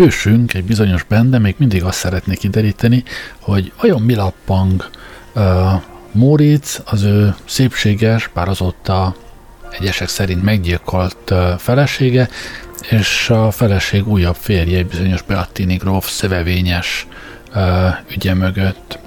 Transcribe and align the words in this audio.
Hősünk, 0.00 0.54
egy 0.54 0.64
bizonyos 0.64 1.02
bende 1.02 1.38
még 1.38 1.54
mindig 1.58 1.84
azt 1.84 1.98
szeretné 1.98 2.34
kideríteni, 2.34 3.04
hogy 3.40 3.72
vajon 3.80 4.02
mi 4.02 4.14
lappang 4.14 4.90
uh, 5.34 5.42
Móricz, 6.12 6.82
az 6.84 7.02
ő 7.02 7.34
szépséges, 7.44 8.30
bár 8.34 8.48
azóta 8.48 9.14
egyesek 9.70 10.08
szerint 10.08 10.42
meggyilkolt 10.42 11.30
uh, 11.30 11.52
felesége, 11.58 12.28
és 12.90 13.30
a 13.30 13.50
feleség 13.50 14.08
újabb 14.08 14.34
férje, 14.34 14.78
egy 14.78 14.86
bizonyos 14.86 15.22
Beattini 15.22 15.76
gróf 15.76 16.10
szövevényes 16.10 17.06
uh, 17.54 18.12
ügye 18.14 18.34
mögött. 18.34 18.98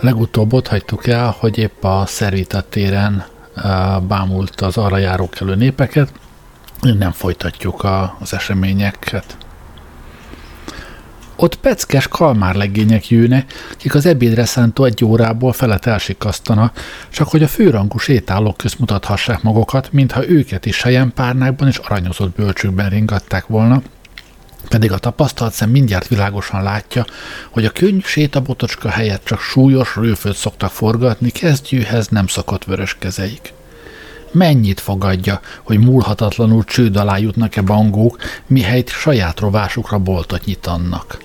Legutóbb 0.00 0.52
ott 0.52 0.68
hagytuk 0.68 1.06
el, 1.06 1.36
hogy 1.38 1.58
épp 1.58 1.84
a 1.84 2.06
Szervita 2.06 2.60
téren 2.60 3.24
uh, 3.56 3.62
bámult 4.02 4.60
az 4.60 4.76
arra 4.76 4.96
járókelő 4.98 5.54
népeket, 5.54 6.12
nem 6.80 7.12
folytatjuk 7.12 7.82
a, 7.84 8.16
az 8.20 8.34
eseményeket. 8.34 9.36
Ott 11.36 11.56
peckes 11.56 12.08
kalmárlegények 12.08 13.08
jőne, 13.08 13.44
kik 13.76 13.94
az 13.94 14.06
ebédre 14.06 14.44
szántó 14.44 14.84
egy 14.84 15.04
órából 15.04 15.52
felet 15.52 15.86
elsikasztana, 15.86 16.72
csak 17.08 17.28
hogy 17.28 17.42
a 17.42 17.48
főrangú 17.48 17.98
sétálók 17.98 18.56
közt 18.56 18.78
mutathassák 18.78 19.42
magukat, 19.42 19.92
mintha 19.92 20.28
őket 20.28 20.66
is 20.66 20.84
párnákban 21.14 21.68
és 21.68 21.76
aranyozott 21.76 22.36
bölcsőkben 22.36 22.88
ringatták 22.88 23.46
volna, 23.46 23.82
pedig 24.68 24.92
a 24.92 24.98
tapasztalt 24.98 25.52
szem 25.52 25.70
mindjárt 25.70 26.08
világosan 26.08 26.62
látja, 26.62 27.04
hogy 27.50 27.64
a 27.64 27.70
könnyű 27.70 28.00
sétabotocska 28.04 28.88
helyett 28.88 29.24
csak 29.24 29.40
súlyos 29.40 29.96
rőföt 29.96 30.36
szoktak 30.36 30.70
forgatni, 30.70 31.30
kezdjűhez 31.30 32.08
nem 32.08 32.26
szokott 32.26 32.64
vörös 32.64 32.96
kezeik. 32.98 33.52
Mennyit 34.32 34.80
fogadja, 34.80 35.40
hogy 35.62 35.78
múlhatatlanul 35.78 36.64
csőd 36.64 36.96
alá 36.96 37.18
jutnak-e 37.18 37.62
bangók, 37.62 38.18
mihelyt 38.46 38.88
saját 38.88 39.40
rovásukra 39.40 39.98
boltot 39.98 40.44
nyitannak. 40.44 41.18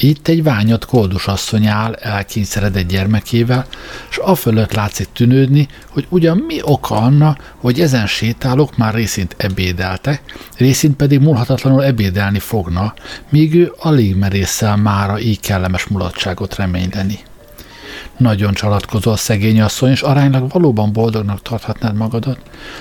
Itt 0.00 0.28
egy 0.28 0.42
ványat 0.42 0.84
koldus 0.84 1.26
asszony 1.26 1.66
áll 1.66 1.92
elkényszeredett 1.92 2.88
gyermekével, 2.88 3.66
és 4.10 4.16
afölött 4.16 4.72
látszik 4.72 5.08
tűnődni, 5.12 5.68
hogy 5.88 6.06
ugyan 6.08 6.36
mi 6.36 6.58
oka 6.62 6.94
anna, 6.94 7.36
hogy 7.56 7.80
ezen 7.80 8.06
sétálók 8.06 8.76
már 8.76 8.94
részint 8.94 9.34
ebédeltek, 9.38 10.22
részint 10.56 10.96
pedig 10.96 11.20
múlhatatlanul 11.20 11.84
ebédelni 11.84 12.38
fogna, 12.38 12.94
míg 13.28 13.54
ő 13.54 13.72
alig 13.78 14.16
merészel 14.16 14.76
mára 14.76 15.20
így 15.20 15.40
kellemes 15.40 15.86
mulatságot 15.86 16.54
reményleni. 16.54 17.18
Nagyon 18.18 18.52
csalatkozol, 18.52 19.16
szegény 19.16 19.60
asszony, 19.60 19.90
és 19.90 20.02
aránylag 20.02 20.50
valóban 20.50 20.92
boldognak 20.92 21.42
tarthatnád 21.42 21.96
magadat, 21.96 22.38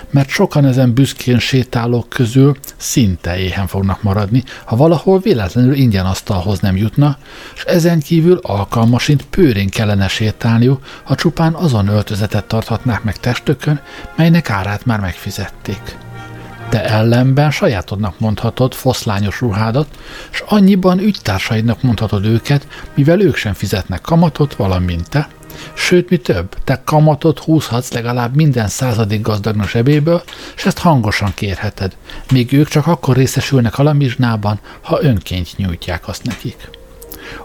mert 0.10 0.30
sokan 0.30 0.66
ezen 0.66 0.94
büszkén 0.94 1.40
sétálók 1.40 2.10
közül 2.10 2.58
szinte 2.78 3.38
éhen 3.38 3.68
fognak 3.68 4.04
maradni, 4.04 4.44
ha 4.66 4.76
valahol 4.76 5.20
véletlenül 5.20 5.74
ingyen 5.74 6.06
asztalhoz 6.06 6.60
nem 6.60 6.78
jutna, 6.78 7.18
és 7.56 7.64
ezen 7.64 8.00
kívül 8.00 8.40
alkalmasint 8.42 9.26
pőrén 9.26 9.70
kellene 9.70 10.08
sétálniuk, 10.08 10.86
ha 11.04 11.16
csupán 11.16 11.54
azon 11.54 11.88
öltözetet 11.88 12.46
tarthatnák 12.46 13.04
meg 13.04 13.18
testökön, 13.18 13.82
melynek 14.16 14.50
árát 14.50 14.86
már 14.86 15.00
megfizették. 15.00 15.98
Te 16.70 16.84
ellenben 16.84 17.52
sajátodnak 17.52 18.20
mondhatod 18.20 18.74
foszlányos 18.74 19.42
ruhádat, 19.42 19.88
és 20.32 20.44
annyiban 20.48 21.00
ügytársaidnak 21.00 21.82
mondhatod 21.82 22.26
őket, 22.26 22.68
mivel 22.94 23.22
ők 23.22 23.36
sem 23.36 23.54
fizetnek 23.54 24.02
kamatot, 24.02 24.56
valamint 24.56 25.10
te, 25.10 25.28
Sőt, 25.74 26.10
mi 26.10 26.18
több, 26.18 26.56
te 26.64 26.82
kamatot 26.84 27.40
húzhatsz 27.40 27.92
legalább 27.92 28.36
minden 28.36 28.68
századik 28.68 29.22
gazdagnak 29.22 29.70
zsebéből, 29.70 30.24
és 30.56 30.66
ezt 30.66 30.78
hangosan 30.78 31.34
kérheted, 31.34 31.98
míg 32.32 32.54
ők 32.54 32.68
csak 32.68 32.88
akkor 32.88 33.16
részesülnek 33.16 33.78
a 33.80 33.96
ha 34.82 35.02
önként 35.02 35.58
nyújtják 35.58 36.08
azt 36.08 36.24
nekik. 36.24 36.70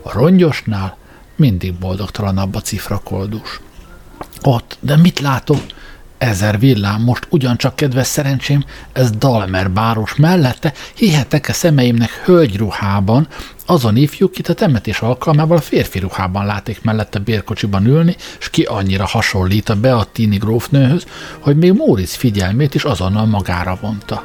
A 0.02 0.12
rongyosnál 0.12 0.96
mindig 1.36 1.74
boldogtalanabb 1.74 2.54
a 2.54 2.60
cifra 2.60 3.00
koldus. 3.04 3.60
Ott, 4.42 4.76
de 4.80 4.96
mit 4.96 5.20
látok? 5.20 5.60
Ezer 6.22 6.58
villám, 6.58 7.02
most 7.02 7.26
ugyancsak 7.30 7.76
kedves 7.76 8.06
szerencsém, 8.06 8.64
ez 8.92 9.10
Dalmer 9.10 9.70
báros 9.70 10.14
mellette, 10.14 10.72
hihetek-e 10.94 11.52
szemeimnek 11.52 12.10
hölgyruhában, 12.24 13.28
azon 13.66 13.96
ifjú, 13.96 14.30
kit 14.30 14.48
a 14.48 14.54
temetés 14.54 15.00
alkalmával 15.00 15.56
a 15.56 15.60
férfi 15.60 15.98
ruhában 15.98 16.46
láték 16.46 16.82
mellette 16.82 17.18
bérkocsiban 17.18 17.86
ülni, 17.86 18.16
és 18.38 18.50
ki 18.50 18.62
annyira 18.62 19.06
hasonlít 19.06 19.68
a 19.68 19.80
Beattini 19.80 20.36
grófnőhöz, 20.36 21.04
hogy 21.38 21.56
még 21.56 21.72
Móricz 21.72 22.14
figyelmét 22.14 22.74
is 22.74 22.84
azonnal 22.84 23.26
magára 23.26 23.78
vonta. 23.80 24.24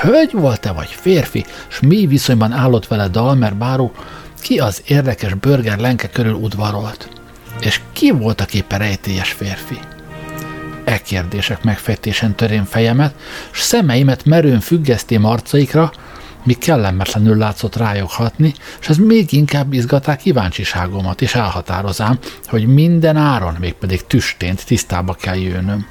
Hölgy 0.00 0.32
volt-e 0.32 0.72
vagy 0.72 0.88
férfi, 0.88 1.44
s 1.68 1.80
mi 1.80 2.06
viszonyban 2.06 2.52
állott 2.52 2.86
vele 2.86 3.08
Dalmer 3.08 3.54
báró, 3.56 3.92
ki 4.40 4.58
az 4.58 4.82
érdekes 4.86 5.34
börger 5.34 5.78
lenke 5.78 6.08
körül 6.08 6.34
udvarolt? 6.34 7.08
És 7.60 7.80
ki 7.92 8.10
volt 8.10 8.40
a 8.40 8.44
képe 8.44 8.76
rejtélyes 8.76 9.32
férfi? 9.32 9.78
E 10.84 10.98
kérdések 10.98 11.62
megfejtésen 11.62 12.34
törén 12.34 12.64
fejemet, 12.64 13.14
s 13.50 13.60
szemeimet 13.60 14.24
merőn 14.24 14.60
függesztém 14.60 15.24
arcaikra, 15.24 15.92
mi 16.44 16.52
kellemetlenül 16.52 17.36
látszott 17.36 17.76
rájuk 17.76 18.10
hatni, 18.10 18.54
és 18.80 18.88
ez 18.88 18.96
még 18.96 19.32
inkább 19.32 19.72
izgaták 19.72 20.18
kíváncsiságomat, 20.18 21.22
és 21.22 21.34
elhatározám, 21.34 22.18
hogy 22.46 22.66
minden 22.66 23.16
áron, 23.16 23.56
mégpedig 23.60 24.06
tüstént 24.06 24.66
tisztába 24.66 25.12
kell 25.12 25.36
jönnöm. 25.36 25.86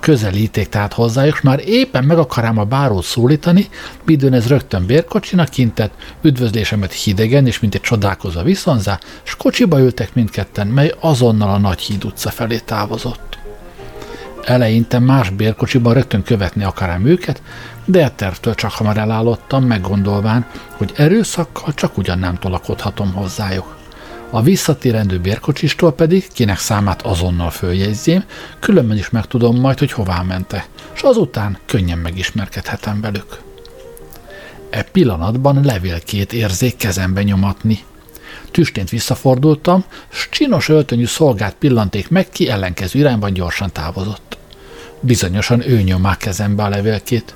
Közelíték 0.00 0.68
tehát 0.68 0.92
hozzájuk, 0.92 1.42
már 1.42 1.60
éppen 1.64 2.04
meg 2.04 2.18
akarám 2.18 2.58
a 2.58 2.64
bárót 2.64 3.04
szólítani, 3.04 3.68
midőn 4.04 4.32
ez 4.32 4.46
rögtön 4.46 4.86
bérkocsinak 4.86 5.48
kintett, 5.48 5.92
üdvözlésemet 6.22 6.92
hidegen 6.92 7.46
és 7.46 7.60
mint 7.60 7.74
egy 7.74 7.80
csodálkozva 7.80 8.42
viszonzá, 8.42 8.98
és 9.24 9.36
kocsiba 9.36 9.80
ültek 9.80 10.14
mindketten, 10.14 10.66
mely 10.66 10.94
azonnal 11.00 11.48
a 11.48 11.58
Nagy 11.58 11.80
Híd 11.80 12.04
utca 12.04 12.30
felé 12.30 12.58
távozott. 12.58 13.35
Eleinte 14.46 14.98
más 14.98 15.30
bérkocsiban 15.30 15.94
rögtön 15.94 16.22
követni 16.22 16.64
akarám 16.64 17.06
őket, 17.06 17.42
de 17.84 18.04
a 18.04 18.14
tervtől 18.14 18.54
csak 18.54 18.70
hamar 18.70 18.96
elállottam, 18.96 19.64
meggondolván, 19.64 20.46
hogy 20.70 20.92
erőszakkal 20.96 21.74
csak 21.74 21.98
ugyan 21.98 22.18
nem 22.18 22.34
tolakodhatom 22.34 23.12
hozzájuk. 23.12 23.76
A 24.30 24.42
visszatérendő 24.42 25.18
bérkocsistól 25.18 25.92
pedig, 25.92 26.32
kinek 26.32 26.58
számát 26.58 27.02
azonnal 27.02 27.50
följegyzém, 27.50 28.24
különben 28.60 28.96
is 28.96 29.10
megtudom 29.10 29.60
majd, 29.60 29.78
hogy 29.78 29.92
hová 29.92 30.22
mente, 30.22 30.66
és 30.94 31.02
azután 31.02 31.58
könnyen 31.66 31.98
megismerkedhetem 31.98 33.00
velük. 33.00 33.40
E 34.70 34.82
pillanatban 34.82 35.64
levélkét 35.64 36.32
érzék 36.32 36.76
kezembe 36.76 37.22
nyomatni. 37.22 37.78
Tüstént 38.50 38.90
visszafordultam, 38.90 39.84
s 40.08 40.28
csinos 40.30 40.68
öltönyű 40.68 41.06
szolgát 41.06 41.54
pillanték 41.54 42.08
meg, 42.08 42.28
ki 42.28 42.48
ellenkező 42.48 42.98
irányban 42.98 43.32
gyorsan 43.32 43.72
távozott. 43.72 44.35
Bizonyosan 45.06 45.68
ő 45.68 45.80
nyomák 45.80 46.16
kezembe 46.16 46.62
a 46.62 46.68
levélkét. 46.68 47.34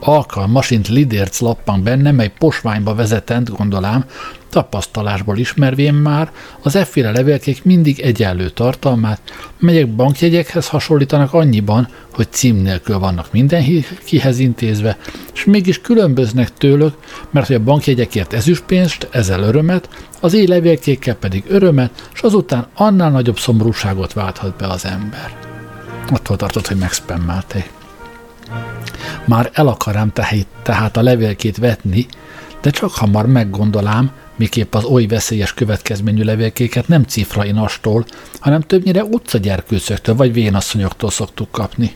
Alkalmasint 0.00 0.88
lidérc 0.88 1.40
lappan 1.40 1.82
benne, 1.82 2.10
mely 2.10 2.32
posványba 2.38 2.94
vezetent, 2.94 3.56
gondolám, 3.56 4.04
tapasztalásból 4.50 5.38
ismervén 5.38 5.94
már, 5.94 6.32
az 6.62 6.76
efféle 6.76 7.10
levélkék 7.10 7.64
mindig 7.64 8.00
egyenlő 8.00 8.48
tartalmát, 8.48 9.20
melyek 9.58 9.88
bankjegyekhez 9.88 10.68
hasonlítanak 10.68 11.32
annyiban, 11.32 11.88
hogy 12.12 12.26
cím 12.30 12.56
nélkül 12.56 12.98
vannak 12.98 13.32
mindenkihez 13.32 14.38
intézve, 14.38 14.98
és 15.34 15.44
mégis 15.44 15.80
különböznek 15.80 16.52
tőlük, 16.52 16.94
mert 17.30 17.46
hogy 17.46 17.56
a 17.56 17.62
bankjegyekért 17.64 18.32
ezüstpénzt, 18.32 19.08
ezzel 19.10 19.42
örömet, 19.42 19.88
az 20.20 20.34
éj 20.34 20.46
levélkékkel 20.46 21.14
pedig 21.14 21.44
örömet, 21.48 22.08
és 22.14 22.20
azután 22.20 22.66
annál 22.74 23.10
nagyobb 23.10 23.38
szomorúságot 23.38 24.12
válthat 24.12 24.56
be 24.56 24.66
az 24.66 24.84
ember 24.84 25.49
attól 26.10 26.36
tartott, 26.36 26.68
hogy 26.68 26.76
megspammelték. 26.76 27.70
Már 29.24 29.50
el 29.52 29.66
akarám 29.66 30.12
tehát 30.62 30.96
a 30.96 31.02
levélkét 31.02 31.56
vetni, 31.56 32.06
de 32.60 32.70
csak 32.70 32.94
hamar 32.94 33.26
meggondolám, 33.26 34.10
miképp 34.36 34.74
az 34.74 34.84
oly 34.84 35.06
veszélyes 35.06 35.54
következményű 35.54 36.22
levélkéket 36.22 36.88
nem 36.88 37.02
cifrainastól, 37.02 38.04
hanem 38.40 38.60
többnyire 38.60 39.04
utcagyerkőcöktől 39.04 40.14
vagy 40.14 40.32
vénasszonyoktól 40.32 41.10
szoktuk 41.10 41.50
kapni. 41.50 41.92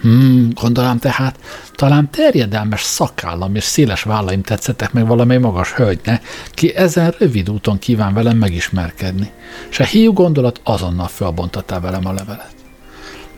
Hmm, 0.00 0.50
gondolám 0.54 0.98
tehát, 0.98 1.38
talán 1.74 2.10
terjedelmes 2.10 2.82
szakállam 2.82 3.54
és 3.54 3.64
széles 3.64 4.02
vállaim 4.02 4.42
tetszettek 4.42 4.92
meg 4.92 5.06
valamely 5.06 5.38
magas 5.38 5.72
hölgyne, 5.72 6.20
ki 6.50 6.74
ezen 6.76 7.14
rövid 7.18 7.50
úton 7.50 7.78
kíván 7.78 8.14
velem 8.14 8.36
megismerkedni. 8.36 9.30
Se 9.68 9.84
hiú 9.84 10.12
gondolat 10.12 10.60
azonnal 10.64 11.08
felbontatta 11.08 11.80
velem 11.80 12.06
a 12.06 12.12
levelet. 12.12 12.57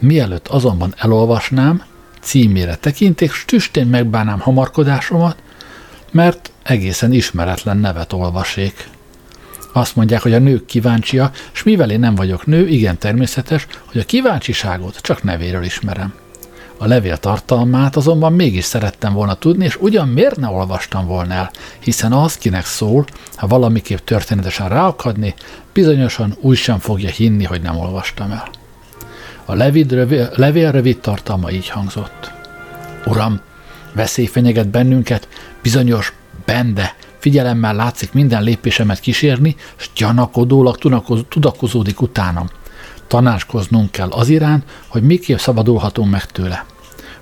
Mielőtt 0.01 0.49
azonban 0.49 0.95
elolvasnám, 0.97 1.83
címére 2.21 2.75
tekinték, 2.75 3.33
s 3.33 3.45
tüstén 3.45 3.87
megbánám 3.87 4.41
hamarkodásomat, 4.41 5.37
mert 6.11 6.51
egészen 6.63 7.13
ismeretlen 7.13 7.77
nevet 7.77 8.13
olvasék. 8.13 8.89
Azt 9.73 9.97
mondják, 9.97 10.23
hogy 10.23 10.33
a 10.33 10.39
nők 10.39 10.67
kíváncsia, 10.67 11.31
és 11.53 11.63
mivel 11.63 11.91
én 11.91 12.01
nem 12.01 12.15
vagyok 12.15 12.47
nő, 12.47 12.69
igen 12.69 12.99
természetes, 12.99 13.67
hogy 13.85 14.01
a 14.01 14.05
kíváncsiságot 14.05 14.97
csak 15.01 15.23
nevéről 15.23 15.65
ismerem. 15.65 16.15
A 16.77 16.87
levél 16.87 17.17
tartalmát 17.17 17.97
azonban 17.97 18.33
mégis 18.33 18.65
szerettem 18.65 19.13
volna 19.13 19.35
tudni, 19.35 19.65
és 19.65 19.77
ugyan 19.81 20.09
miért 20.09 20.37
ne 20.37 20.49
olvastam 20.49 21.07
volna 21.07 21.35
el, 21.35 21.51
hiszen 21.79 22.13
az, 22.13 22.37
kinek 22.37 22.65
szól, 22.65 23.05
ha 23.37 23.47
valamiképp 23.47 23.99
történetesen 24.05 24.69
ráakadni, 24.69 25.35
bizonyosan 25.73 26.37
úgy 26.41 26.57
sem 26.57 26.79
fogja 26.79 27.09
hinni, 27.09 27.45
hogy 27.45 27.63
nem 27.63 27.77
olvastam 27.77 28.31
el. 28.31 28.60
A 29.51 29.55
rövid, 29.55 29.93
levél 30.37 30.73
rövid 30.73 30.99
tartalma 30.99 31.51
így 31.51 31.69
hangzott. 31.69 32.31
Uram, 33.07 33.41
veszély 33.93 34.27
fenyeget 34.27 34.69
bennünket, 34.69 35.29
bizonyos 35.63 36.13
bende, 36.45 36.95
figyelemmel 37.19 37.75
látszik 37.75 38.13
minden 38.13 38.43
lépésemet 38.43 39.01
kísérni, 39.01 39.57
s 39.77 39.91
gyanakodólag 39.97 40.79
tudakozódik 41.29 42.01
utánam. 42.01 42.49
Tanácskoznunk 43.07 43.91
kell 43.91 44.09
az 44.11 44.29
iránt, 44.29 44.65
hogy 44.87 45.03
miképp 45.03 45.39
szabadulhatunk 45.39 46.11
meg 46.11 46.27
tőle. 46.27 46.65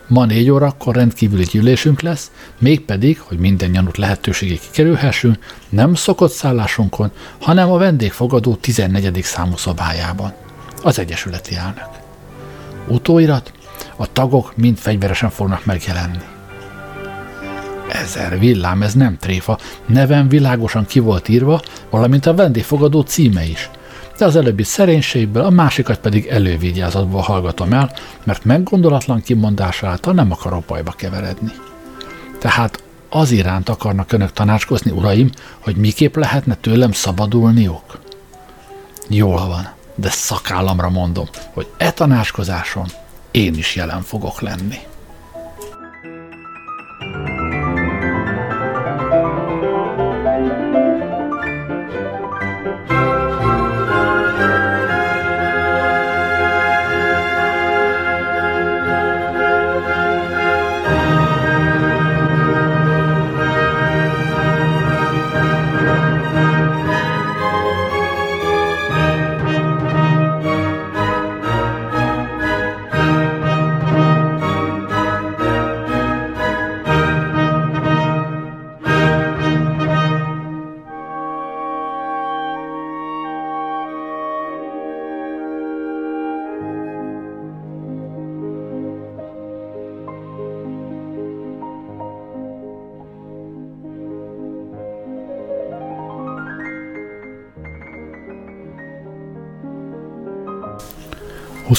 Ma 0.06 0.25
négy 0.25 0.50
órakor 0.50 0.94
rendkívüli 0.94 1.44
gyűlésünk 1.44 2.00
lesz, 2.00 2.30
mégpedig, 2.58 3.20
hogy 3.20 3.38
minden 3.38 3.72
gyanút 3.72 3.96
lehetőségig 3.96 4.60
kikerülhessünk, 4.60 5.38
nem 5.69 5.94
szokott 5.94 6.32
szállásunkon, 6.32 7.10
hanem 7.40 7.70
a 7.70 7.78
vendégfogadó 7.78 8.54
14. 8.54 9.22
számú 9.22 9.56
szobájában. 9.56 10.32
Az 10.82 10.98
Egyesületi 10.98 11.54
elnök. 11.54 11.97
Utóirat, 12.88 13.52
a 13.96 14.12
tagok 14.12 14.56
mind 14.56 14.79
fegyveresen 14.79 15.31
fognak 15.31 15.64
megjelenni. 15.64 16.19
Ezer 17.88 18.38
villám, 18.38 18.82
ez 18.82 18.94
nem 18.94 19.17
tréfa, 19.17 19.58
nevem 19.87 20.29
világosan 20.29 20.87
ki 20.87 20.99
volt 20.99 21.29
írva, 21.29 21.61
valamint 21.90 22.26
a 22.26 22.35
vendégfogadó 22.35 23.00
címe 23.00 23.44
is. 23.44 23.70
De 24.19 24.25
az 24.25 24.37
előbbi 24.37 24.62
szerénységből, 24.62 25.44
a 25.44 25.50
másikat 25.50 25.99
pedig 25.99 26.26
elővigyázatból 26.26 27.20
hallgatom 27.20 27.73
el, 27.73 27.93
mert 28.25 28.44
meggondolatlan 28.44 29.23
kimondás 29.23 29.82
által 29.82 30.12
nem 30.12 30.32
akarok 30.32 30.64
bajba 30.64 30.90
keveredni. 30.90 31.52
Tehát 32.38 32.82
az 33.08 33.31
iránt 33.31 33.69
akarnak 33.69 34.12
önök 34.12 34.32
tanácskozni, 34.32 34.90
uraim, 34.90 35.31
hogy 35.58 35.76
miképp 35.76 36.17
lehetne 36.17 36.55
tőlem 36.55 36.93
szabadulniuk? 36.93 37.99
Jól 39.08 39.46
van, 39.46 39.69
de 40.00 40.10
szakállamra 40.10 40.90
mondom, 40.90 41.26
hogy 41.52 41.66
e 41.76 41.90
tanácskozáson 41.90 42.86
én 43.30 43.54
is 43.54 43.74
jelen 43.74 44.02
fogok 44.02 44.40
lenni. 44.40 44.78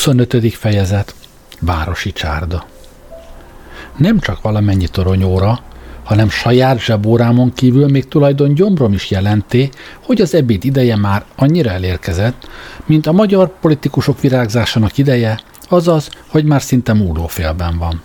25. 0.09 0.53
fejezet 0.53 1.15
Városi 1.59 2.11
csárda 2.11 2.65
Nem 3.97 4.19
csak 4.19 4.41
valamennyi 4.41 4.87
toronyóra, 4.87 5.59
hanem 6.03 6.29
saját 6.29 6.79
zsebórámon 6.79 7.53
kívül 7.53 7.87
még 7.87 8.07
tulajdon 8.07 8.53
gyomrom 8.53 8.93
is 8.93 9.09
jelenti, 9.09 9.69
hogy 10.05 10.21
az 10.21 10.33
ebéd 10.33 10.65
ideje 10.65 10.95
már 10.95 11.25
annyira 11.35 11.69
elérkezett, 11.69 12.47
mint 12.85 13.07
a 13.07 13.11
magyar 13.11 13.59
politikusok 13.59 14.21
virágzásának 14.21 14.97
ideje, 14.97 15.39
azaz, 15.67 16.09
hogy 16.27 16.43
már 16.43 16.61
szinte 16.61 16.93
múlófélben 16.93 17.77
van. 17.77 18.01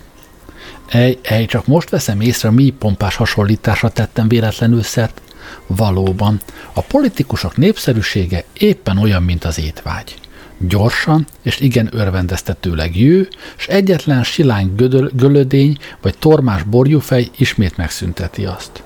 Ej, 0.89 1.19
ej, 1.23 1.47
csak 1.47 1.67
most 1.67 1.91
veszem 1.91 2.21
észre, 2.21 2.51
mi 2.51 2.71
pompás 2.71 3.17
hasonlításra 3.17 3.89
tettem 3.89 4.29
véletlenül 4.29 4.83
szert. 4.83 5.21
Valóban, 5.67 6.41
a 6.73 6.81
politikusok 6.81 7.57
népszerűsége 7.57 8.45
éppen 8.53 8.99
olyan, 8.99 9.23
mint 9.23 9.45
az 9.45 9.59
étvágy 9.59 10.15
gyorsan 10.59 11.27
és 11.43 11.61
igen 11.61 11.89
örvendeztetőleg 11.93 12.97
jő, 12.97 13.29
és 13.57 13.67
egyetlen 13.67 14.23
silány 14.23 14.75
gödöl, 14.77 15.11
gölödény 15.15 15.79
vagy 16.03 16.19
tormás 16.19 16.63
borjúfej 16.63 17.29
ismét 17.37 17.77
megszünteti 17.77 18.45
azt. 18.45 18.83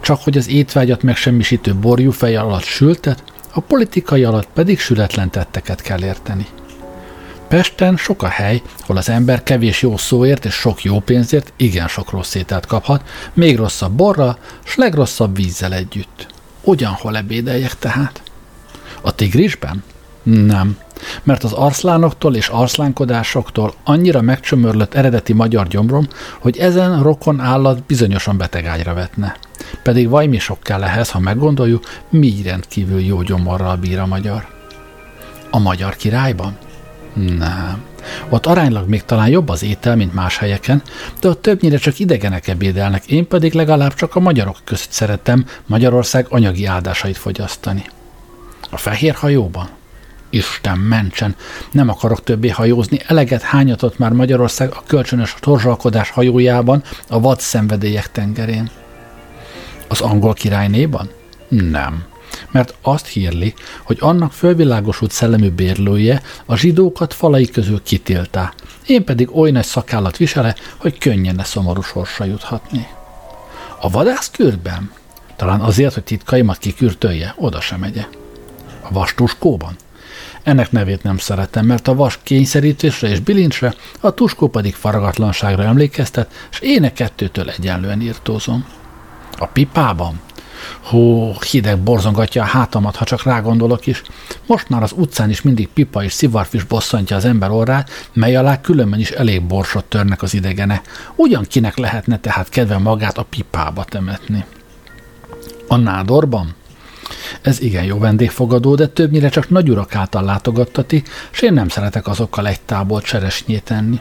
Csak 0.00 0.20
hogy 0.20 0.36
az 0.36 0.48
étvágyat 0.48 1.02
megsemmisítő 1.02 1.74
borjúfej 1.74 2.36
alatt 2.36 2.64
sültet, 2.64 3.22
a 3.52 3.60
politikai 3.60 4.24
alatt 4.24 4.48
pedig 4.54 4.78
sületlen 4.78 5.30
tetteket 5.30 5.80
kell 5.80 6.04
érteni. 6.04 6.46
Pesten 7.48 7.96
sok 7.96 8.22
a 8.22 8.28
hely, 8.28 8.62
hol 8.80 8.96
az 8.96 9.08
ember 9.08 9.42
kevés 9.42 9.82
jó 9.82 9.96
szóért 9.96 10.44
és 10.44 10.54
sok 10.54 10.82
jó 10.84 11.00
pénzért 11.00 11.52
igen 11.56 11.88
sok 11.88 12.10
rossz 12.10 12.34
ételt 12.34 12.66
kaphat, 12.66 13.08
még 13.32 13.56
rosszabb 13.56 13.92
borra, 13.92 14.38
s 14.64 14.76
legrosszabb 14.76 15.36
vízzel 15.36 15.72
együtt. 15.72 16.26
Ugyanhol 16.62 17.16
ebédeljek 17.16 17.78
tehát? 17.78 18.22
A 19.00 19.14
tigrisben? 19.14 19.82
Nem 20.26 20.76
mert 21.22 21.44
az 21.44 21.52
arszlánoktól 21.52 22.34
és 22.34 22.48
arszlánkodásoktól 22.48 23.74
annyira 23.84 24.20
megcsömörlött 24.20 24.94
eredeti 24.94 25.32
magyar 25.32 25.66
gyomrom, 25.66 26.06
hogy 26.38 26.58
ezen 26.58 27.02
rokon 27.02 27.40
állat 27.40 27.82
bizonyosan 27.82 28.36
betegágyra 28.36 28.94
vetne. 28.94 29.36
Pedig 29.82 30.08
vaj 30.08 30.26
mi 30.26 30.38
sok 30.38 30.62
kell 30.62 30.84
ehhez, 30.84 31.10
ha 31.10 31.18
meggondoljuk, 31.18 31.84
mi 32.10 32.34
rendkívül 32.44 33.00
jó 33.00 33.22
gyomorral 33.22 33.76
bír 33.76 33.98
a 33.98 34.06
magyar. 34.06 34.46
A 35.50 35.58
magyar 35.58 35.96
királyban? 35.96 36.56
Nem. 37.14 37.82
Ott 38.28 38.46
aránylag 38.46 38.88
még 38.88 39.04
talán 39.04 39.28
jobb 39.28 39.48
az 39.48 39.62
étel, 39.62 39.96
mint 39.96 40.14
más 40.14 40.38
helyeken, 40.38 40.82
de 41.20 41.28
ott 41.28 41.42
többnyire 41.42 41.76
csak 41.76 41.98
idegenek 41.98 42.48
ebédelnek, 42.48 43.06
én 43.06 43.28
pedig 43.28 43.52
legalább 43.52 43.94
csak 43.94 44.16
a 44.16 44.20
magyarok 44.20 44.56
között 44.64 44.90
szeretem 44.90 45.44
Magyarország 45.66 46.26
anyagi 46.28 46.64
áldásait 46.64 47.16
fogyasztani. 47.16 47.84
A 48.70 48.76
fehér 48.76 49.14
hajóban? 49.14 49.68
Isten 50.30 50.78
mentsen, 50.78 51.36
nem 51.70 51.88
akarok 51.88 52.24
többé 52.24 52.48
hajózni, 52.48 53.00
eleget 53.06 53.42
hányatott 53.42 53.98
már 53.98 54.12
Magyarország 54.12 54.72
a 54.72 54.82
kölcsönös 54.86 55.34
torzsalkodás 55.40 56.10
hajójában 56.10 56.82
a 57.08 57.20
vad 57.20 57.40
szenvedélyek 57.40 58.10
tengerén. 58.10 58.70
Az 59.88 60.00
angol 60.00 60.34
királynéban? 60.34 61.10
Nem. 61.48 62.04
Mert 62.50 62.74
azt 62.82 63.06
hírli, 63.06 63.54
hogy 63.82 63.96
annak 64.00 64.32
fölvilágosult 64.32 65.10
szellemű 65.10 65.50
bérlője 65.50 66.22
a 66.44 66.56
zsidókat 66.56 67.14
falai 67.14 67.46
közül 67.46 67.82
kitiltá, 67.82 68.52
én 68.86 69.04
pedig 69.04 69.36
oly 69.36 69.50
nagy 69.50 69.64
szakállat 69.64 70.16
visele, 70.16 70.54
hogy 70.76 70.98
könnyen 70.98 71.40
szomorú 71.44 71.80
sorsa 71.80 72.24
juthatni. 72.24 72.86
A 73.80 73.90
vadászkürtben? 73.90 74.90
Talán 75.36 75.60
azért, 75.60 75.94
hogy 75.94 76.02
titkaimat 76.02 76.58
kikürtölje, 76.58 77.34
oda 77.36 77.60
sem 77.60 77.80
megye. 77.80 78.06
A 78.80 78.92
vastuskóban? 78.92 79.76
Ennek 80.46 80.70
nevét 80.70 81.02
nem 81.02 81.18
szeretem, 81.18 81.66
mert 81.66 81.88
a 81.88 81.94
vas 81.94 82.18
kényszerítésre 82.22 83.08
és 83.08 83.20
bilincsre, 83.20 83.74
a 84.00 84.10
tuskó 84.10 84.48
pedig 84.48 84.74
faragatlanságra 84.74 85.62
emlékeztet, 85.62 86.48
és 86.50 86.58
én 86.60 86.84
a 86.84 86.92
kettőtől 86.92 87.50
egyenlően 87.50 88.00
írtózom. 88.00 88.66
A 89.38 89.46
pipában? 89.46 90.20
Hó, 90.80 91.32
hideg 91.50 91.78
borzongatja 91.78 92.42
a 92.42 92.46
hátamat, 92.46 92.96
ha 92.96 93.04
csak 93.04 93.22
rágondolok 93.22 93.86
is. 93.86 94.02
Most 94.46 94.68
már 94.68 94.82
az 94.82 94.92
utcán 94.96 95.30
is 95.30 95.42
mindig 95.42 95.68
pipa 95.68 96.04
és 96.04 96.12
szivarfis 96.12 96.64
bosszantja 96.64 97.16
az 97.16 97.24
ember 97.24 97.50
orrát, 97.50 97.90
mely 98.12 98.36
alá 98.36 98.60
különben 98.60 99.00
is 99.00 99.10
elég 99.10 99.42
borsot 99.42 99.84
törnek 99.84 100.22
az 100.22 100.34
idegene. 100.34 100.82
Ugyan 101.14 101.44
kinek 101.44 101.76
lehetne 101.76 102.18
tehát 102.18 102.48
kedve 102.48 102.78
magát 102.78 103.18
a 103.18 103.26
pipába 103.30 103.84
temetni? 103.84 104.44
A 105.68 105.76
nádorban? 105.76 106.54
Ez 107.40 107.60
igen 107.60 107.84
jó 107.84 107.98
vendégfogadó, 107.98 108.74
de 108.74 108.86
többnyire 108.86 109.28
csak 109.28 109.48
nagyurak 109.48 109.94
által 109.94 110.22
látogattati, 110.22 111.02
és 111.32 111.42
én 111.42 111.52
nem 111.52 111.68
szeretek 111.68 112.06
azokkal 112.06 112.46
egy 112.46 112.60
tábort 112.60 113.04
cseresnyét 113.04 113.62
tenni. 113.62 114.00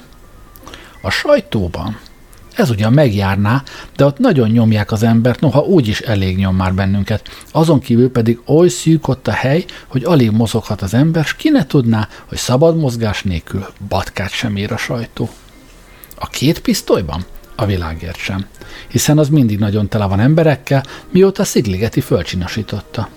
A 1.02 1.10
sajtóban 1.10 1.98
ez 2.56 2.70
ugyan 2.70 2.94
megjárná, 2.94 3.64
de 3.96 4.06
ott 4.06 4.18
nagyon 4.18 4.50
nyomják 4.50 4.92
az 4.92 5.04
embert, 5.04 5.40
noha 5.40 5.62
úgy 5.62 5.88
is 5.88 6.00
elég 6.00 6.38
nyom 6.38 6.56
már 6.56 6.74
bennünket. 6.74 7.30
Azon 7.52 7.80
kívül 7.80 8.12
pedig 8.12 8.42
oly 8.46 8.68
szűk 8.68 9.08
ott 9.08 9.28
a 9.28 9.32
hely, 9.32 9.66
hogy 9.88 10.04
alig 10.04 10.32
mozoghat 10.32 10.82
az 10.82 10.94
ember, 10.94 11.26
s 11.26 11.36
ki 11.36 11.50
ne 11.50 11.66
tudná, 11.66 12.08
hogy 12.26 12.38
szabad 12.38 12.78
mozgás 12.78 13.24
nélkül 13.24 13.66
batkát 13.88 14.32
sem 14.32 14.56
ér 14.56 14.72
a 14.72 14.78
sajtó. 14.78 15.30
A 16.16 16.28
két 16.28 16.60
pisztolyban? 16.60 17.26
A 17.56 17.66
világért 17.66 18.18
sem. 18.18 18.46
Hiszen 18.88 19.18
az 19.18 19.30
mindig 19.30 19.60
nagyon 19.60 19.88
tele 19.88 20.06
van 20.06 20.20
emberekkel, 20.20 20.84
mióta 21.10 21.44
Szigligeti 21.44 22.02
fölcsinosította. 22.02 23.10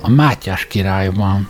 A 0.00 0.10
Mátyás 0.10 0.66
királyban. 0.66 1.48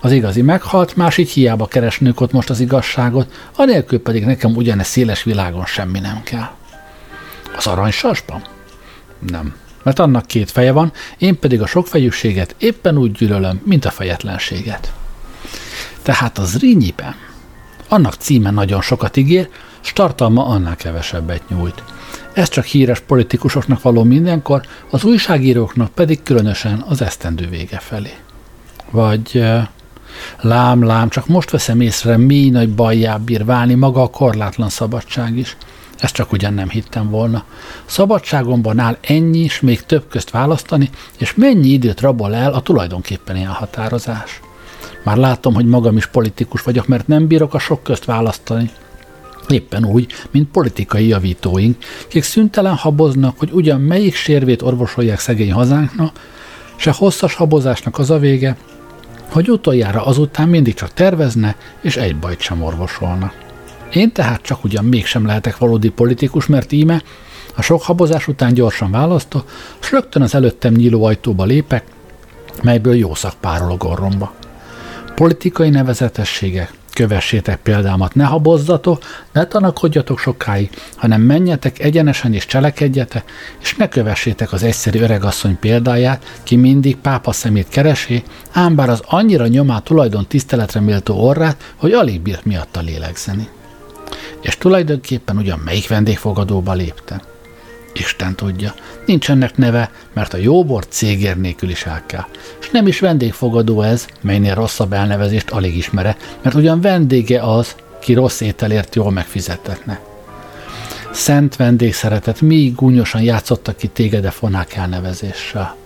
Az 0.00 0.12
igazi 0.12 0.42
meghalt, 0.42 0.96
más 0.96 1.16
így 1.16 1.30
hiába 1.30 1.66
keresnők 1.66 2.20
ott 2.20 2.32
most 2.32 2.50
az 2.50 2.60
igazságot, 2.60 3.32
anélkül 3.56 4.02
pedig 4.02 4.24
nekem 4.24 4.56
ugyane 4.56 4.82
széles 4.82 5.22
világon 5.22 5.64
semmi 5.64 6.00
nem 6.00 6.22
kell. 6.22 6.50
Az 7.56 7.66
aranysasban? 7.66 8.42
Nem. 9.30 9.54
Mert 9.82 9.98
annak 9.98 10.26
két 10.26 10.50
feje 10.50 10.72
van, 10.72 10.92
én 11.18 11.38
pedig 11.38 11.62
a 11.62 11.66
sokfejűséget 11.66 12.54
éppen 12.58 12.98
úgy 12.98 13.12
gyűlölöm, 13.12 13.60
mint 13.64 13.84
a 13.84 13.90
fejetlenséget. 13.90 14.92
Tehát 16.02 16.38
az 16.38 16.58
rínyiben. 16.58 17.14
Annak 17.88 18.14
címe 18.14 18.50
nagyon 18.50 18.80
sokat 18.80 19.16
ígér, 19.16 19.48
s 19.84 19.92
tartalma 19.92 20.46
annál 20.46 20.76
kevesebbet 20.76 21.48
nyújt. 21.48 21.82
Ez 22.32 22.48
csak 22.48 22.64
híres 22.64 23.00
politikusoknak 23.00 23.82
való 23.82 24.02
mindenkor, 24.02 24.62
az 24.90 25.04
újságíróknak 25.04 25.90
pedig 25.90 26.22
különösen 26.22 26.84
az 26.88 27.02
esztendő 27.02 27.48
vége 27.48 27.78
felé. 27.78 28.14
Vagy 28.90 29.44
lám, 30.40 30.84
lám, 30.84 31.08
csak 31.08 31.26
most 31.26 31.50
veszem 31.50 31.80
észre, 31.80 32.16
mi 32.16 32.48
nagy 32.48 32.74
bajjá 32.74 33.16
bír 33.16 33.44
válni 33.44 33.74
maga 33.74 34.02
a 34.02 34.10
korlátlan 34.10 34.68
szabadság 34.68 35.36
is. 35.36 35.56
Ezt 35.98 36.14
csak 36.14 36.32
ugyan 36.32 36.54
nem 36.54 36.68
hittem 36.68 37.10
volna. 37.10 37.44
Szabadságomban 37.84 38.78
áll 38.78 38.96
ennyi 39.00 39.38
és 39.38 39.60
még 39.60 39.82
több 39.82 40.08
közt 40.08 40.30
választani, 40.30 40.90
és 41.18 41.34
mennyi 41.34 41.68
időt 41.68 42.00
rabol 42.00 42.34
el 42.34 42.52
a 42.52 42.60
tulajdonképpen 42.60 43.36
elhatározás. 43.36 44.40
Már 45.02 45.16
látom, 45.16 45.54
hogy 45.54 45.66
magam 45.66 45.96
is 45.96 46.06
politikus 46.06 46.62
vagyok, 46.62 46.86
mert 46.86 47.06
nem 47.06 47.26
bírok 47.26 47.54
a 47.54 47.58
sok 47.58 47.82
közt 47.82 48.04
választani. 48.04 48.70
Éppen 49.48 49.84
úgy, 49.84 50.12
mint 50.30 50.50
politikai 50.50 51.06
javítóink, 51.06 51.76
kik 52.08 52.22
szüntelen 52.22 52.74
haboznak, 52.74 53.38
hogy 53.38 53.50
ugyan 53.52 53.80
melyik 53.80 54.14
sérvét 54.14 54.62
orvosolják 54.62 55.18
szegény 55.18 55.52
hazánknak, 55.52 56.20
se 56.76 56.92
hosszas 56.92 57.34
habozásnak 57.34 57.98
az 57.98 58.10
a 58.10 58.18
vége, 58.18 58.56
hogy 59.30 59.50
utoljára 59.50 60.06
azután 60.06 60.48
mindig 60.48 60.74
csak 60.74 60.92
tervezne, 60.92 61.56
és 61.80 61.96
egy 61.96 62.16
bajt 62.16 62.40
sem 62.40 62.62
orvosolna. 62.62 63.32
Én 63.92 64.12
tehát 64.12 64.42
csak 64.42 64.64
ugyan 64.64 64.84
mégsem 64.84 65.26
lehetek 65.26 65.58
valódi 65.58 65.88
politikus, 65.88 66.46
mert 66.46 66.72
íme 66.72 67.02
a 67.54 67.62
sok 67.62 67.82
habozás 67.82 68.28
után 68.28 68.54
gyorsan 68.54 68.90
választok, 68.90 69.50
s 69.78 69.90
rögtön 69.90 70.22
az 70.22 70.34
előttem 70.34 70.72
nyíló 70.72 71.04
ajtóba 71.04 71.44
lépek, 71.44 71.84
melyből 72.62 72.94
jó 72.94 73.14
szak 73.14 73.34
párol 73.40 73.70
a 73.70 73.76
gorromba. 73.76 74.32
Politikai 75.14 75.68
nevezetességek, 75.68 76.72
kövessétek 76.94 77.58
példámat, 77.58 78.14
ne 78.14 78.24
habozzatok, 78.24 79.02
ne 79.32 79.46
tanakodjatok 79.46 80.18
sokáig, 80.18 80.70
hanem 80.96 81.20
menjetek 81.20 81.78
egyenesen 81.78 82.34
és 82.34 82.46
cselekedjetek, 82.46 83.30
és 83.60 83.76
ne 83.76 83.88
kövessétek 83.88 84.52
az 84.52 84.62
egyszerű 84.62 85.00
öregasszony 85.00 85.58
példáját, 85.58 86.40
ki 86.42 86.56
mindig 86.56 86.96
pápa 86.96 87.32
szemét 87.32 87.68
keresi, 87.68 88.22
ám 88.52 88.74
bár 88.74 88.88
az 88.88 89.02
annyira 89.06 89.46
nyomá 89.46 89.78
tulajdon 89.78 90.26
tiszteletre 90.26 90.80
méltó 90.80 91.14
orrát, 91.14 91.72
hogy 91.76 91.92
alig 91.92 92.20
bírt 92.20 92.44
miatta 92.44 92.80
lélegzeni. 92.80 93.48
És 94.40 94.56
tulajdonképpen 94.56 95.36
ugyan 95.36 95.58
melyik 95.64 95.88
vendégfogadóba 95.88 96.72
léptem? 96.72 97.20
Isten 97.94 98.34
tudja, 98.34 98.74
nincs 99.06 99.30
ennek 99.30 99.56
neve, 99.56 99.90
mert 100.12 100.34
a 100.34 100.36
jóbor 100.36 100.86
cégér 100.88 101.36
nélkül 101.36 101.70
is 101.70 101.84
el 101.84 102.02
kell. 102.06 102.24
És 102.60 102.70
nem 102.70 102.86
is 102.86 103.00
vendégfogadó 103.00 103.82
ez, 103.82 104.06
melynél 104.20 104.54
rosszabb 104.54 104.92
elnevezést 104.92 105.50
alig 105.50 105.76
ismere, 105.76 106.16
mert 106.42 106.54
ugyan 106.54 106.80
vendége 106.80 107.42
az, 107.42 107.74
ki 108.00 108.12
rossz 108.12 108.40
ételért 108.40 108.94
jól 108.94 109.10
megfizetetne. 109.10 110.00
Szent 111.12 111.56
vendégszeretet, 111.56 112.40
mi 112.40 112.72
gúnyosan 112.76 113.22
játszottak 113.22 113.76
ki 113.76 113.86
téged 113.86 114.24
a 114.24 114.30
fonák 114.30 114.74
elnevezéssel. 114.74 115.76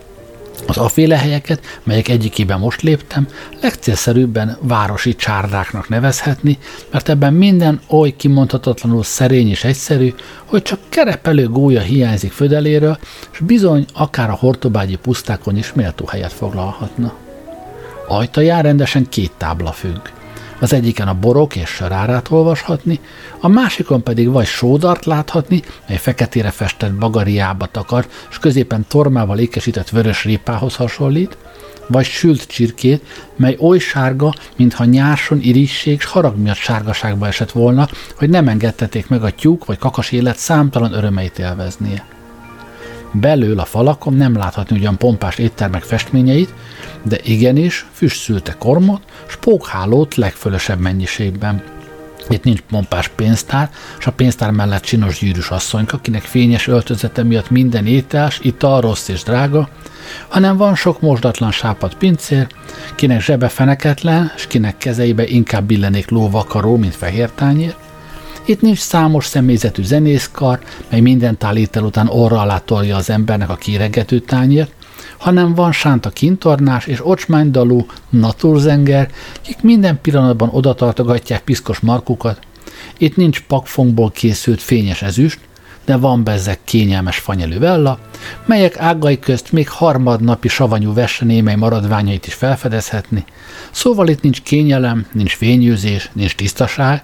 Az 0.68 0.76
aféle 0.76 1.16
helyeket, 1.16 1.80
melyek 1.82 2.08
egyikében 2.08 2.58
most 2.58 2.82
léptem, 2.82 3.28
legcélszerűbben 3.60 4.56
városi 4.60 5.14
csárdáknak 5.14 5.88
nevezhetni, 5.88 6.58
mert 6.90 7.08
ebben 7.08 7.34
minden 7.34 7.80
oly 7.86 8.14
kimondhatatlanul 8.16 9.02
szerény 9.02 9.48
és 9.48 9.64
egyszerű, 9.64 10.14
hogy 10.44 10.62
csak 10.62 10.78
kerepelő 10.88 11.48
gólya 11.48 11.80
hiányzik 11.80 12.32
födeléről, 12.32 12.98
és 13.32 13.38
bizony 13.38 13.86
akár 13.94 14.30
a 14.30 14.36
hortobágyi 14.40 14.96
pusztákon 14.96 15.56
is 15.56 15.72
méltó 15.72 16.06
helyet 16.06 16.32
foglalhatna. 16.32 17.14
Ajtaján 18.08 18.62
rendesen 18.62 19.08
két 19.08 19.32
tábla 19.36 19.72
függ. 19.72 20.17
Az 20.60 20.72
egyiken 20.72 21.08
a 21.08 21.14
borok 21.14 21.56
és 21.56 21.68
sörárát 21.68 22.30
olvashatni, 22.30 23.00
a 23.40 23.48
másikon 23.48 24.02
pedig 24.02 24.30
vagy 24.30 24.46
sódart 24.46 25.04
láthatni, 25.04 25.62
mely 25.88 25.96
feketére 25.96 26.50
festett 26.50 26.92
bagariába 26.92 27.66
takar, 27.66 28.06
és 28.30 28.38
középen 28.38 28.84
tormával 28.88 29.38
ékesített 29.38 29.88
vörös 29.88 30.24
répához 30.24 30.76
hasonlít, 30.76 31.36
vagy 31.86 32.04
sült 32.04 32.46
csirkét, 32.46 33.02
mely 33.36 33.56
oly 33.60 33.78
sárga, 33.78 34.32
mintha 34.56 34.84
nyárson 34.84 35.40
irisség 35.40 36.00
s 36.00 36.04
harag 36.04 36.36
miatt 36.36 36.56
sárgaságba 36.56 37.26
esett 37.26 37.50
volna, 37.50 37.88
hogy 38.16 38.28
nem 38.28 38.48
engedteték 38.48 39.08
meg 39.08 39.22
a 39.22 39.30
tyúk 39.30 39.64
vagy 39.64 39.78
kakas 39.78 40.12
élet 40.12 40.36
számtalan 40.36 40.92
örömeit 40.92 41.38
élveznie. 41.38 42.17
Belül 43.12 43.58
a 43.58 43.64
falakon 43.64 44.14
nem 44.14 44.36
láthatni 44.36 44.76
ugyan 44.76 44.96
pompás 44.96 45.38
éttermek 45.38 45.82
festményeit, 45.82 46.54
de 47.02 47.18
igenis 47.22 47.86
füstszülte 47.92 48.54
kormot, 48.58 49.02
spókhálót 49.26 50.14
legfölösebb 50.14 50.80
mennyiségben. 50.80 51.62
Itt 52.28 52.44
nincs 52.44 52.60
pompás 52.60 53.08
pénztár, 53.08 53.70
és 53.98 54.06
a 54.06 54.12
pénztár 54.12 54.50
mellett 54.50 54.82
csinos 54.82 55.18
gyűrűs 55.18 55.50
asszonyka, 55.50 55.96
akinek 55.96 56.22
fényes 56.22 56.66
öltözete 56.66 57.22
miatt 57.22 57.50
minden 57.50 57.86
étels, 57.86 58.40
ital 58.42 58.80
rossz 58.80 59.08
és 59.08 59.22
drága, 59.22 59.68
hanem 60.28 60.56
van 60.56 60.74
sok 60.74 61.00
mosdatlan 61.00 61.50
sápat 61.50 61.94
pincér, 61.94 62.46
kinek 62.94 63.20
zsebe 63.20 63.48
feneketlen, 63.48 64.32
és 64.36 64.46
kinek 64.46 64.76
kezeibe 64.76 65.26
inkább 65.26 65.64
billenék 65.64 66.10
lóvakaró, 66.10 66.76
mint 66.76 66.94
fehér 66.94 67.30
tányér, 67.30 67.74
itt 68.48 68.60
nincs 68.60 68.78
számos 68.78 69.26
személyzetű 69.26 69.82
zenészkar, 69.82 70.58
mely 70.90 71.00
minden 71.00 71.38
tálétel 71.38 71.82
után 71.84 72.08
orra 72.08 72.40
alá 72.40 72.58
tolja 72.58 72.96
az 72.96 73.10
embernek 73.10 73.50
a 73.50 73.56
kiregető 73.56 74.18
tányért, 74.18 74.72
hanem 75.18 75.54
van 75.54 75.72
sánta 75.72 76.10
kintornás 76.10 76.86
és 76.86 77.06
ocsmánydalú 77.06 77.86
naturzenger, 78.10 79.10
kik 79.42 79.62
minden 79.62 80.00
pillanatban 80.02 80.48
odatartogatják 80.52 81.42
piszkos 81.42 81.78
markukat. 81.78 82.38
Itt 82.98 83.16
nincs 83.16 83.40
pakfongból 83.40 84.10
készült 84.10 84.62
fényes 84.62 85.02
ezüst, 85.02 85.38
de 85.84 85.96
van 85.96 86.24
bezzek 86.24 86.58
kényelmes 86.64 87.18
fanyelő 87.18 87.58
vella, 87.58 87.98
melyek 88.46 88.78
ágai 88.78 89.18
közt 89.18 89.52
még 89.52 89.68
harmadnapi 89.68 90.48
savanyú 90.48 90.94
vesenémely 90.94 91.54
maradványait 91.54 92.26
is 92.26 92.34
felfedezhetni. 92.34 93.24
Szóval 93.70 94.08
itt 94.08 94.22
nincs 94.22 94.42
kényelem, 94.42 95.06
nincs 95.12 95.36
fényűzés, 95.36 96.10
nincs 96.12 96.34
tisztaság, 96.34 97.02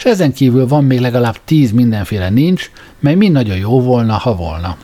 és 0.00 0.06
ezen 0.06 0.32
kívül 0.32 0.66
van 0.66 0.84
még 0.84 1.00
legalább 1.00 1.36
tíz 1.44 1.70
mindenféle 1.70 2.30
nincs, 2.30 2.70
mely 2.98 3.14
mind 3.14 3.32
nagyon 3.32 3.56
jó 3.56 3.80
volna, 3.80 4.16
ha 4.16 4.34
volna. 4.34 4.76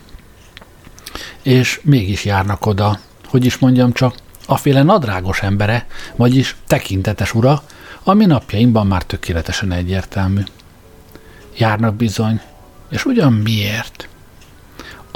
És 1.42 1.80
mégis 1.82 2.24
járnak 2.24 2.66
oda, 2.66 2.98
hogy 3.26 3.44
is 3.44 3.58
mondjam 3.58 3.92
csak, 3.92 4.14
aféle 4.46 4.82
nadrágos 4.82 5.40
embere, 5.40 5.86
vagyis 6.16 6.56
tekintetes 6.66 7.34
ura, 7.34 7.62
ami 8.04 8.24
napjaimban 8.24 8.86
már 8.86 9.02
tökéletesen 9.02 9.72
egyértelmű. 9.72 10.42
Járnak 11.56 11.94
bizony, 11.94 12.40
és 12.90 13.04
ugyan 13.04 13.32
miért? 13.32 14.08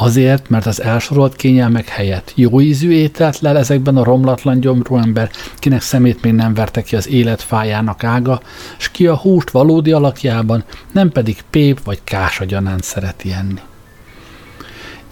Azért, 0.02 0.48
mert 0.48 0.66
az 0.66 0.82
elsorolt 0.82 1.36
kényelmek 1.36 1.88
helyett 1.88 2.32
jó 2.34 2.60
ízű 2.60 2.90
ételt 2.90 3.38
lel 3.38 3.58
ezekben 3.58 3.96
a 3.96 4.04
romlatlan 4.04 4.60
gyomrú 4.60 4.96
ember, 4.96 5.30
kinek 5.58 5.80
szemét 5.80 6.22
még 6.22 6.32
nem 6.32 6.54
verte 6.54 6.82
ki 6.82 6.96
az 6.96 7.08
élet 7.08 7.42
fájának 7.42 8.04
ága, 8.04 8.40
s 8.76 8.90
ki 8.90 9.06
a 9.06 9.16
húst 9.16 9.50
valódi 9.50 9.92
alakjában, 9.92 10.64
nem 10.92 11.10
pedig 11.10 11.36
pép 11.50 11.84
vagy 11.84 12.00
kása 12.04 12.44
gyanánt 12.44 12.82
szereti 12.82 13.32
enni. 13.32 13.60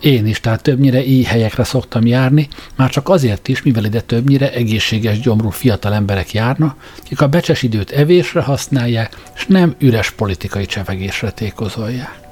Én 0.01 0.27
is, 0.27 0.41
tehát 0.41 0.63
többnyire 0.63 1.05
így 1.05 1.27
helyekre 1.27 1.65
szoktam 1.65 2.07
járni, 2.07 2.49
már 2.77 2.91
csak 2.91 3.09
azért 3.09 3.49
is, 3.49 3.63
mivel 3.63 3.85
ide 3.85 4.01
többnyire 4.01 4.53
egészséges 4.53 5.21
gyomrú 5.21 5.51
fiatal 5.51 5.95
emberek 5.95 6.33
járna, 6.33 6.77
kik 7.03 7.21
a 7.21 7.29
becses 7.29 7.63
időt 7.63 7.91
evésre 7.91 8.41
használják, 8.41 9.17
és 9.35 9.47
nem 9.47 9.75
üres 9.79 10.11
politikai 10.11 10.67
csevegésre 10.67 11.31
tékozolják. 11.31 12.28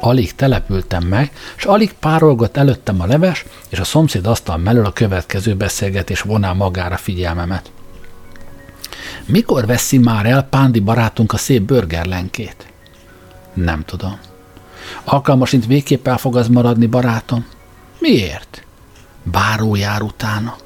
Alig 0.00 0.34
települtem 0.34 1.02
meg, 1.02 1.32
és 1.56 1.64
alig 1.64 1.92
párolgott 1.92 2.56
előttem 2.56 3.00
a 3.00 3.06
leves, 3.06 3.44
és 3.68 3.78
a 3.78 3.84
szomszéd 3.84 4.26
asztal 4.26 4.56
mellől 4.56 4.84
a 4.84 4.92
következő 4.92 5.54
beszélgetés 5.54 6.20
voná 6.20 6.52
magára 6.52 6.96
figyelmemet. 6.96 7.70
Mikor 9.26 9.66
veszi 9.66 9.98
már 9.98 10.26
el 10.26 10.42
Pándi 10.42 10.80
barátunk 10.80 11.32
a 11.32 11.36
szép 11.36 11.62
burgerlenkét? 11.62 12.66
Nem 13.54 13.84
tudom. 13.84 14.18
Alkalmasint 15.04 15.66
végképp 15.66 16.06
el 16.06 16.18
fog 16.18 16.36
az 16.36 16.48
maradni, 16.48 16.86
barátom. 16.86 17.46
Miért? 17.98 18.64
Báró 19.22 19.74
jár 19.76 20.02
utána. 20.02 20.56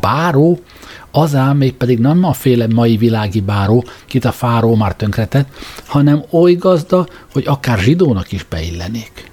Báró? 0.00 0.62
Az 1.10 1.34
ám 1.34 1.56
még 1.56 1.74
pedig 1.74 1.98
nem 1.98 2.24
a 2.24 2.32
féle 2.32 2.66
mai 2.66 2.96
világi 2.96 3.40
báró, 3.40 3.84
kit 4.06 4.24
a 4.24 4.32
fáró 4.32 4.74
már 4.74 4.94
tönkretett, 4.94 5.48
hanem 5.86 6.24
oly 6.30 6.54
gazda, 6.54 7.06
hogy 7.32 7.46
akár 7.46 7.78
zsidónak 7.78 8.32
is 8.32 8.44
beillenék. 8.44 9.30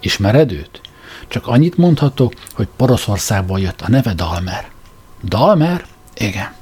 Ismered 0.00 0.52
őt? 0.52 0.80
Csak 1.28 1.46
annyit 1.46 1.76
mondhatok, 1.76 2.32
hogy 2.54 2.68
Poroszországból 2.76 3.60
jött 3.60 3.80
a 3.80 3.88
neve 3.90 4.14
Dalmer. 4.14 4.70
Dalmer? 5.24 5.84
Igen. 6.16 6.52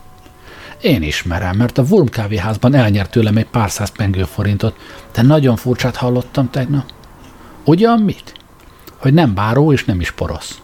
Én 0.80 1.02
ismerem, 1.02 1.56
mert 1.56 1.78
a 1.78 1.82
Wurm 1.82 2.06
kávéházban 2.06 2.74
elnyert 2.74 3.10
tőlem 3.10 3.36
egy 3.36 3.46
pár 3.46 3.70
száz 3.70 3.90
pengőforintot, 3.90 4.76
de 5.12 5.22
nagyon 5.22 5.56
furcsát 5.56 5.96
hallottam 5.96 6.50
tegnap. 6.50 6.92
Ugyan 7.64 7.98
mit? 7.98 8.34
Hogy 8.96 9.14
nem 9.14 9.34
báró 9.34 9.72
és 9.72 9.84
nem 9.84 10.00
is 10.00 10.10
porosz. 10.10 10.60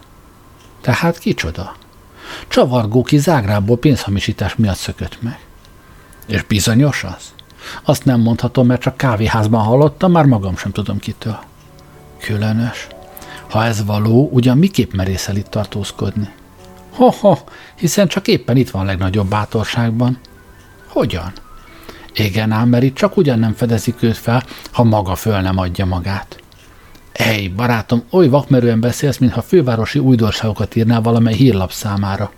Tehát 0.80 1.18
kicsoda? 1.18 1.74
Csavargó 2.48 3.02
ki 3.02 3.18
Zágrából 3.18 3.78
pénzhamisítás 3.78 4.56
miatt 4.56 4.76
szökött 4.76 5.22
meg. 5.22 5.38
És 6.26 6.42
bizonyos 6.42 7.04
az? 7.04 7.32
Azt 7.82 8.04
nem 8.04 8.20
mondhatom, 8.20 8.66
mert 8.66 8.80
csak 8.80 8.96
kávéházban 8.96 9.62
hallottam, 9.62 10.12
már 10.12 10.24
magam 10.24 10.56
sem 10.56 10.72
tudom 10.72 10.98
kitől. 10.98 11.38
Különös. 12.20 12.86
Ha 13.50 13.64
ez 13.64 13.84
való, 13.84 14.28
ugyan 14.32 14.58
miképp 14.58 14.92
merészel 14.92 15.36
itt 15.36 15.46
tartózkodni? 15.48 16.28
Ho-ho, 16.90 17.36
hiszen 17.76 18.08
csak 18.08 18.28
éppen 18.28 18.56
itt 18.56 18.70
van 18.70 18.84
legnagyobb 18.84 19.28
bátorságban. 19.28 20.18
Hogyan? 20.88 21.32
Igen 22.14 22.50
ám, 22.50 22.68
mert 22.68 22.82
itt 22.82 22.94
csak 22.94 23.16
ugyan 23.16 23.38
nem 23.38 23.54
fedezik 23.54 24.02
őt 24.02 24.16
fel, 24.16 24.42
ha 24.72 24.82
maga 24.82 25.14
föl 25.14 25.40
nem 25.40 25.58
adja 25.58 25.84
magát. 25.84 26.42
Ej, 27.14 27.48
barátom, 27.48 28.02
oly 28.10 28.28
vakmerően 28.28 28.80
beszélsz, 28.80 29.18
mintha 29.18 29.42
fővárosi 29.42 29.98
újdonságokat 29.98 30.76
írnál 30.76 31.00
valamely 31.00 31.34
hírlap 31.34 31.72
számára. 31.72 32.32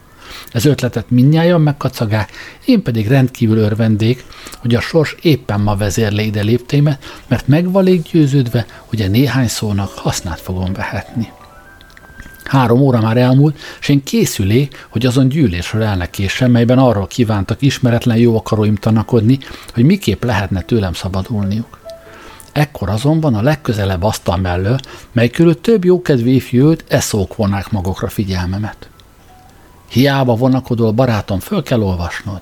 Ez 0.53 0.65
ötletet 0.65 1.11
mindnyájan 1.11 1.61
megkacagák, 1.61 2.31
én 2.65 2.83
pedig 2.83 3.09
rendkívül 3.09 3.57
örvendék, 3.57 4.25
hogy 4.59 4.75
a 4.75 4.81
sors 4.81 5.17
éppen 5.23 5.61
ma 5.61 5.77
vezérle 5.77 6.23
ide 6.23 6.43
léptémet, 6.43 7.05
mert 7.27 7.49
megvalék 7.49 8.11
győződve, 8.11 8.67
hogy 8.87 9.03
a 9.03 9.09
néhány 9.09 9.49
szónak 9.49 9.91
hasznát 9.95 10.41
fogom 10.41 10.73
vehetni. 10.73 11.33
Három 12.45 12.81
óra 12.81 13.01
már 13.01 13.17
elmúlt, 13.17 13.59
és 13.81 13.89
én 13.89 14.03
készülé, 14.03 14.69
hogy 14.89 15.07
azon 15.07 15.29
gyűlésről 15.29 15.83
elnekéssem, 15.83 16.51
melyben 16.51 16.79
arról 16.79 17.07
kívántak 17.07 17.63
ismeretlen 17.63 18.17
jó 18.17 18.37
akaróim 18.37 18.75
tanakodni, 18.75 19.39
hogy 19.75 19.85
miképp 19.85 20.25
lehetne 20.25 20.61
tőlem 20.61 20.93
szabadulniuk. 20.93 21.76
Ekkor 22.57 22.89
azonban 22.89 23.35
a 23.35 23.43
legközelebb 23.43 24.03
asztal 24.03 24.37
mellől, 24.37 24.79
mely 25.13 25.29
körül 25.29 25.61
több 25.61 25.85
jókedvű 25.85 26.31
ifjú 26.31 26.67
ült, 26.67 26.85
eszók 26.89 27.37
vonák 27.37 27.71
magukra 27.71 28.09
figyelmemet. 28.09 28.89
Hiába 29.89 30.35
vonakodol, 30.35 30.93
barátom, 30.93 31.39
föl 31.39 31.63
kell 31.63 31.81
olvasnod. 31.81 32.41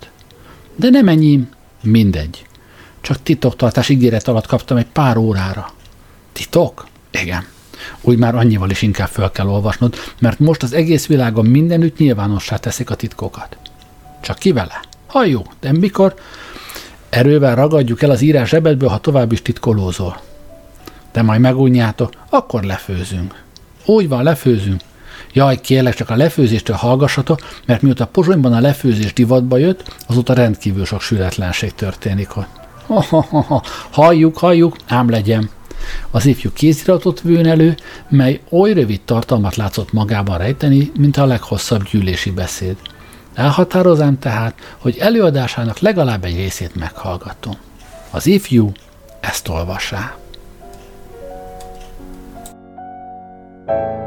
De 0.77 0.91
nem 0.91 1.09
ennyi, 1.09 1.49
mindegy. 1.83 2.47
Csak 3.01 3.23
titoktartás 3.23 3.89
ígéret 3.89 4.29
alatt 4.29 4.47
kaptam 4.47 4.77
egy 4.77 4.87
pár 4.87 5.17
órára. 5.17 5.73
Titok? 6.33 6.87
Igen. 7.11 7.47
Úgy 8.01 8.19
már 8.19 8.35
annyival 8.35 8.71
is 8.71 8.83
inkább 8.83 9.09
föl 9.09 9.31
kell 9.31 9.49
olvasnod, 9.49 9.95
mert 10.19 10.39
most 10.39 10.63
az 10.63 10.73
egész 10.73 11.07
világon 11.07 11.47
mindenütt 11.47 11.99
nyilvánossá 11.99 12.57
teszik 12.57 12.91
a 12.91 12.95
titkokat. 12.95 13.57
Csak 14.21 14.39
ki 14.39 14.53
vele? 14.53 14.81
Ha 15.07 15.25
jó, 15.25 15.43
de 15.61 15.73
mikor? 15.73 16.15
Erővel 17.15 17.55
ragadjuk 17.55 18.03
el 18.03 18.11
az 18.11 18.21
írás 18.21 18.49
zsebedből, 18.49 18.89
ha 18.89 18.99
tovább 18.99 19.33
is 19.33 19.43
titkolózol. 19.43 20.21
De 21.13 21.23
majd 21.23 21.41
megújjátok, 21.41 22.13
akkor 22.31 22.63
lefőzünk. 22.63 23.43
Úgy 23.85 24.09
van, 24.09 24.23
lefőzünk. 24.23 24.81
Jaj, 25.33 25.61
kérlek, 25.61 25.95
csak 25.95 26.11
a 26.11 26.17
lefőzéstől 26.17 26.77
hallgassatok, 26.77 27.41
mert 27.67 27.83
mióta 27.83 28.07
Pozsonyban 28.07 28.53
a 28.53 28.61
lefőzés 28.61 29.13
divatba 29.13 29.57
jött, 29.57 29.95
azóta 30.07 30.33
rendkívül 30.33 30.85
sok 30.85 31.01
sületlenség 31.01 31.75
történik 31.75 32.37
ott. 32.37 32.61
Ha, 32.87 33.01
ha, 33.03 33.41
ha. 33.41 33.63
Halljuk, 33.91 34.39
halljuk, 34.39 34.77
ám 34.87 35.11
legyen. 35.11 35.51
Az 36.11 36.27
ifjú 36.27 36.51
kéziratot 36.53 37.21
vőn 37.21 37.47
elő, 37.47 37.77
mely 38.09 38.41
oly 38.51 38.73
rövid 38.73 39.01
tartalmat 39.01 39.57
látszott 39.57 39.93
magában 39.93 40.39
rejteni, 40.39 40.93
mint 40.97 41.17
a 41.17 41.25
leghosszabb 41.25 41.83
gyűlési 41.91 42.31
beszéd. 42.31 42.77
Elhatározám 43.35 44.19
tehát, 44.19 44.55
hogy 44.79 44.99
előadásának 44.99 45.79
legalább 45.79 46.25
egy 46.25 46.37
részét 46.37 46.75
meghallgatom. 46.75 47.57
Az 48.11 48.27
ifjú 48.27 48.73
ezt 49.21 49.49
olvassá. 49.49 50.15
thank 53.67 53.99
you 53.99 54.04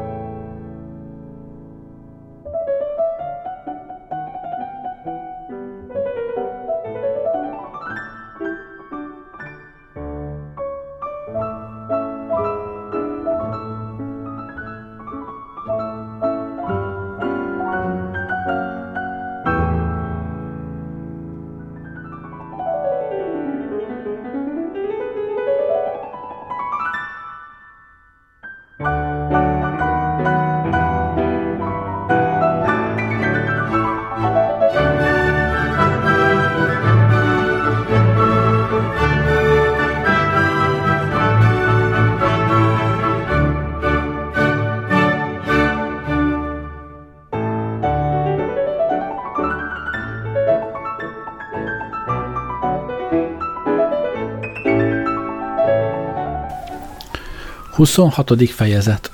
26. 57.78 58.50
fejezet 58.50 59.10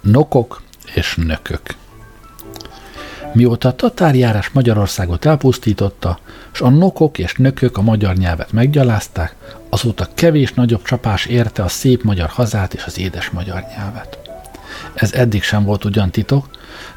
Nokok 0.00 0.62
és 0.94 1.14
nökök 1.16 1.60
Mióta 3.32 3.68
a 3.68 3.74
tatárjárás 3.74 4.48
Magyarországot 4.48 5.24
elpusztította, 5.24 6.18
s 6.52 6.60
a 6.60 6.68
nokok 6.68 7.18
és 7.18 7.34
nökök 7.34 7.76
a 7.76 7.82
magyar 7.82 8.16
nyelvet 8.16 8.52
meggyalázták, 8.52 9.34
azóta 9.68 10.08
kevés 10.14 10.52
nagyobb 10.52 10.82
csapás 10.82 11.26
érte 11.26 11.62
a 11.62 11.68
szép 11.68 12.02
magyar 12.02 12.28
hazát 12.28 12.74
és 12.74 12.84
az 12.84 12.98
édes 12.98 13.30
magyar 13.30 13.64
nyelvet. 13.76 14.18
Ez 14.94 15.12
eddig 15.12 15.42
sem 15.42 15.64
volt 15.64 15.84
ugyan 15.84 16.10
titok, 16.10 16.48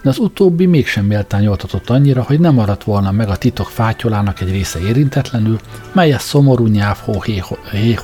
de 0.02 0.10
az 0.10 0.18
utóbbi 0.18 0.66
mégsem 0.66 1.06
méltányoltatott 1.06 1.90
annyira, 1.90 2.24
hogy 2.24 2.40
nem 2.40 2.54
maradt 2.54 2.84
volna 2.84 3.12
meg 3.12 3.30
a 3.30 3.38
titok 3.38 3.70
fátyolának 3.70 4.42
egy 4.42 4.52
része 4.52 4.80
érintetlenül, 4.80 5.60
mely 5.92 6.14
a 6.14 6.20
szomorú 6.20 6.68
nyelv 6.68 6.98
hó, 6.98 7.22
hé, 7.22 7.44
hé, 7.72 7.98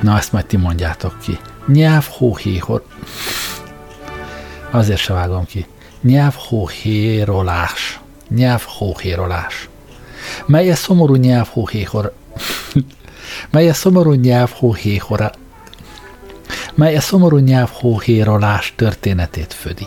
Na, 0.00 0.16
ezt 0.16 0.32
majd 0.32 0.46
ti 0.46 0.56
mondjátok 0.56 1.18
ki. 1.20 1.38
Nyelv 1.66 2.06
hóhéhor... 2.10 2.84
Azért 4.70 5.00
se 5.00 5.12
vágom 5.12 5.44
ki. 5.44 5.66
Nyelv 6.00 6.34
hóhérolás. 6.34 8.00
Nyelv 8.28 8.62
hóhérolás. 8.66 9.68
Mely 10.46 10.70
a 10.70 10.74
szomorú 10.74 11.14
nyelv 11.14 11.46
hóhéhor... 11.46 12.14
Mely 13.50 13.68
a 13.68 13.74
szomorú 13.74 14.12
nyelv 14.12 14.50
hóhéhora... 14.50 15.30
Mely 16.74 16.96
a 16.96 17.00
szomorú 17.00 17.36
nyelv 17.36 17.70
hóhérolás 17.72 18.72
történetét 18.76 19.52
födi. 19.52 19.86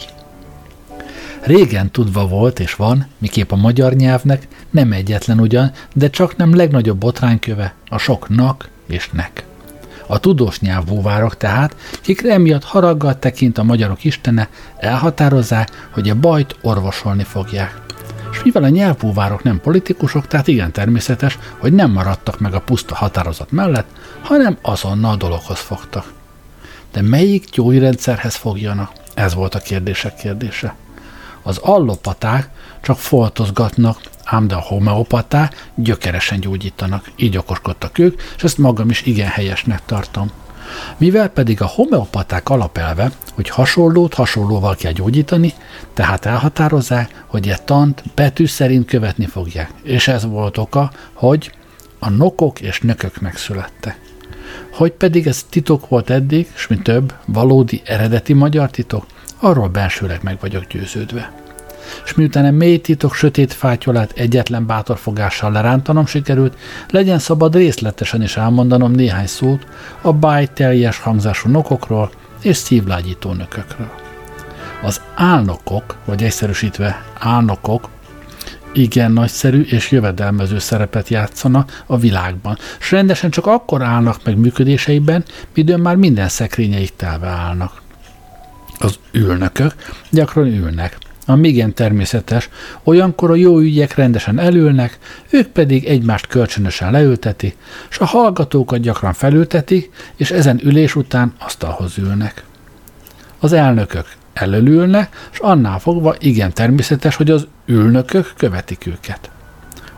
Régen 1.41 1.91
tudva 1.91 2.27
volt 2.27 2.59
és 2.59 2.75
van, 2.75 3.07
miképp 3.17 3.51
a 3.51 3.55
magyar 3.55 3.93
nyelvnek 3.93 4.47
nem 4.69 4.91
egyetlen 4.91 5.39
ugyan, 5.39 5.71
de 5.93 6.09
csak 6.09 6.35
nem 6.35 6.55
legnagyobb 6.55 6.97
botrányköve 6.97 7.73
a 7.89 7.97
soknak 7.97 8.69
és 8.87 9.09
nek. 9.09 9.45
A 10.11 10.17
tudós 10.19 10.59
nyelvbúvárok 10.59 11.37
tehát, 11.37 11.75
kikre 12.01 12.33
emiatt 12.33 12.63
haraggal 12.63 13.19
tekint 13.19 13.57
a 13.57 13.63
magyarok 13.63 14.03
istene, 14.03 14.49
elhatározzák, 14.77 15.89
hogy 15.91 16.09
a 16.09 16.19
bajt 16.19 16.55
orvosolni 16.61 17.23
fogják. 17.23 17.81
És 18.31 18.43
mivel 18.43 18.63
a 18.63 18.69
nyelvbúvárok 18.69 19.43
nem 19.43 19.61
politikusok, 19.61 20.27
tehát 20.27 20.47
igen 20.47 20.71
természetes, 20.71 21.37
hogy 21.57 21.73
nem 21.73 21.91
maradtak 21.91 22.39
meg 22.39 22.53
a 22.53 22.61
puszta 22.61 22.95
határozat 22.95 23.51
mellett, 23.51 23.87
hanem 24.21 24.57
azonnal 24.61 25.11
a 25.11 25.15
dologhoz 25.15 25.59
fogtak. 25.59 26.13
De 26.91 27.01
melyik 27.01 27.49
gyógyrendszerhez 27.49 28.35
fogjanak? 28.35 28.91
Ez 29.13 29.33
volt 29.33 29.55
a 29.55 29.59
kérdések 29.59 30.15
kérdése. 30.15 30.75
Az 31.41 31.57
allopaták 31.57 32.49
csak 32.81 32.97
foltozgatnak, 32.97 33.97
ám 34.31 34.47
de 34.47 34.55
a 34.55 34.59
homeopaták 34.59 35.69
gyökeresen 35.75 36.39
gyógyítanak. 36.39 37.11
Így 37.15 37.37
okoskodtak 37.37 37.97
ők, 37.97 38.21
és 38.37 38.43
ezt 38.43 38.57
magam 38.57 38.89
is 38.89 39.01
igen 39.01 39.27
helyesnek 39.27 39.81
tartom. 39.85 40.31
Mivel 40.97 41.27
pedig 41.27 41.61
a 41.61 41.65
homeopaták 41.65 42.49
alapelve, 42.49 43.11
hogy 43.33 43.49
hasonlót 43.49 44.13
hasonlóval 44.13 44.75
kell 44.75 44.91
gyógyítani, 44.91 45.53
tehát 45.93 46.25
elhatározzák, 46.25 47.23
hogy 47.27 47.49
egy 47.49 47.61
tant 47.61 48.03
betű 48.15 48.45
szerint 48.45 48.85
követni 48.85 49.25
fogják. 49.25 49.71
És 49.83 50.07
ez 50.07 50.25
volt 50.25 50.57
oka, 50.57 50.91
hogy 51.13 51.51
a 51.99 52.09
nokok 52.09 52.61
és 52.61 52.79
nökök 52.79 53.21
megszülettek. 53.21 53.99
Hogy 54.71 54.91
pedig 54.91 55.27
ez 55.27 55.45
titok 55.49 55.89
volt 55.89 56.09
eddig, 56.09 56.51
és 56.55 56.67
mi 56.67 56.77
több, 56.77 57.13
valódi 57.25 57.81
eredeti 57.85 58.33
magyar 58.33 58.69
titok, 58.69 59.05
arról 59.39 59.67
bensőleg 59.67 60.19
meg 60.23 60.37
vagyok 60.39 60.67
győződve. 60.67 61.40
És 62.05 62.13
miután 62.13 62.45
a 62.45 62.51
mély 62.51 62.77
titok 62.77 63.13
sötét 63.13 63.53
fátyolát 63.53 64.11
egyetlen 64.15 64.65
bátor 64.65 64.97
fogással 64.97 65.51
lerántanom 65.51 66.05
sikerült, 66.05 66.57
legyen 66.89 67.19
szabad 67.19 67.55
részletesen 67.55 68.21
is 68.21 68.37
elmondanom 68.37 68.91
néhány 68.91 69.27
szót 69.27 69.67
a 70.01 70.13
bájteljes 70.13 70.97
hangzású 70.97 71.49
nokokról 71.49 72.11
és 72.41 72.57
szívlágyító 72.57 73.31
nökökről. 73.31 73.91
Az 74.83 75.01
álnokok, 75.15 75.95
vagy 76.05 76.23
egyszerűsítve 76.23 77.03
álnokok, 77.19 77.89
igen 78.73 79.11
nagyszerű 79.11 79.61
és 79.61 79.91
jövedelmező 79.91 80.59
szerepet 80.59 81.09
játszanak 81.09 81.83
a 81.85 81.97
világban, 81.97 82.57
és 82.79 82.91
rendesen 82.91 83.29
csak 83.29 83.45
akkor 83.45 83.81
állnak 83.81 84.23
meg 84.23 84.37
működéseiben, 84.37 85.23
midőn 85.53 85.79
már 85.79 85.95
minden 85.95 86.29
szekrényeik 86.29 86.95
telve 86.95 87.27
állnak. 87.27 87.81
Az 88.79 88.99
ülnökök 89.11 89.75
gyakran 90.09 90.47
ülnek, 90.47 90.97
ami 91.31 91.47
igen 91.47 91.73
természetes, 91.73 92.49
olyankor 92.83 93.31
a 93.31 93.35
jó 93.35 93.59
ügyek 93.59 93.95
rendesen 93.95 94.39
elülnek, 94.39 94.97
ők 95.29 95.47
pedig 95.47 95.85
egymást 95.85 96.27
kölcsönösen 96.27 96.91
leülteti, 96.91 97.55
és 97.89 97.97
a 97.97 98.05
hallgatókat 98.05 98.79
gyakran 98.79 99.13
felültetik, 99.13 99.89
és 100.15 100.31
ezen 100.31 100.59
ülés 100.63 100.95
után 100.95 101.33
asztalhoz 101.39 101.97
ülnek. 101.97 102.43
Az 103.39 103.53
elnökök 103.53 104.05
elölülnek, 104.33 105.29
és 105.31 105.39
annál 105.39 105.79
fogva 105.79 106.15
igen 106.19 106.53
természetes, 106.53 107.15
hogy 107.15 107.31
az 107.31 107.47
ülnökök 107.65 108.33
követik 108.37 108.85
őket. 108.85 109.29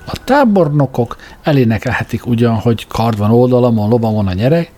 A 0.05 0.23
tábornokok 0.23 1.17
elénekelhetik 1.43 2.25
ugyan, 2.25 2.55
hogy 2.55 2.87
kard 2.87 3.17
van 3.17 3.31
oldalamon, 3.31 3.89
lobamon 3.89 4.27
a 4.27 4.33
nyereg, 4.33 4.71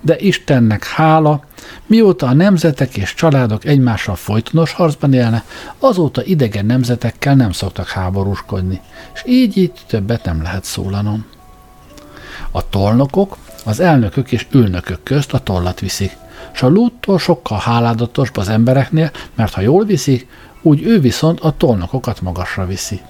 de 0.00 0.18
Istennek 0.18 0.84
hála, 0.84 1.44
mióta 1.86 2.26
a 2.26 2.34
nemzetek 2.34 2.96
és 2.96 3.14
családok 3.14 3.64
egymással 3.64 4.14
folytonos 4.14 4.72
harcban 4.72 5.12
élne, 5.12 5.44
azóta 5.78 6.24
idegen 6.24 6.66
nemzetekkel 6.66 7.34
nem 7.34 7.52
szoktak 7.52 7.88
háborúskodni, 7.88 8.80
és 9.14 9.22
így 9.26 9.56
így 9.56 9.72
többet 9.86 10.24
nem 10.24 10.42
lehet 10.42 10.64
szólanom. 10.64 11.26
A 12.50 12.68
tolnokok 12.68 13.36
az 13.64 13.80
elnökök 13.80 14.32
és 14.32 14.46
ülnökök 14.50 15.02
közt 15.02 15.32
a 15.32 15.38
tollat 15.38 15.80
viszik, 15.80 16.16
és 16.52 16.62
a 16.62 16.68
lúttól 16.68 17.18
sokkal 17.18 17.58
háládatosabb 17.58 18.36
az 18.36 18.48
embereknél, 18.48 19.10
mert 19.34 19.54
ha 19.54 19.60
jól 19.60 19.84
viszik, 19.84 20.28
úgy 20.62 20.82
ő 20.82 21.00
viszont 21.00 21.40
a 21.40 21.56
tolnokokat 21.56 22.20
magasra 22.20 22.66
viszi. 22.66 23.00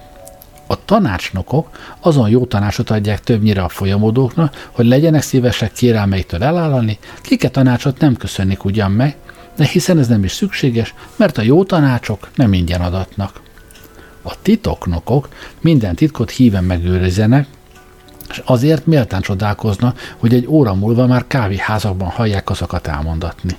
A 0.71 0.85
tanácsnokok 0.85 1.69
azon 1.99 2.29
jó 2.29 2.45
tanácsot 2.45 2.89
adják 2.89 3.19
többnyire 3.19 3.63
a 3.63 3.69
folyamodóknak, 3.69 4.69
hogy 4.71 4.85
legyenek 4.85 5.21
szívesek 5.21 5.71
kérelmeiktől 5.71 6.43
elállani, 6.43 6.99
kiket 7.21 7.51
tanácsot 7.51 7.99
nem 7.99 8.15
köszönnik 8.15 8.63
ugyan 8.63 8.91
meg, 8.91 9.15
de 9.55 9.65
hiszen 9.65 9.99
ez 9.99 10.07
nem 10.07 10.23
is 10.23 10.31
szükséges, 10.31 10.93
mert 11.15 11.37
a 11.37 11.41
jó 11.41 11.63
tanácsok 11.63 12.29
nem 12.35 12.53
ingyen 12.53 12.81
adatnak. 12.81 13.41
A 14.21 14.41
titoknokok 14.41 15.29
minden 15.61 15.95
titkot 15.95 16.29
híven 16.31 16.63
megőrizenek, 16.63 17.47
és 18.29 18.41
azért 18.45 18.85
méltán 18.85 19.21
csodálkozna, 19.21 19.93
hogy 20.17 20.33
egy 20.33 20.47
óra 20.47 20.73
múlva 20.73 21.07
már 21.07 21.27
kávéházakban 21.27 22.09
hallják 22.09 22.49
azokat 22.49 22.87
elmondatni. 22.87 23.57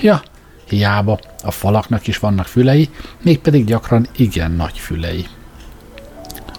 Ja, 0.00 0.22
hiába, 0.68 1.18
a 1.42 1.50
falaknak 1.50 2.06
is 2.06 2.18
vannak 2.18 2.46
fülei, 2.46 2.90
mégpedig 3.22 3.64
gyakran 3.64 4.06
igen 4.16 4.50
nagy 4.50 4.78
fülei. 4.78 5.26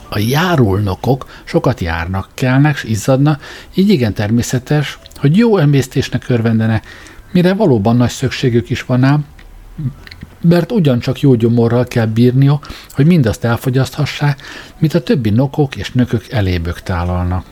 A 0.10 0.20
járulnokok 0.20 1.26
sokat 1.43 1.80
járnak, 1.80 2.30
kelnek, 2.34 2.76
és 2.76 2.84
izzadnak, 2.84 3.43
így 3.74 3.89
igen 3.89 4.13
természetes, 4.13 5.00
hogy 5.15 5.38
jó 5.38 5.58
emésztésnek 5.58 6.30
örvendenek, 6.30 6.86
mire 7.32 7.54
valóban 7.54 7.96
nagy 7.96 8.10
szükségük 8.10 8.70
is 8.70 8.84
van 8.84 9.04
ám, 9.04 9.26
mert 10.41 10.72
ugyancsak 10.72 11.20
jó 11.20 11.36
gyomorral 11.36 11.86
kell 11.86 12.06
bírnia, 12.06 12.60
hogy 12.91 13.06
mindazt 13.06 13.43
elfogyaszthassák, 13.43 14.41
mint 14.78 14.93
a 14.93 15.04
többi 15.04 15.30
nokok 15.30 15.76
és 15.76 15.91
nökök 15.91 16.28
elébök 16.30 16.82
tálalnak. 16.82 17.46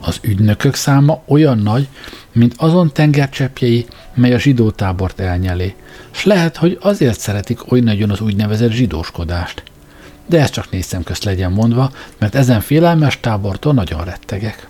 Az 0.00 0.18
ügynökök 0.22 0.74
száma 0.74 1.22
olyan 1.26 1.58
nagy, 1.58 1.88
mint 2.32 2.54
azon 2.56 2.92
tengercseppjei, 2.92 3.86
mely 4.14 4.34
a 4.34 4.38
zsidó 4.38 4.70
tábort 4.70 5.20
elnyeli, 5.20 5.74
s 6.10 6.24
lehet, 6.24 6.56
hogy 6.56 6.78
azért 6.80 7.20
szeretik 7.20 7.72
oly 7.72 7.80
nagyon 7.80 8.10
az 8.10 8.20
úgynevezett 8.20 8.70
zsidóskodást– 8.70 9.62
de 10.28 10.40
ez 10.40 10.50
csak 10.50 10.70
nézem 10.70 11.02
közt 11.02 11.24
legyen 11.24 11.52
mondva, 11.52 11.90
mert 12.18 12.34
ezen 12.34 12.60
félelmes 12.60 13.20
tábortól 13.20 13.72
nagyon 13.72 14.04
rettegek. 14.04 14.66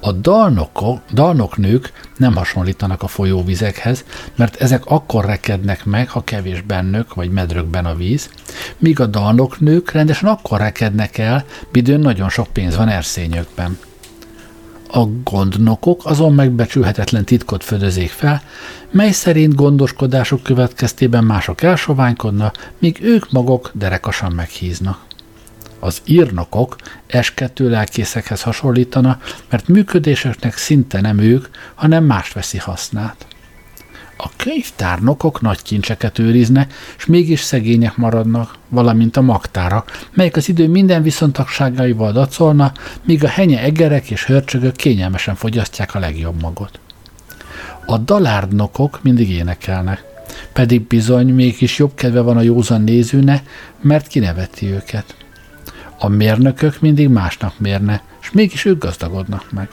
A 0.00 0.12
dalnokok, 0.12 1.00
dalnoknők 1.12 1.92
nem 2.16 2.36
hasonlítanak 2.36 3.02
a 3.02 3.06
folyóvizekhez, 3.06 4.04
mert 4.34 4.56
ezek 4.56 4.86
akkor 4.86 5.24
rekednek 5.24 5.84
meg, 5.84 6.08
ha 6.08 6.24
kevés 6.24 6.60
bennök 6.60 7.14
vagy 7.14 7.30
medrökben 7.30 7.86
a 7.86 7.94
víz, 7.94 8.30
míg 8.78 9.00
a 9.00 9.06
dalnoknők 9.06 9.90
rendesen 9.92 10.28
akkor 10.28 10.58
rekednek 10.58 11.18
el, 11.18 11.44
midőn 11.72 12.00
nagyon 12.00 12.28
sok 12.28 12.46
pénz 12.52 12.76
van 12.76 12.88
erszényökben. 12.88 13.78
A 14.96 15.06
gondnokok 15.24 16.06
azon 16.06 16.34
megbecsülhetetlen 16.34 17.24
titkot 17.24 17.64
födözék 17.64 18.10
fel, 18.10 18.42
mely 18.90 19.10
szerint 19.10 19.54
gondoskodások 19.54 20.42
következtében 20.42 21.24
mások 21.24 21.62
elsoványkodnak, 21.62 22.72
míg 22.78 22.98
ők 23.02 23.32
maguk 23.32 23.70
derekasan 23.72 24.32
meghíznak. 24.32 25.00
Az 25.78 26.00
írnokok 26.04 26.76
eskettő 27.06 27.70
lelkészekhez 27.70 28.42
hasonlítana, 28.42 29.20
mert 29.50 29.68
működéseknek 29.68 30.56
szinte 30.56 31.00
nem 31.00 31.18
ők, 31.18 31.46
hanem 31.74 32.04
más 32.04 32.32
veszi 32.32 32.58
hasznát. 32.58 33.26
A 34.16 34.30
könyvtárnokok 34.36 35.40
nagy 35.40 35.62
kincseket 35.62 36.18
őriznek, 36.18 36.72
és 36.96 37.06
mégis 37.06 37.40
szegények 37.40 37.96
maradnak, 37.96 38.54
valamint 38.68 39.16
a 39.16 39.20
magtára, 39.20 39.84
melyek 40.12 40.36
az 40.36 40.48
idő 40.48 40.68
minden 40.68 41.02
viszontagságaival 41.02 42.12
dacolna, 42.12 42.72
míg 43.02 43.24
a 43.24 43.28
henye 43.28 43.60
egerek 43.60 44.10
és 44.10 44.24
hörcsögök 44.24 44.76
kényelmesen 44.76 45.34
fogyasztják 45.34 45.94
a 45.94 45.98
legjobb 45.98 46.40
magot. 46.40 46.78
A 47.86 47.98
dalárdnokok 47.98 49.02
mindig 49.02 49.30
énekelnek, 49.30 50.04
pedig 50.52 50.86
bizony 50.86 51.34
mégis 51.34 51.78
jobb 51.78 51.94
kedve 51.94 52.20
van 52.20 52.36
a 52.36 52.42
józan 52.42 52.82
nézőne, 52.82 53.42
mert 53.80 54.06
kineveti 54.06 54.66
őket. 54.66 55.16
A 55.98 56.08
mérnökök 56.08 56.80
mindig 56.80 57.08
másnak 57.08 57.58
mérne, 57.58 58.02
és 58.20 58.30
mégis 58.30 58.64
ők 58.64 58.82
gazdagodnak 58.82 59.52
meg. 59.52 59.68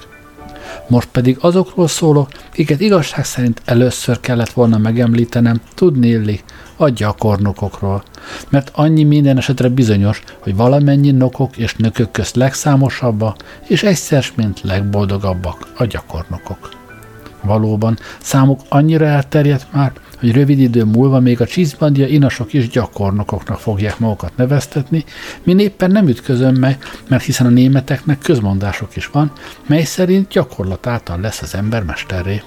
Most 0.87 1.07
pedig 1.11 1.37
azokról 1.41 1.87
szólok, 1.87 2.29
kiket 2.51 2.79
igazság 2.79 3.25
szerint 3.25 3.61
először 3.65 4.19
kellett 4.19 4.49
volna 4.49 4.77
megemlítenem, 4.77 5.61
tudni 5.75 6.07
illi 6.07 6.39
a 6.75 6.89
gyakornokokról. 6.89 8.03
Mert 8.49 8.71
annyi 8.73 9.03
minden 9.03 9.37
esetre 9.37 9.69
bizonyos, 9.69 10.23
hogy 10.39 10.55
valamennyi 10.55 11.11
nokok 11.11 11.57
és 11.57 11.75
nökök 11.75 12.11
közt 12.11 12.35
legszámosabbak, 12.35 13.35
és 13.67 13.83
egyszer 13.83 14.25
mint 14.35 14.61
legboldogabbak 14.61 15.71
a 15.77 15.85
gyakornokok. 15.85 16.69
Valóban, 17.43 17.97
számuk 18.21 18.59
annyira 18.69 19.05
elterjedt 19.05 19.67
már, 19.71 19.91
hogy 20.21 20.31
rövid 20.31 20.59
idő 20.59 20.83
múlva 20.83 21.19
még 21.19 21.41
a 21.41 21.45
csizbandia 21.45 22.07
inasok 22.07 22.53
is 22.53 22.69
gyakornokoknak 22.69 23.59
fogják 23.59 23.99
magukat 23.99 24.31
neveztetni, 24.35 25.03
mi 25.43 25.55
éppen 25.57 25.91
nem 25.91 26.07
ütközöm 26.07 26.55
meg, 26.55 26.83
mert 27.07 27.23
hiszen 27.23 27.47
a 27.47 27.49
németeknek 27.49 28.19
közmondások 28.19 28.95
is 28.95 29.07
van, 29.07 29.31
mely 29.67 29.83
szerint 29.83 30.27
gyakorlat 30.27 30.87
által 30.87 31.19
lesz 31.19 31.41
az 31.41 31.55
ember 31.55 31.83
mesterré. 31.83 32.41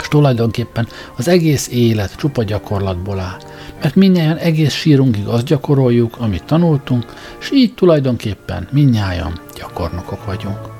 És 0.00 0.08
tulajdonképpen 0.08 0.86
az 1.16 1.28
egész 1.28 1.68
élet 1.68 2.16
csupa 2.16 2.42
gyakorlatból 2.42 3.18
áll, 3.18 3.38
mert 3.82 3.94
minnyáján 3.94 4.36
egész 4.36 4.74
sírunkig 4.74 5.26
azt 5.26 5.44
gyakoroljuk, 5.44 6.16
amit 6.18 6.44
tanultunk, 6.44 7.04
és 7.40 7.50
így 7.52 7.74
tulajdonképpen 7.74 8.68
minnyáján 8.70 9.40
gyakornokok 9.54 10.24
vagyunk. 10.24 10.71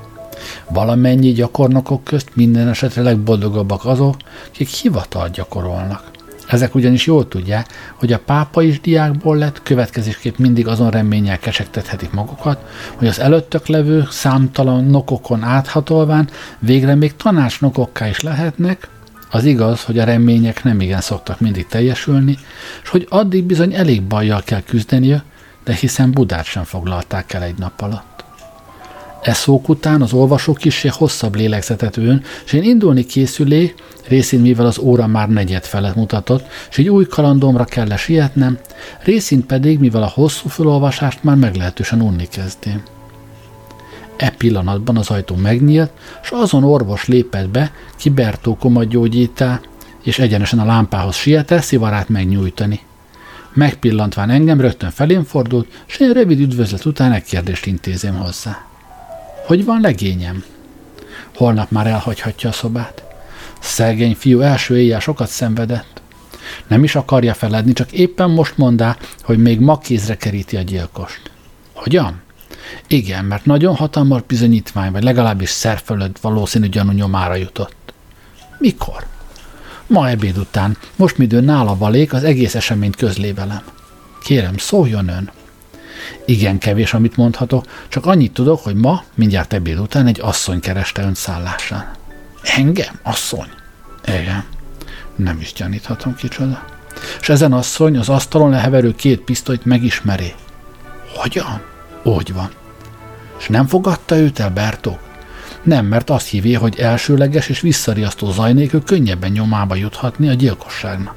Valamennyi 0.69 1.31
gyakornokok 1.31 2.03
közt 2.03 2.29
minden 2.33 2.67
esetre 2.67 3.01
legboldogabbak 3.01 3.85
azok, 3.85 4.15
akik 4.49 4.67
hivatal 4.67 5.29
gyakorolnak. 5.29 6.11
Ezek 6.47 6.75
ugyanis 6.75 7.05
jól 7.05 7.27
tudják, 7.27 7.67
hogy 7.95 8.13
a 8.13 8.19
pápa 8.19 8.61
is 8.61 8.81
diákból 8.81 9.37
lett, 9.37 9.63
következésképp 9.63 10.37
mindig 10.37 10.67
azon 10.67 10.89
reménnyel 10.89 11.39
kesektethetik 11.39 12.11
magukat, 12.11 12.65
hogy 12.95 13.07
az 13.07 13.19
előttök 13.19 13.67
levő 13.67 14.07
számtalan 14.09 14.85
nokokon 14.85 15.43
áthatolván 15.43 16.29
végre 16.59 16.95
még 16.95 17.15
tanácsnokokká 17.15 18.07
is 18.07 18.19
lehetnek, 18.19 18.87
az 19.29 19.43
igaz, 19.43 19.83
hogy 19.83 19.99
a 19.99 20.03
remények 20.03 20.63
nem 20.63 20.81
igen 20.81 21.01
szoktak 21.01 21.39
mindig 21.39 21.67
teljesülni, 21.67 22.37
és 22.83 22.89
hogy 22.89 23.07
addig 23.09 23.43
bizony 23.43 23.73
elég 23.73 24.03
bajjal 24.03 24.41
kell 24.45 24.61
küzdenie, 24.61 25.23
de 25.63 25.73
hiszen 25.73 26.11
Budát 26.11 26.45
sem 26.45 26.63
foglalták 26.63 27.33
el 27.33 27.43
egy 27.43 27.57
nap 27.57 27.81
alatt. 27.81 28.12
E 29.23 29.33
szók 29.33 29.69
után 29.69 30.01
az 30.01 30.13
olvasó 30.13 30.53
kissé 30.53 30.87
hosszabb 30.87 31.35
lélegzetet 31.35 31.97
ön, 31.97 32.23
és 32.45 32.53
én 32.53 32.63
indulni 32.63 33.05
készülé, 33.05 33.73
részint 34.07 34.41
mivel 34.41 34.65
az 34.65 34.79
óra 34.79 35.07
már 35.07 35.29
negyed 35.29 35.63
felett 35.63 35.95
mutatott, 35.95 36.45
és 36.69 36.77
egy 36.77 36.89
új 36.89 37.05
kalandomra 37.05 37.65
kell 37.65 37.95
sietnem, 37.95 38.57
részint 39.03 39.45
pedig, 39.45 39.79
mivel 39.79 40.03
a 40.03 40.11
hosszú 40.13 40.49
felolvasást 40.49 41.23
már 41.23 41.35
meglehetősen 41.35 42.01
unni 42.01 42.27
kezdém. 42.27 42.83
E 44.17 44.29
pillanatban 44.29 44.97
az 44.97 45.09
ajtó 45.09 45.35
megnyílt, 45.35 45.91
és 46.23 46.29
azon 46.31 46.63
orvos 46.63 47.07
lépett 47.07 47.49
be, 47.49 47.71
ki 47.97 48.09
Bertó 48.09 48.55
komagyógyítá, 48.55 49.61
és 50.03 50.19
egyenesen 50.19 50.59
a 50.59 50.65
lámpához 50.65 51.15
sietett 51.15 51.61
szivarát 51.61 52.09
megnyújtani. 52.09 52.79
Megpillantván 53.53 54.29
engem 54.29 54.61
rögtön 54.61 54.89
felém 54.89 55.23
fordult, 55.23 55.67
és 55.87 55.99
én 55.99 56.11
rövid 56.11 56.39
üdvözlet 56.39 56.85
után 56.85 57.11
egy 57.11 57.23
kérdést 57.23 57.65
intézém 57.65 58.15
hozzá. 58.15 58.72
Hogy 59.45 59.65
van 59.65 59.81
legényem? 59.81 60.43
Holnap 61.35 61.71
már 61.71 61.87
elhagyhatja 61.87 62.49
a 62.49 62.53
szobát. 62.53 63.03
Szegény 63.59 64.15
fiú 64.15 64.39
első 64.39 64.77
éjjel 64.77 64.99
sokat 64.99 65.29
szenvedett. 65.29 66.01
Nem 66.67 66.83
is 66.83 66.95
akarja 66.95 67.33
feledni, 67.33 67.73
csak 67.73 67.91
éppen 67.91 68.29
most 68.29 68.57
mondá, 68.57 68.97
hogy 69.23 69.37
még 69.37 69.59
ma 69.59 69.77
kézre 69.77 70.17
keríti 70.17 70.57
a 70.57 70.61
gyilkost. 70.61 71.31
Hogyan? 71.73 72.21
Igen, 72.87 73.25
mert 73.25 73.45
nagyon 73.45 73.75
hatalmas 73.75 74.21
bizonyítvány, 74.27 74.91
vagy 74.91 75.03
legalábbis 75.03 75.49
szerfölött 75.49 76.19
valószínű 76.19 76.67
gyanú 76.67 76.91
nyomára 76.91 77.35
jutott. 77.35 77.93
Mikor? 78.57 79.05
Ma 79.87 80.09
ebéd 80.09 80.37
után, 80.37 80.77
most 80.95 81.17
midőn 81.17 81.43
nála 81.43 81.77
valék, 81.77 82.13
az 82.13 82.23
egész 82.23 82.55
eseményt 82.55 82.95
közlé 82.95 83.31
velem. 83.31 83.63
Kérem, 84.23 84.57
szóljon 84.57 85.07
ön. 85.07 85.31
Igen 86.25 86.57
kevés, 86.57 86.93
amit 86.93 87.17
mondhatok, 87.17 87.65
csak 87.87 88.05
annyit 88.05 88.33
tudok, 88.33 88.63
hogy 88.63 88.75
ma, 88.75 89.03
mindjárt 89.15 89.53
ebéd 89.53 89.79
után 89.79 90.07
egy 90.07 90.19
asszony 90.21 90.59
kereste 90.59 91.01
ön 91.01 91.13
szállásán. 91.13 91.91
Engem? 92.43 92.99
Asszony? 93.03 93.49
Igen. 94.05 94.43
Nem 95.15 95.39
is 95.39 95.53
gyaníthatom 95.53 96.15
kicsoda. 96.15 96.65
És 97.21 97.29
ezen 97.29 97.53
asszony 97.53 97.97
az 97.97 98.09
asztalon 98.09 98.49
leheverő 98.49 98.95
két 98.95 99.21
pisztolyt 99.21 99.65
megismeri. 99.65 100.33
Hogyan? 101.15 101.61
Úgy 102.03 102.33
van. 102.33 102.51
És 103.39 103.47
nem 103.47 103.67
fogadta 103.67 104.15
őt 104.15 104.39
el 104.39 104.49
Bertók? 104.49 104.99
Nem, 105.63 105.85
mert 105.85 106.09
azt 106.09 106.27
hívja, 106.27 106.59
hogy 106.59 106.79
elsőleges 106.79 107.49
és 107.49 107.59
visszariasztó 107.59 108.31
zaj 108.31 108.53
nélkül 108.53 108.83
könnyebben 108.83 109.31
nyomába 109.31 109.75
juthatni 109.75 110.29
a 110.29 110.33
gyilkosságnak. 110.33 111.15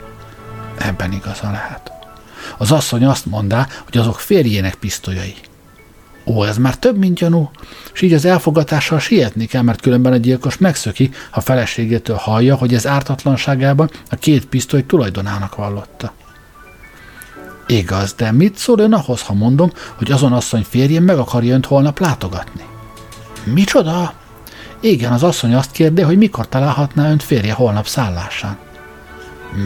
Ebben 0.79 1.13
igaza 1.13 1.51
lehet. 1.51 1.96
Az 2.57 2.73
asszony 2.73 3.05
azt 3.05 3.27
mondá, 3.27 3.67
hogy 3.85 3.99
azok 3.99 4.21
férjének 4.21 4.75
pisztolyai. 4.75 5.35
Ó, 6.27 6.45
ez 6.45 6.59
már 6.59 6.77
több, 6.77 6.99
mint 6.99 7.19
gyanú, 7.19 7.51
és 7.95 8.03
így 8.03 8.13
az 8.13 8.25
elfogatással 8.25 8.99
sietni 8.99 9.47
kell, 9.47 9.63
mert 9.63 9.81
különben 9.81 10.13
a 10.13 10.17
gyilkos 10.17 10.59
megszöki, 10.59 11.11
ha 11.31 11.41
feleségétől 11.41 12.17
hallja, 12.17 12.55
hogy 12.55 12.75
ez 12.75 12.87
ártatlanságában 12.87 13.91
a 14.11 14.17
két 14.17 14.47
pisztoly 14.47 14.87
tulajdonának 14.87 15.55
vallotta. 15.55 16.13
Igaz, 17.67 18.13
de 18.13 18.33
mit 18.33 18.57
szól 18.57 18.79
ön 18.79 18.93
ahhoz, 18.93 19.23
ha 19.23 19.35
mondom, 19.35 19.73
hogy 19.97 20.11
azon 20.11 20.33
asszony 20.33 20.67
férjén 20.69 21.03
meg 21.03 21.19
akarja 21.19 21.55
önt 21.55 21.67
holnap 21.67 21.99
látogatni? 21.99 22.65
Micsoda? 23.45 24.15
Igen, 24.81 25.13
az 25.13 25.23
asszony 25.23 25.55
azt 25.55 25.71
kérde, 25.71 26.05
hogy 26.05 26.19
mikor 26.19 26.49
találhatná 26.49 27.11
önt 27.11 27.23
férje 27.23 27.53
holnap 27.53 27.87
szállásán. 27.87 28.57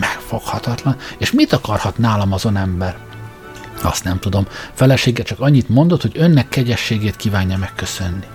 Megfoghatatlan. 0.00 0.96
És 1.18 1.32
mit 1.32 1.52
akarhat 1.52 1.98
nálam 1.98 2.32
azon 2.32 2.56
ember? 2.56 2.96
Azt 3.82 4.04
nem 4.04 4.18
tudom. 4.18 4.46
Felesége 4.72 5.22
csak 5.22 5.40
annyit 5.40 5.68
mondott, 5.68 6.02
hogy 6.02 6.12
önnek 6.14 6.48
kegyességét 6.48 7.16
kívánja 7.16 7.56
megköszönni. 7.56 8.26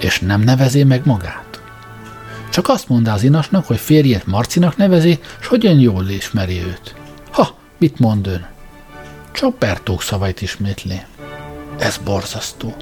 És 0.00 0.18
nem 0.18 0.40
nevezi 0.40 0.84
meg 0.84 1.06
magát? 1.06 1.60
Csak 2.50 2.68
azt 2.68 2.88
mondta 2.88 3.12
az 3.12 3.22
inasnak, 3.22 3.66
hogy 3.66 3.78
férjét 3.78 4.26
Marcinak 4.26 4.76
nevezi, 4.76 5.18
és 5.40 5.46
hogyan 5.46 5.78
jól 5.78 6.08
ismeri 6.08 6.62
őt. 6.62 6.94
Ha, 7.30 7.54
mit 7.78 7.98
mond 7.98 8.26
ön? 8.26 8.46
Csak 9.32 9.58
Bertók 9.58 10.02
szavait 10.02 10.42
ismétli. 10.42 11.02
Ez 11.78 12.00
borzasztó. 12.04 12.74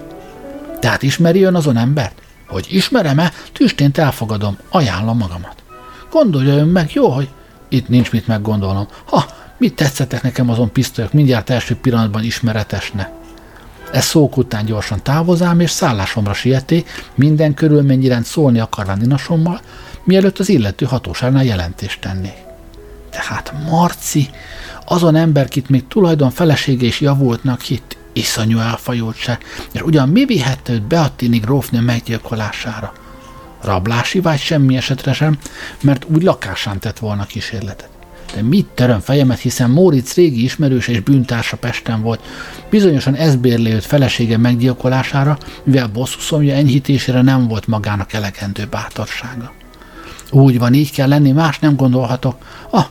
Tehát 0.80 1.02
ismeri 1.02 1.42
ön 1.42 1.54
azon 1.54 1.76
embert? 1.76 2.20
Hogy 2.46 2.66
ismerem-e, 2.70 3.32
tüstént 3.52 3.98
elfogadom, 3.98 4.58
ajánlom 4.68 5.16
magamat. 5.16 5.62
Gondolja 6.10 6.54
ön 6.54 6.68
meg, 6.68 6.92
jó, 6.92 7.08
hogy 7.08 7.28
itt 7.68 7.88
nincs 7.88 8.12
mit 8.12 8.26
meggondolnom. 8.26 8.86
Ha, 9.04 9.26
mit 9.58 9.74
tetszettek 9.74 10.22
nekem 10.22 10.50
azon 10.50 10.72
pisztolyok, 10.72 11.12
mindjárt 11.12 11.50
első 11.50 11.76
pillanatban 11.76 12.24
ismeretesne. 12.24 13.12
Ez 13.92 14.04
szók 14.04 14.36
után 14.36 14.64
gyorsan 14.64 15.02
távozám, 15.02 15.60
és 15.60 15.70
szállásomra 15.70 16.32
sieté, 16.32 16.84
minden 17.14 17.54
körülményi 17.54 18.16
szólni 18.22 18.58
akarván 18.58 19.02
inasommal, 19.02 19.60
mielőtt 20.04 20.38
az 20.38 20.48
illető 20.48 20.86
hatóságnál 20.86 21.44
jelentést 21.44 22.00
tennék. 22.00 22.36
Tehát 23.10 23.52
Marci, 23.70 24.30
azon 24.84 25.14
ember, 25.14 25.48
kit 25.48 25.68
még 25.68 25.86
tulajdon 25.86 26.30
felesége 26.30 26.86
is 26.86 27.00
javultnak 27.00 27.60
hitt, 27.60 27.96
iszonyú 28.12 28.58
elfajultság, 28.58 29.44
és 29.72 29.82
ugyan 29.82 30.08
mi 30.08 30.24
vihette 30.24 30.72
őt 30.72 30.82
Beattini 30.82 31.38
grófnő 31.38 31.80
meggyilkolására? 31.80 32.92
Rablási 33.62 34.20
vagy 34.20 34.38
semmi 34.38 34.76
esetre 34.76 35.12
sem, 35.12 35.38
mert 35.82 36.06
úgy 36.08 36.22
lakásán 36.22 36.78
tett 36.78 36.98
volna 36.98 37.24
kísérletet. 37.24 37.88
De 38.34 38.42
mit 38.42 38.66
töröm 38.66 39.00
fejemet, 39.00 39.38
hiszen 39.38 39.70
Móricz 39.70 40.14
régi 40.14 40.44
ismerős 40.44 40.88
és 40.88 41.00
bűntársa 41.00 41.56
Pesten 41.56 42.02
volt. 42.02 42.20
Bizonyosan 42.70 43.14
ez 43.14 43.36
bérli 43.36 43.72
őt 43.72 43.84
felesége 43.84 44.36
meggyilkolására, 44.36 45.38
mivel 45.62 45.86
bosszuszomja 45.88 46.54
enyhítésére 46.54 47.22
nem 47.22 47.48
volt 47.48 47.66
magának 47.66 48.12
elegendő 48.12 48.66
bátorsága. 48.70 49.52
Úgy 50.30 50.58
van, 50.58 50.74
így 50.74 50.92
kell 50.92 51.08
lenni, 51.08 51.32
más 51.32 51.58
nem 51.58 51.76
gondolhatok. 51.76 52.36
Ah, 52.70 52.86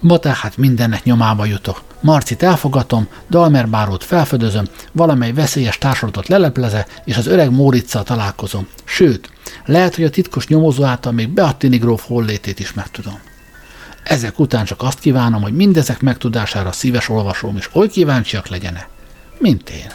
ma 0.00 0.18
tehát 0.18 0.56
mindennek 0.56 1.04
nyomába 1.04 1.44
jutok. 1.44 1.82
Marcit 2.00 2.42
elfogatom, 2.42 3.08
Dalmer 3.30 3.68
bárót 3.68 4.04
felfedezem, 4.04 4.64
valamely 4.92 5.32
veszélyes 5.32 5.78
társadatot 5.78 6.28
lelepleze, 6.28 6.86
és 7.04 7.16
az 7.16 7.26
öreg 7.26 7.50
Móriczal 7.50 8.02
találkozom. 8.02 8.66
Sőt, 8.84 9.30
lehet, 9.64 9.94
hogy 9.94 10.04
a 10.04 10.10
titkos 10.10 10.46
nyomozó 10.46 10.84
által 10.84 11.12
még 11.12 11.28
Beattini 11.28 11.76
gróf 11.76 12.06
hollétét 12.06 12.58
is 12.58 12.72
megtudom. 12.72 13.18
Ezek 14.02 14.38
után 14.38 14.64
csak 14.64 14.82
azt 14.82 14.98
kívánom, 14.98 15.42
hogy 15.42 15.54
mindezek 15.54 16.00
megtudására 16.00 16.72
szíves 16.72 17.08
olvasóm 17.08 17.56
is 17.56 17.68
oly 17.72 17.88
kíváncsiak 17.88 18.48
legyenek, 18.48 18.88
mint 19.38 19.70
én. 19.70 19.92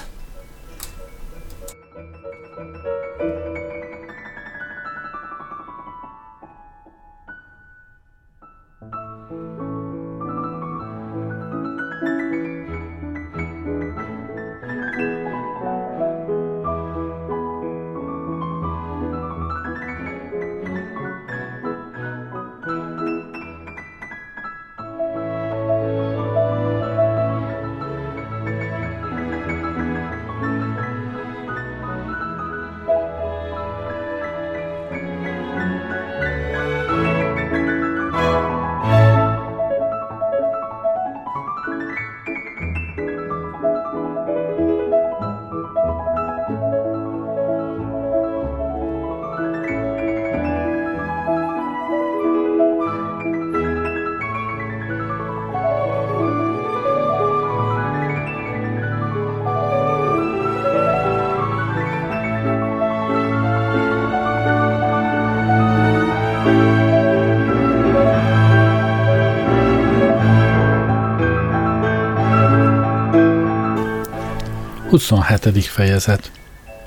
27. 74.95 75.65
fejezet 75.65 76.31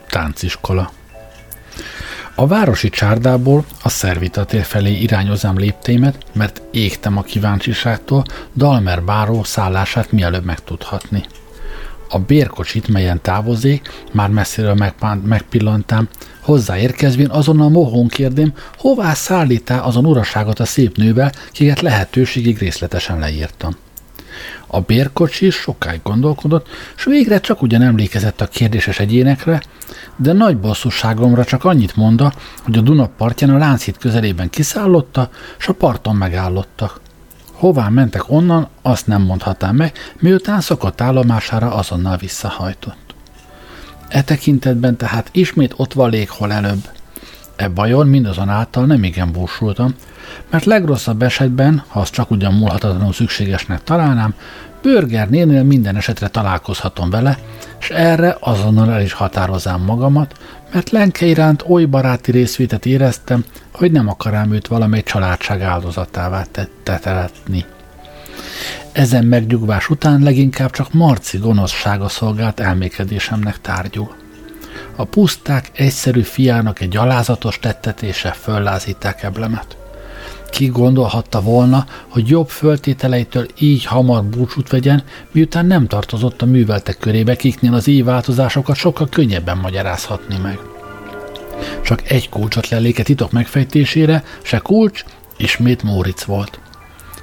Tánciskola 0.08 0.90
A 2.34 2.46
városi 2.46 2.88
csárdából 2.88 3.64
a 3.82 3.88
szervitatér 3.88 4.62
felé 4.62 4.92
irányozám 4.92 5.58
léptémet, 5.58 6.24
mert 6.32 6.62
égtem 6.70 7.16
a 7.16 7.22
kíváncsiságtól 7.22 8.24
Dalmer 8.56 9.02
báró 9.02 9.42
szállását 9.44 10.12
mielőbb 10.12 10.44
megtudhatni. 10.44 11.24
A 12.08 12.18
bérkocsit, 12.18 12.88
melyen 12.88 13.22
távozik, 13.22 14.04
már 14.12 14.28
messziről 14.28 14.92
megpillantám, 15.24 16.08
hozzáérkezvén 16.40 17.30
azonnal 17.30 17.68
mohón 17.68 18.08
kérdém, 18.08 18.52
hová 18.76 19.14
szállítá 19.14 19.78
azon 19.78 20.06
uraságot 20.06 20.60
a 20.60 20.64
szép 20.64 20.96
nővel, 20.96 21.32
kiket 21.52 21.80
lehetőségig 21.80 22.58
részletesen 22.58 23.18
leírtam. 23.18 23.76
A 24.70 24.80
bérkocsi 24.80 25.50
sokáig 25.50 26.00
gondolkodott, 26.02 26.68
és 26.96 27.04
végre 27.04 27.40
csak 27.40 27.62
ugyan 27.62 27.82
emlékezett 27.82 28.40
a 28.40 28.46
kérdéses 28.46 28.98
egyénekre, 28.98 29.62
de 30.16 30.32
nagy 30.32 30.56
bosszúságomra 30.58 31.44
csak 31.44 31.64
annyit 31.64 31.96
mondta, 31.96 32.32
hogy 32.62 32.78
a 32.78 32.80
Duna 32.80 33.06
partján 33.06 33.50
a 33.50 33.58
Lánchíd 33.58 33.98
közelében 33.98 34.50
kiszállotta, 34.50 35.30
és 35.58 35.68
a 35.68 35.72
parton 35.72 36.16
megállottak. 36.16 37.00
Hová 37.52 37.88
mentek 37.88 38.30
onnan, 38.30 38.68
azt 38.82 39.06
nem 39.06 39.22
mondhatám 39.22 39.76
meg, 39.76 39.92
miután 40.18 40.60
szokott 40.60 41.00
állomására 41.00 41.74
azonnal 41.74 42.16
visszahajtott. 42.16 43.14
E 44.08 44.22
tekintetben 44.22 44.96
tehát 44.96 45.28
ismét 45.32 45.74
ott 45.76 45.92
van 45.92 46.10
léghol 46.10 46.52
előbb. 46.52 46.97
E 47.58 47.68
bajon 47.68 48.06
mindazonáltal 48.06 48.86
nem 48.86 49.04
igen 49.04 49.32
búsultam, 49.32 49.94
mert 50.50 50.64
legrosszabb 50.64 51.22
esetben, 51.22 51.82
ha 51.88 52.00
az 52.00 52.10
csak 52.10 52.30
ugyan 52.30 52.54
múlhatatlanul 52.54 53.12
szükségesnek 53.12 53.82
találnám, 53.82 54.34
Börgernénél 54.82 55.62
minden 55.62 55.96
esetre 55.96 56.28
találkozhatom 56.28 57.10
vele, 57.10 57.38
és 57.80 57.90
erre 57.90 58.36
azonnal 58.40 58.92
el 58.92 59.02
is 59.02 59.12
határozám 59.12 59.80
magamat, 59.80 60.34
mert 60.72 60.90
Lenke 60.90 61.26
iránt 61.26 61.64
oly 61.68 61.84
baráti 61.84 62.30
részvétet 62.30 62.86
éreztem, 62.86 63.44
hogy 63.72 63.92
nem 63.92 64.08
akarám 64.08 64.52
őt 64.52 64.66
valamely 64.66 65.02
családság 65.02 65.62
áldozatává 65.62 66.44
teteletni. 66.82 67.64
Ezen 68.92 69.24
megnyugvás 69.24 69.90
után 69.90 70.22
leginkább 70.22 70.70
csak 70.70 70.92
Marci 70.92 71.38
gonoszsága 71.38 72.08
szolgált 72.08 72.60
elmékedésemnek 72.60 73.60
tárgyul. 73.60 74.27
A 74.96 75.04
puszták 75.04 75.70
egyszerű 75.74 76.22
fiának 76.22 76.80
egy 76.80 76.88
gyalázatos 76.88 77.58
tettetése 77.58 78.30
föllázíták 78.30 79.22
eblemet. 79.22 79.76
Ki 80.50 80.66
gondolhatta 80.66 81.40
volna, 81.40 81.86
hogy 82.08 82.28
jobb 82.28 82.48
föltételeitől 82.48 83.46
így 83.58 83.84
hamar 83.84 84.24
búcsút 84.24 84.70
vegyen, 84.70 85.02
miután 85.32 85.66
nem 85.66 85.86
tartozott 85.86 86.42
a 86.42 86.46
műveltek 86.46 86.98
körébe, 86.98 87.36
kiknél 87.36 87.74
az 87.74 87.86
így 87.86 88.04
változásokat 88.04 88.76
sokkal 88.76 89.08
könnyebben 89.08 89.58
magyarázhatni 89.58 90.36
meg. 90.42 90.58
Csak 91.84 92.10
egy 92.10 92.28
kulcsot 92.28 92.68
leléke 92.68 93.02
titok 93.02 93.32
megfejtésére, 93.32 94.24
se 94.42 94.58
kulcs, 94.58 95.04
ismét 95.36 95.82
Móric 95.82 96.22
volt. 96.22 96.60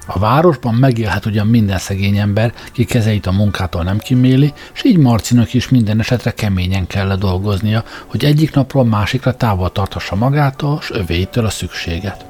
A 0.05 0.19
városban 0.19 0.73
megélhet 0.73 1.25
ugyan 1.25 1.47
minden 1.47 1.77
szegény 1.77 2.17
ember, 2.17 2.53
ki 2.71 2.83
kezeit 2.83 3.25
a 3.25 3.31
munkától 3.31 3.83
nem 3.83 3.97
kiméli, 3.97 4.53
és 4.73 4.83
így 4.83 4.97
Marcinak 4.97 5.53
is 5.53 5.69
minden 5.69 5.99
esetre 5.99 6.31
keményen 6.31 6.87
kell 6.87 7.15
dolgoznia, 7.15 7.83
hogy 8.05 8.25
egyik 8.25 8.53
napról 8.53 8.85
másikra 8.85 9.33
távol 9.33 9.71
tartassa 9.71 10.15
magától, 10.15 10.77
és 10.81 10.91
övéitől 10.91 11.45
a 11.45 11.49
szükséget 11.49 12.25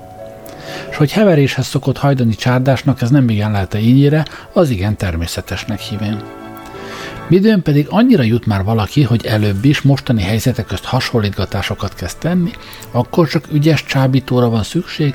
és 0.89 0.97
hogy 0.97 1.11
heveréshez 1.11 1.65
szokott 1.67 1.97
hajdani 1.97 2.35
csárdásnak 2.35 3.01
ez 3.01 3.09
nem 3.09 3.29
igen 3.29 3.51
lehet 3.51 3.73
ínyire, 3.73 4.25
az 4.53 4.69
igen 4.69 4.97
természetesnek 4.97 5.79
hívén. 5.79 6.44
Midőn 7.27 7.61
pedig 7.61 7.87
annyira 7.89 8.23
jut 8.23 8.45
már 8.45 8.63
valaki, 8.63 9.03
hogy 9.03 9.25
előbb 9.25 9.65
is 9.65 9.81
mostani 9.81 10.21
helyzetek 10.21 10.65
közt 10.65 10.83
hasonlítgatásokat 10.83 11.93
kezd 11.93 12.17
tenni, 12.17 12.51
akkor 12.91 13.27
csak 13.27 13.47
ügyes 13.51 13.85
csábítóra 13.85 14.49
van 14.49 14.63
szükség, 14.63 15.13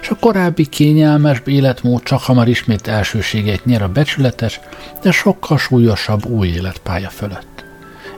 és 0.00 0.08
a 0.08 0.16
korábbi 0.20 0.66
kényelmes 0.66 1.42
életmód 1.44 2.02
csak 2.02 2.20
hamar 2.20 2.48
ismét 2.48 2.86
elsőséget 2.86 3.64
nyer 3.64 3.82
a 3.82 3.88
becsületes, 3.88 4.60
de 5.02 5.10
sokkal 5.10 5.58
súlyosabb 5.58 6.24
új 6.24 6.48
életpálya 6.48 7.08
fölött 7.08 7.52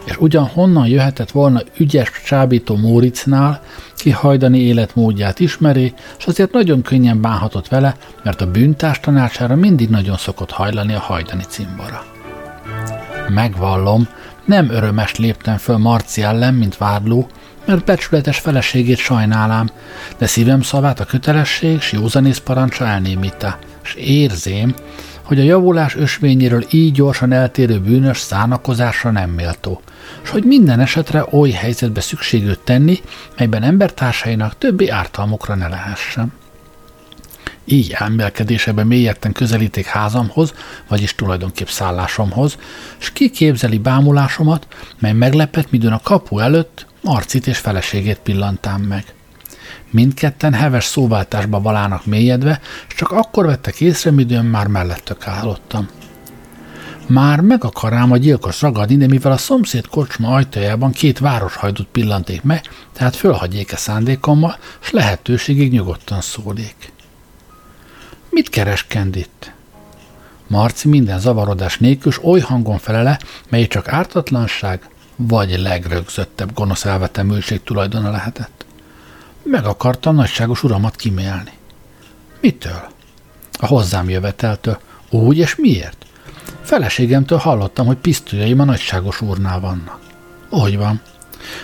és 0.04 0.16
ugyan 0.16 0.46
honnan 0.46 0.86
jöhetett 0.86 1.30
volna 1.30 1.60
ügyes 1.76 2.10
csábító 2.24 2.76
Móricnál, 2.76 3.62
ki 3.96 4.10
hajdani 4.10 4.58
életmódját 4.58 5.40
ismeri, 5.40 5.94
és 6.18 6.26
azért 6.26 6.52
nagyon 6.52 6.82
könnyen 6.82 7.20
bánhatott 7.20 7.68
vele, 7.68 7.96
mert 8.22 8.40
a 8.40 8.50
bűntárs 8.50 9.00
tanácsára 9.00 9.54
mindig 9.56 9.88
nagyon 9.88 10.16
szokott 10.16 10.50
hajlani 10.50 10.94
a 10.94 11.00
hajdani 11.00 11.42
cimbora. 11.48 12.13
Megvallom, 13.28 14.08
nem 14.44 14.70
örömes 14.70 15.16
léptem 15.16 15.56
föl 15.56 15.76
Marci 15.76 16.22
ellen, 16.22 16.54
mint 16.54 16.76
vádló, 16.76 17.28
mert 17.66 17.84
becsületes 17.84 18.38
feleségét 18.38 18.96
sajnálám, 18.96 19.70
de 20.18 20.26
szívem 20.26 20.62
szavát 20.62 21.00
a 21.00 21.04
kötelesség 21.04 21.80
s 21.80 21.92
józanész 21.92 22.38
parancsa 22.38 22.86
elnémíte, 22.86 23.58
és 23.84 23.94
érzém, 23.94 24.74
hogy 25.22 25.38
a 25.40 25.42
javulás 25.42 25.96
ösvényéről 25.96 26.64
így 26.70 26.92
gyorsan 26.92 27.32
eltérő 27.32 27.80
bűnös 27.80 28.18
szánakozásra 28.18 29.10
nem 29.10 29.30
méltó, 29.30 29.80
és 30.22 30.30
hogy 30.30 30.44
minden 30.44 30.80
esetre 30.80 31.26
oly 31.30 31.50
helyzetbe 31.50 32.00
szükségült 32.00 32.60
tenni, 32.60 33.00
melyben 33.36 33.62
embertársainak 33.62 34.58
többi 34.58 34.88
ártalmukra 34.88 35.54
ne 35.54 35.68
lehessen. 35.68 36.32
Így 37.64 37.92
elmélkedésebe 37.92 38.84
mélyedten 38.84 39.32
közelíték 39.32 39.86
házamhoz, 39.86 40.54
vagyis 40.88 41.14
tulajdonképp 41.14 41.66
szállásomhoz, 41.66 42.56
és 43.00 43.12
kiképzeli 43.12 43.78
bámulásomat, 43.78 44.66
mely 44.98 45.12
meglepett, 45.12 45.70
midőn 45.70 45.92
a 45.92 46.00
kapu 46.02 46.38
előtt 46.38 46.86
Marcit 47.02 47.46
és 47.46 47.58
feleségét 47.58 48.18
pillantám 48.18 48.80
meg. 48.80 49.04
Mindketten 49.90 50.52
heves 50.52 50.84
szóváltásba 50.84 51.60
valának 51.60 52.06
mélyedve, 52.06 52.60
és 52.88 52.94
csak 52.94 53.10
akkor 53.10 53.46
vettek 53.46 53.80
észre, 53.80 54.10
midőn 54.10 54.44
már 54.44 54.66
mellettök 54.66 55.26
állottam. 55.26 55.88
Már 57.06 57.40
meg 57.40 57.64
akarám 57.64 58.12
a 58.12 58.16
gyilkos 58.16 58.62
ragadni, 58.62 58.96
de 58.96 59.06
mivel 59.06 59.32
a 59.32 59.36
szomszéd 59.36 59.86
kocsma 59.86 60.34
ajtajában 60.34 60.92
két 60.92 61.18
városhajdut 61.18 61.86
pillanték 61.86 62.42
meg, 62.42 62.70
tehát 62.92 63.16
fölhagyjék-e 63.16 63.76
szándékommal, 63.76 64.56
s 64.80 64.90
lehetőségig 64.90 65.72
nyugodtan 65.72 66.20
szólék. 66.20 66.92
Mit 68.34 68.48
kereskend 68.48 69.16
itt? 69.16 69.52
Marci 70.46 70.88
minden 70.88 71.18
zavarodás 71.18 71.78
nélkül 71.78 72.12
oly 72.22 72.40
hangon 72.40 72.78
felele, 72.78 73.18
mely 73.48 73.66
csak 73.66 73.88
ártatlanság, 73.88 74.88
vagy 75.16 75.60
legrögzöttebb 75.60 76.54
gonosz 76.54 76.84
elvetemülség 76.84 77.62
tulajdona 77.62 78.10
lehetett. 78.10 78.64
Meg 79.42 79.64
akarta 79.64 80.10
nagyságos 80.10 80.62
uramat 80.62 80.96
kimélni. 80.96 81.52
Mitől? 82.40 82.88
A 83.58 83.66
hozzám 83.66 84.08
jöveteltől. 84.08 84.78
Úgy 85.10 85.38
és 85.38 85.56
miért? 85.56 86.06
Feleségemtől 86.62 87.38
hallottam, 87.38 87.86
hogy 87.86 87.96
pisztolyaim 87.96 88.60
a 88.60 88.64
nagyságos 88.64 89.20
úrnál 89.20 89.60
vannak. 89.60 89.98
Úgy 90.50 90.76
van. 90.76 91.00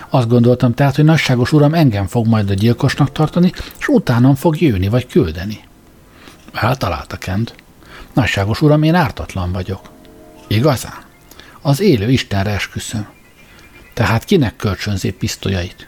Azt 0.09 0.27
gondoltam 0.27 0.73
tehát, 0.73 0.95
hogy 0.95 1.05
nagyságos 1.05 1.51
uram 1.51 1.73
engem 1.73 2.07
fog 2.07 2.27
majd 2.27 2.49
a 2.49 2.53
gyilkosnak 2.53 3.11
tartani, 3.11 3.51
és 3.79 3.87
utánam 3.87 4.35
fog 4.35 4.61
jönni 4.61 4.87
vagy 4.87 5.07
küldeni. 5.07 5.69
Eltalálta 6.53 7.17
Kent. 7.17 7.55
Nagyságos 8.13 8.61
uram, 8.61 8.83
én 8.83 8.95
ártatlan 8.95 9.51
vagyok. 9.51 9.89
Igazán? 10.47 11.03
Az 11.61 11.79
élő 11.79 12.09
Istenre 12.09 12.51
esküszöm. 12.51 13.07
Tehát 13.93 14.23
kinek 14.23 14.55
kölcsönzé 14.55 15.11
pisztolyait? 15.11 15.87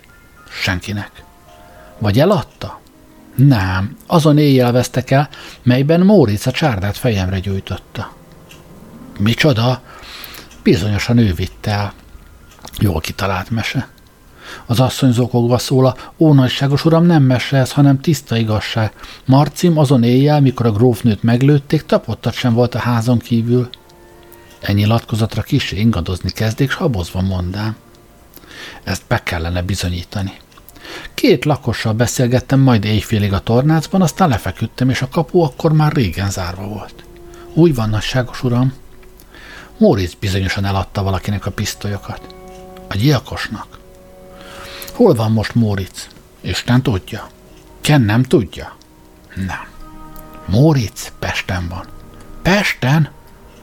Senkinek. 0.61 1.24
Vagy 1.97 2.20
eladta? 2.20 2.82
Nem, 3.36 3.97
azon 4.07 4.38
éjjel 4.38 4.72
vesztek 4.72 5.11
el, 5.11 5.30
melyben 5.64 6.01
Móric 6.01 6.45
a 6.45 6.51
csárdát 6.51 6.97
fejemre 6.97 7.39
gyújtotta. 7.39 8.14
Micsoda? 9.20 9.82
Bizonyosan 10.64 11.18
ő 11.18 11.34
vitte 11.34 11.72
el. 11.72 11.93
Jól 12.80 12.99
kitalált 12.99 13.49
mese. 13.49 13.88
Az 14.66 14.80
asszony 14.80 15.12
zokogva 15.12 15.58
szól, 15.58 15.97
ó 16.18 16.34
nagyságos 16.34 16.86
uram, 16.86 17.06
nem 17.06 17.24
mese 17.24 17.58
ez, 17.58 17.72
hanem 17.72 18.01
tiszta 18.01 18.38
igazság. 18.38 18.93
Marcim 19.26 19.78
azon 19.78 20.04
éjjel, 20.04 20.41
mikor 20.41 20.66
a 20.66 20.72
grófnőt 20.72 21.24
meglőtték, 21.24 21.86
tapottat 21.86 22.34
sem 22.34 22.54
volt 22.54 22.76
a 22.76 22.80
házon 22.80 23.20
kívül. 23.20 23.70
Ennyi 24.60 24.86
latkozatra 24.86 25.41
kis 25.41 25.72
ingadozni 25.72 26.32
kezdték, 26.32 26.72
s 26.72 26.76
habozva 26.76 27.22
mondám. 27.22 27.76
Ezt 28.84 29.04
be 29.08 29.24
kellene 29.24 29.62
bizonyítani. 29.62 30.34
Két 31.14 31.45
lakossal 31.45 31.93
beszélgettem 31.93 32.60
majd 32.60 32.86
éjfélig 32.86 33.34
a 33.34 33.39
tornácban, 33.39 34.01
aztán 34.01 34.30
lefeküdtem, 34.30 34.89
és 34.89 35.01
a 35.01 35.10
kapu 35.10 35.39
akkor 35.39 35.74
már 35.74 35.93
régen 35.93 36.30
zárva 36.30 36.68
volt. 36.68 37.04
Úgy 37.54 37.76
van, 37.76 37.89
nagyságos 37.89 38.43
uram, 38.43 38.74
Móricz 39.78 40.14
bizonyosan 40.14 40.66
eladta 40.66 41.04
valakinek 41.04 41.45
a 41.45 41.51
pisztolyokat. 41.51 42.36
A 42.89 42.95
gyilkosnak. 42.95 43.80
Hol 44.94 45.14
van 45.14 45.32
most 45.32 45.56
Móricz? 45.56 46.08
Isten 46.41 46.82
tudja. 46.82 47.28
Ken 47.82 48.02
nem 48.02 48.24
tudja? 48.24 48.76
Nem. 49.36 49.68
Móricz 50.46 51.12
Pesten 51.20 51.68
van. 51.70 51.86
Pesten? 52.41 53.10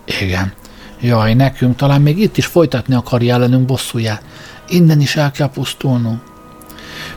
Igen. 0.05 0.53
Jaj, 1.01 1.35
nekünk 1.35 1.77
talán 1.77 2.03
még 2.03 2.19
itt 2.19 2.37
is 2.37 2.47
folytatni 2.47 2.95
akarja 2.95 3.35
ellenünk 3.35 3.67
bosszúját. 3.67 4.23
Innen 4.69 5.01
is 5.01 5.17
el 5.17 5.31
kell 5.31 5.51
pusztulnunk. 5.51 6.23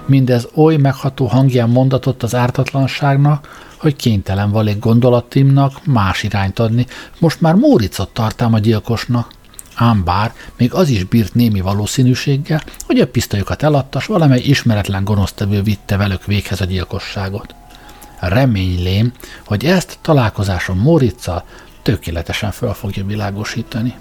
Mindez 0.06 0.48
oly 0.56 0.78
megható 0.78 1.26
hangján 1.26 1.70
mondatott 1.70 2.24
az 2.24 2.36
ártatlanságnak, 2.36 3.68
hogy 3.78 3.96
kénytelen 3.96 4.52
valék 4.52 4.80
gondolatimnak 4.80 5.86
más 5.86 6.24
irányt 6.24 6.60
adni. 6.60 6.86
Most 7.20 7.42
már 7.42 7.56
Móricot 7.56 8.10
tartám 8.10 8.54
a 8.54 8.60
gyilkosnak. 8.60 9.32
Ám 9.76 10.04
bár 10.04 10.34
még 10.58 10.74
az 10.74 10.90
is 10.90 11.04
bírt 11.04 11.34
némi 11.34 11.62
valószínűséggel, 11.62 12.64
hogy 12.86 13.00
a 13.00 13.08
pisztolyokat 13.08 13.64
eladtas, 13.64 14.06
valamely 14.06 14.40
ismeretlen 14.40 15.04
gonosztevő 15.04 15.62
vitte 15.62 15.98
velük 15.98 16.26
véghez 16.26 16.62
a 16.62 16.66
gyilkosságot. 16.66 17.56
Reménylém, 18.20 19.12
hogy 19.46 19.66
ezt 19.66 19.98
találkozáson 20.02 20.78
Móriczal 20.78 21.44
tökéletesen 21.82 22.52
fel 22.52 22.74
fogja 22.74 23.06
világosítani. 23.06 23.94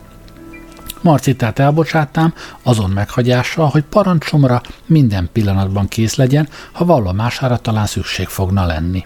Marcitát 1.00 1.58
elbocsátám 1.58 2.34
azon 2.62 2.90
meghagyással, 2.90 3.68
hogy 3.68 3.82
parancsomra 3.82 4.62
minden 4.86 5.28
pillanatban 5.32 5.88
kész 5.88 6.14
legyen, 6.14 6.48
ha 6.72 6.84
vallomására 6.84 7.56
talán 7.56 7.86
szükség 7.86 8.26
fogna 8.26 8.66
lenni. 8.66 9.04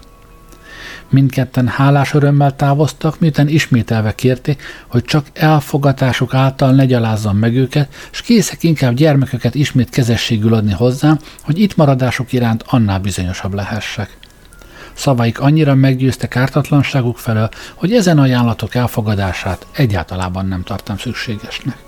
Mindketten 1.09 1.67
hálás 1.67 2.13
örömmel 2.13 2.55
távoztak, 2.55 3.19
miután 3.19 3.47
ismételve 3.47 4.15
kérték, 4.15 4.61
hogy 4.87 5.03
csak 5.03 5.27
elfogatásuk 5.33 6.33
által 6.33 6.71
ne 6.71 6.85
gyalázzam 6.85 7.37
meg 7.37 7.55
őket, 7.55 7.93
s 8.11 8.21
készek 8.21 8.63
inkább 8.63 8.93
gyermekeket 8.93 9.55
ismét 9.55 9.89
kezességül 9.89 10.53
adni 10.53 10.71
hozzám, 10.71 11.19
hogy 11.41 11.59
itt 11.59 11.75
maradásuk 11.75 12.33
iránt 12.33 12.63
annál 12.67 12.99
bizonyosabb 12.99 13.53
lehessek. 13.53 14.17
Szavaik 14.93 15.39
annyira 15.39 15.75
meggyőztek 15.75 16.35
ártatlanságuk 16.35 17.17
felől, 17.17 17.49
hogy 17.73 17.93
ezen 17.93 18.19
ajánlatok 18.19 18.75
elfogadását 18.75 19.67
egyáltalában 19.71 20.45
nem 20.45 20.63
tartam 20.63 20.97
szükségesnek. 20.97 21.86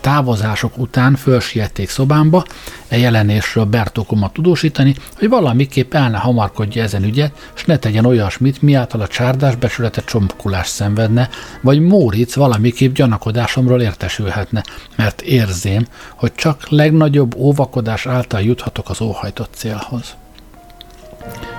Távozások 0.00 0.78
után 0.78 1.14
fölsiették 1.14 1.90
szobámba, 1.90 2.44
e 2.88 2.98
jelenésről 2.98 3.64
Bertókomat 3.64 4.32
tudósítani, 4.32 4.94
hogy 5.18 5.28
valamiképp 5.28 5.94
el 5.94 6.10
ne 6.10 6.16
hamarkodja 6.16 6.82
ezen 6.82 7.04
ügyet, 7.04 7.50
s 7.54 7.64
ne 7.64 7.76
tegyen 7.76 8.04
olyasmit, 8.04 8.62
miáltal 8.62 9.00
a 9.00 9.06
csárdás 9.06 9.56
besülete 9.56 10.02
csompkulás 10.04 10.66
szenvedne, 10.66 11.28
vagy 11.60 11.80
Móric 11.80 12.34
valamiképp 12.34 12.94
gyanakodásomról 12.94 13.80
értesülhetne, 13.80 14.62
mert 14.96 15.20
érzém, 15.20 15.86
hogy 16.14 16.34
csak 16.34 16.68
legnagyobb 16.68 17.34
óvakodás 17.36 18.06
által 18.06 18.40
juthatok 18.40 18.90
az 18.90 19.00
óhajtott 19.00 19.54
célhoz. 19.54 20.14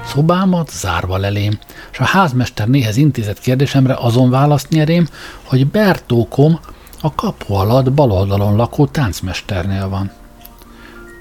Szobámat 0.05 0.71
zárva 0.71 1.17
lelém, 1.17 1.59
és 1.91 1.99
a 1.99 2.03
házmester 2.05 2.67
néhez 2.67 2.97
intézett 2.97 3.39
kérdésemre 3.39 3.93
azon 3.93 4.29
választ 4.29 4.69
nyerém, 4.69 5.07
hogy 5.43 5.67
Bertókom 5.67 6.59
a 7.05 7.15
kapu 7.15 7.53
alatt 7.53 7.91
bal 7.91 8.11
oldalon 8.11 8.55
lakó 8.55 8.85
táncmesternél 8.85 9.89
van. 9.89 10.11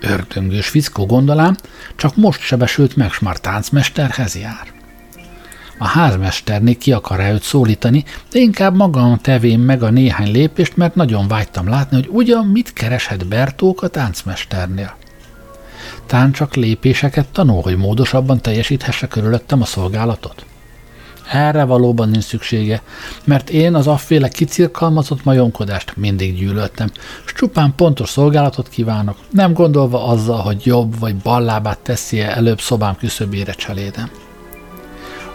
Ördöngős 0.00 0.68
fickó 0.68 1.06
gondolám, 1.06 1.56
csak 1.96 2.16
most 2.16 2.40
sebesült 2.40 2.96
meg, 2.96 3.12
s 3.12 3.18
már 3.18 3.36
táncmesterhez 3.36 4.36
jár. 4.36 4.72
A 5.78 5.86
házmesternél 5.86 6.76
ki 6.78 6.92
akar 6.92 7.20
őt 7.20 7.42
szólítani, 7.42 8.04
de 8.30 8.38
inkább 8.38 8.76
magam 8.76 9.18
tevém 9.18 9.60
meg 9.60 9.82
a 9.82 9.90
néhány 9.90 10.30
lépést, 10.30 10.76
mert 10.76 10.94
nagyon 10.94 11.28
vágytam 11.28 11.68
látni, 11.68 11.96
hogy 11.96 12.08
ugyan 12.10 12.46
mit 12.46 12.72
kereshet 12.72 13.26
Bertók 13.26 13.82
a 13.82 13.88
táncmesternél. 13.88 14.96
Tán 16.06 16.32
csak 16.32 16.54
lépéseket 16.54 17.28
tanul, 17.28 17.62
hogy 17.62 17.76
módosabban 17.76 18.40
teljesíthesse 18.40 19.08
körülöttem 19.08 19.62
a 19.62 19.64
szolgálatot? 19.64 20.44
Erre 21.32 21.64
valóban 21.64 22.08
nincs 22.08 22.24
szüksége, 22.24 22.82
mert 23.24 23.50
én 23.50 23.74
az 23.74 23.86
afféle 23.86 24.28
kicirkalmazott 24.28 25.24
majomkodást 25.24 25.96
mindig 25.96 26.34
gyűlöltem, 26.36 26.90
s 27.24 27.32
csupán 27.32 27.72
pontos 27.76 28.08
szolgálatot 28.08 28.68
kívánok, 28.68 29.16
nem 29.30 29.52
gondolva 29.52 30.06
azzal, 30.06 30.40
hogy 30.40 30.66
jobb 30.66 30.98
vagy 30.98 31.16
ballábát 31.16 31.78
teszi-e 31.78 32.36
előbb 32.36 32.60
szobám 32.60 32.96
küszöbére 32.96 33.52
cselédem. 33.52 34.10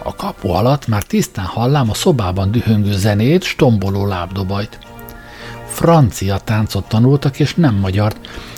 A 0.02 0.14
kapu 0.14 0.48
alatt 0.48 0.86
már 0.86 1.02
tisztán 1.02 1.44
hallám 1.44 1.90
a 1.90 1.94
szobában 1.94 2.50
dühöngő 2.50 2.92
zenét, 2.92 3.42
stomboló 3.42 4.06
lábdobajt 4.06 4.78
francia 5.66 6.38
táncot 6.38 6.88
tanultak, 6.88 7.40
és 7.40 7.54
nem 7.54 7.74
magyar, 7.74 8.12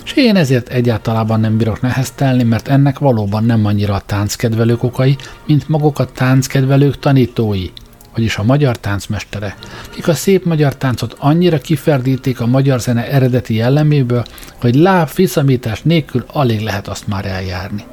és 0.05 0.13
én 0.15 0.37
ezért 0.37 0.69
egyáltalában 0.69 1.41
nem 1.41 1.57
bírok 1.57 1.81
neheztelni, 1.81 2.43
mert 2.43 2.69
ennek 2.69 2.99
valóban 2.99 3.45
nem 3.45 3.67
annyira 3.67 3.95
a 3.95 4.03
tánckedvelők 4.07 4.83
okai, 4.83 5.17
mint 5.47 5.69
maguk 5.69 5.99
a 5.99 6.05
tánckedvelők 6.05 6.99
tanítói, 6.99 7.67
vagyis 8.15 8.37
a 8.37 8.43
magyar 8.43 8.77
táncmestere, 8.79 9.57
kik 9.91 10.09
a 10.09 10.15
szép 10.15 10.45
magyar 10.45 10.77
táncot 10.77 11.17
annyira 11.19 11.59
kiferdítik 11.59 12.41
a 12.41 12.47
magyar 12.47 12.81
zene 12.81 13.11
eredeti 13.11 13.55
jelleméből, 13.55 14.25
hogy 14.61 14.75
láb 14.75 15.09
fiszamítás 15.09 15.83
nélkül 15.83 16.25
alig 16.33 16.61
lehet 16.61 16.89
azt 16.89 17.07
már 17.07 17.27
eljárni. 17.27 17.85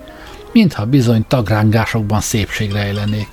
Mintha 0.51 0.85
bizony 0.85 1.25
tagrángásokban 1.27 2.21
szépség 2.21 2.71
rejlenék. 2.71 3.27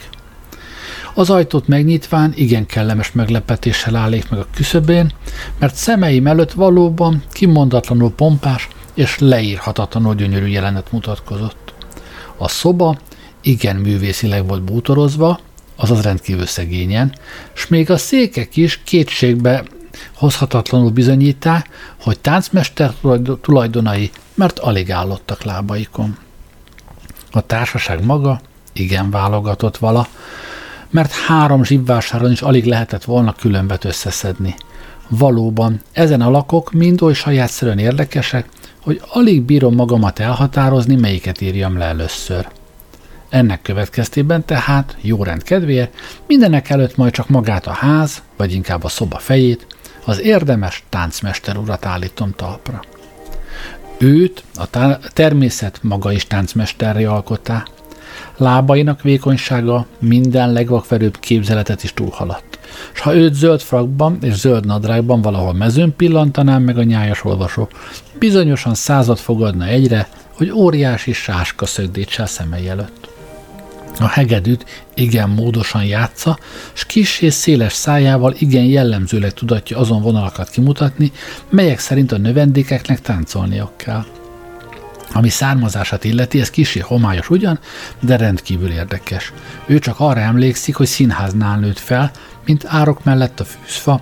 Az 1.15 1.31
ajtót 1.31 1.69
megnyitván 1.69 2.33
igen 2.35 2.67
kellemes 2.67 3.13
meglepetéssel 3.13 3.97
állék 3.97 4.31
meg 4.31 4.41
a 4.41 4.47
küszöbén, 4.55 5.13
mert 5.59 5.75
szemeim 5.75 6.27
előtt 6.27 6.53
valóban 6.53 7.23
kimondatlanul 7.33 8.13
pompás 8.13 8.69
és 8.95 9.19
leírhatatlanul 9.19 10.15
gyönyörű 10.15 10.47
jelenet 10.47 10.93
mutatkozott. 10.93 11.75
A 12.37 12.49
szoba 12.49 12.99
igen 13.41 13.77
művészileg 13.77 14.47
volt 14.47 14.63
bútorozva, 14.63 15.39
azaz 15.77 16.03
rendkívül 16.03 16.47
szegényen, 16.47 17.15
s 17.53 17.67
még 17.67 17.91
a 17.91 17.97
székek 17.97 18.57
is 18.57 18.81
kétségbe 18.85 19.65
hozhatatlanul 20.15 20.91
bizonyítá, 20.91 21.65
hogy 22.01 22.19
táncmester 22.19 22.95
tulajdonai, 23.41 24.11
mert 24.35 24.59
alig 24.59 24.91
állottak 24.91 25.43
lábaikon. 25.43 26.17
A 27.33 27.41
társaság 27.41 28.05
maga 28.05 28.41
igen 28.73 29.11
válogatott 29.11 29.77
vala, 29.77 30.09
mert 30.91 31.13
három 31.13 31.65
zsibvásáron 31.65 32.31
is 32.31 32.43
alig 32.43 32.65
lehetett 32.65 33.05
volna 33.05 33.33
különbet 33.33 33.85
összeszedni. 33.85 34.55
Valóban, 35.09 35.81
ezen 35.93 36.21
a 36.21 36.31
lakok 36.31 36.73
mind 36.73 37.03
oly 37.03 37.15
sajátszerűen 37.15 37.79
érdekesek, 37.79 38.49
hogy 38.83 39.01
alig 39.09 39.43
bírom 39.43 39.75
magamat 39.75 40.19
elhatározni, 40.19 40.95
melyiket 40.95 41.41
írjam 41.41 41.79
le 41.79 41.85
először. 41.85 42.49
Ennek 43.29 43.63
következtében 43.63 44.45
tehát, 44.45 44.97
jó 45.01 45.23
rend 45.23 45.43
kedvéért, 45.43 45.95
mindenek 46.27 46.71
előtt 46.71 46.97
majd 46.97 47.13
csak 47.13 47.29
magát 47.29 47.67
a 47.67 47.73
ház, 47.73 48.23
vagy 48.37 48.53
inkább 48.53 48.85
a 48.85 48.89
szoba 48.89 49.19
fejét, 49.19 49.67
az 50.05 50.21
érdemes 50.21 50.85
táncmester 50.89 51.57
urat 51.57 51.87
állítom 51.87 52.33
talpra. 52.37 52.83
Őt 53.99 54.45
a 54.55 54.99
természet 55.13 55.79
maga 55.83 56.13
is 56.13 56.27
táncmesterre 56.27 57.11
alkottá, 57.11 57.65
Lábainak 58.37 59.03
vékonysága 59.03 59.87
minden 59.99 60.53
legvakverőbb 60.53 61.19
képzeletet 61.21 61.83
is 61.83 61.93
túlhaladt. 61.95 62.59
S 62.93 63.01
ha 63.01 63.15
őt 63.15 63.35
zöld 63.35 63.61
frakban 63.61 64.19
és 64.21 64.35
zöld 64.35 64.67
nadrágban 64.67 65.23
valahol 65.23 65.53
mezőn 65.53 65.97
pillantanám 65.97 66.63
meg 66.63 66.79
a 66.79 66.83
nyájas 66.83 67.25
olvasó, 67.25 67.69
bizonyosan 68.19 68.75
század 68.75 69.19
fogadna 69.19 69.67
egyre, 69.67 70.09
hogy 70.37 70.51
óriási 70.51 71.13
sáska 71.13 71.67
szögdítsel 71.67 72.27
szemei 72.27 72.69
előtt. 72.69 73.09
A 73.99 74.09
hegedűt 74.09 74.65
igen 74.95 75.29
módosan 75.29 75.85
játsza, 75.85 76.39
s 76.73 76.85
kis 76.85 77.21
és 77.21 77.35
széles 77.35 77.73
szájával 77.73 78.35
igen 78.39 78.65
jellemzőleg 78.65 79.33
tudatja 79.33 79.79
azon 79.79 80.03
vonalakat 80.03 80.51
kimutatni, 80.51 81.13
melyek 81.51 81.79
szerint 81.79 82.13
a 82.13 82.19
növendékeknek 82.19 83.01
táncolniuk 83.01 83.77
kell. 83.77 84.05
Ami 85.15 85.29
származását 85.29 86.05
illeti, 86.05 86.41
ez 86.41 86.51
kisé 86.51 86.81
homályos 86.81 87.31
ugyan, 87.31 87.59
de 88.01 88.17
rendkívül 88.17 88.71
érdekes. 88.71 89.33
Ő 89.67 89.79
csak 89.79 90.01
arra 90.01 90.21
emlékszik, 90.21 90.75
hogy 90.75 90.87
színháznál 90.87 91.59
nőtt 91.59 91.79
fel, 91.79 92.11
mint 92.45 92.65
árok 92.67 93.05
mellett 93.05 93.41
a 93.41 93.45
fűzfa, 93.45 94.01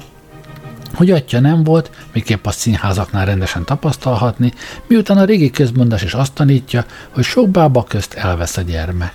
hogy 0.94 1.10
atya 1.10 1.40
nem 1.40 1.64
volt, 1.64 1.90
miképp 2.12 2.46
a 2.46 2.50
színházaknál 2.50 3.24
rendesen 3.24 3.64
tapasztalhatni, 3.64 4.52
miután 4.86 5.18
a 5.18 5.24
régi 5.24 5.50
közmondás 5.50 6.02
is 6.02 6.14
azt 6.14 6.32
tanítja, 6.32 6.84
hogy 7.10 7.24
sok 7.24 7.48
bába 7.48 7.84
közt 7.84 8.14
elvesz 8.14 8.56
a 8.56 8.62
gyerme. 8.62 9.12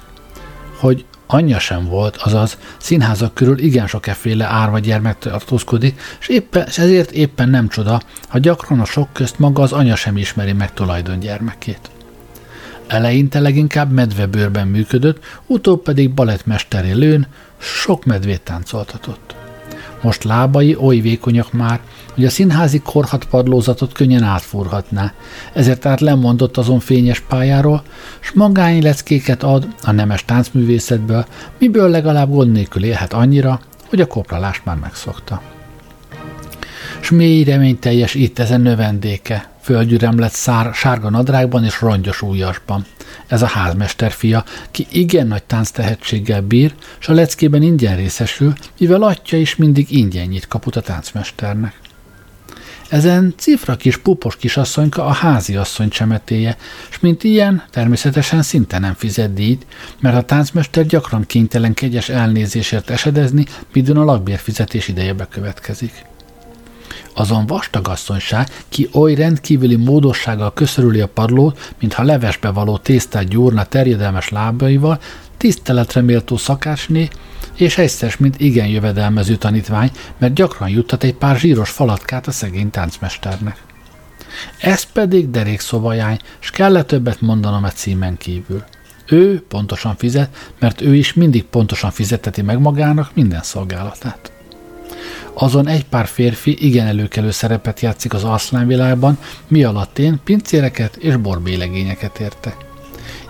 Hogy 0.79 1.05
anyja 1.28 1.59
sem 1.59 1.86
volt, 1.86 2.15
azaz 2.15 2.57
színházak 2.78 3.34
körül 3.34 3.59
igen 3.59 3.88
sok 3.88 4.07
efféle 4.07 4.45
árva 4.45 4.80
gyermek 4.80 5.17
tartózkodik, 5.17 6.01
és, 6.19 6.28
éppen, 6.28 6.65
és 6.67 6.78
ezért 6.78 7.11
éppen 7.11 7.49
nem 7.49 7.67
csoda, 7.67 8.01
ha 8.28 8.38
gyakran 8.38 8.80
a 8.80 8.86
sok 8.86 9.13
közt 9.13 9.39
maga 9.39 9.61
az 9.61 9.71
anya 9.71 9.95
sem 9.95 10.17
ismeri 10.17 10.53
meg 10.53 10.73
tulajdon 10.73 11.19
gyermekét. 11.19 11.89
Eleinte 12.88 13.39
leginkább 13.39 13.91
medvebőrben 13.91 14.67
működött, 14.67 15.23
utóbb 15.45 15.84
pedig 15.84 16.13
balettmesteré 16.13 16.91
lőn 16.91 17.28
sok 17.57 18.05
medvét 18.05 18.41
táncoltatott. 18.41 19.36
Most 20.01 20.23
lábai 20.23 20.75
oly 20.75 20.99
vékonyak 20.99 21.53
már, 21.53 21.79
hogy 22.13 22.25
a 22.25 22.29
színházi 22.29 22.81
korhat 22.83 23.25
padlózatot 23.25 23.91
könnyen 23.91 24.23
átfúrhatná, 24.23 25.13
ezért 25.53 25.85
át 25.85 26.01
lemondott 26.01 26.57
azon 26.57 26.79
fényes 26.79 27.19
pályáról, 27.19 27.83
s 28.19 28.31
magány 28.31 28.81
leckéket 28.81 29.43
ad 29.43 29.67
a 29.83 29.91
nemes 29.91 30.25
táncművészetből, 30.25 31.25
miből 31.59 31.89
legalább 31.89 32.29
gond 32.29 32.51
nélkül 32.51 32.83
élhet 32.83 33.13
annyira, 33.13 33.59
hogy 33.89 34.01
a 34.01 34.07
kopralást 34.07 34.65
már 34.65 34.75
megszokta. 34.75 35.41
S 36.99 37.09
mély 37.09 37.43
reményteljes 37.43 38.13
itt 38.13 38.39
ezen 38.39 38.61
növendéke, 38.61 39.49
földgyürem 39.68 40.20
lett 40.20 40.32
szár, 40.32 40.74
sárga 40.74 41.09
nadrágban 41.09 41.63
és 41.63 41.82
rongyos 41.82 42.22
újasban. 42.22 42.86
Ez 43.28 43.41
a 43.41 43.45
házmester 43.45 44.11
fia, 44.11 44.43
ki 44.72 44.88
igen 44.91 45.28
nagy 45.28 45.43
tánc 45.43 45.70
tehetséggel 45.70 46.41
bír, 46.41 46.74
s 46.99 47.07
a 47.07 47.13
leckében 47.13 47.61
ingyen 47.61 47.95
részesül, 47.95 48.53
mivel 48.80 49.01
atya 49.01 49.38
is 49.38 49.55
mindig 49.55 49.91
ingyen 49.91 50.28
nyit 50.28 50.47
kaput 50.47 50.76
a 50.76 50.82
táncmesternek. 50.82 51.74
Ezen 52.89 53.34
cifra 53.38 53.76
kis 53.76 53.97
pupos 53.97 54.36
kisasszonyka 54.36 55.05
a 55.05 55.11
házi 55.11 55.55
asszony 55.55 55.89
csemetéje, 55.89 56.57
és 56.89 56.99
mint 56.99 57.24
ilyen 57.24 57.63
természetesen 57.70 58.41
szinte 58.41 58.80
nem 58.80 58.93
fizet 58.93 59.34
díjt, 59.34 59.65
mert 59.99 60.15
a 60.15 60.22
táncmester 60.22 60.86
gyakran 60.86 61.26
kénytelen 61.26 61.74
kegyes 61.74 62.09
elnézésért 62.09 62.89
esedezni, 62.89 63.45
midőn 63.74 63.97
a 63.97 64.03
lakbérfizetés 64.03 64.88
ideje 64.88 65.13
bekövetkezik. 65.13 66.05
Azon 67.18 67.45
vastag 67.45 67.88
asszonyság, 67.88 68.47
ki 68.70 68.89
oly 68.93 69.13
rendkívüli 69.15 69.76
módossággal 69.76 70.53
köszörüli 70.53 70.99
a 70.99 71.07
padlót, 71.07 71.74
mintha 71.80 72.03
levesbe 72.03 72.49
való 72.49 72.78
tésztát 72.78 73.28
gyúrna 73.28 73.63
terjedelmes 73.63 74.30
lábaival, 74.30 74.99
tiszteletre 75.38 76.01
méltó 76.01 76.38
szakácsné, 76.38 77.07
és 77.55 77.78
egyszer, 77.78 78.15
mint 78.20 78.39
igen 78.39 78.68
jövedelmező 78.68 79.36
tanítvány, 79.36 79.91
mert 80.18 80.34
gyakran 80.34 80.70
juttat 80.70 81.03
egy 81.03 81.13
pár 81.13 81.38
zsíros 81.38 81.70
falatkát 81.70 82.28
a 82.28 82.32
szegény 82.32 82.70
táncmesternek. 82.70 83.61
Ez 84.59 84.84
pedig 84.84 85.30
derék 85.30 85.59
szobajány, 85.59 86.20
s 86.39 86.49
kell 86.49 86.82
többet 86.82 87.22
mondanom 87.22 87.65
egy 87.65 87.76
címen 87.76 88.18
kívül. 88.18 88.63
Ő 89.05 89.43
pontosan 89.47 89.95
fizet, 89.95 90.51
mert 90.59 90.82
ő 90.82 90.95
is 90.95 91.13
mindig 91.13 91.43
pontosan 91.43 91.91
fizeteti 91.91 92.41
meg 92.41 92.59
magának 92.59 93.11
minden 93.13 93.43
szolgálatát. 93.43 94.36
Azon 95.33 95.67
egy 95.67 95.85
pár 95.85 96.05
férfi 96.05 96.65
igen 96.65 96.87
előkelő 96.87 97.31
szerepet 97.31 97.79
játszik 97.79 98.13
az 98.13 98.23
aszlánvilágban, 98.23 99.17
mi 99.47 99.63
alatt 99.63 99.99
én 99.99 100.19
pincéreket 100.23 100.95
és 100.95 101.15
borbélegényeket 101.15 102.19
értek. 102.19 102.55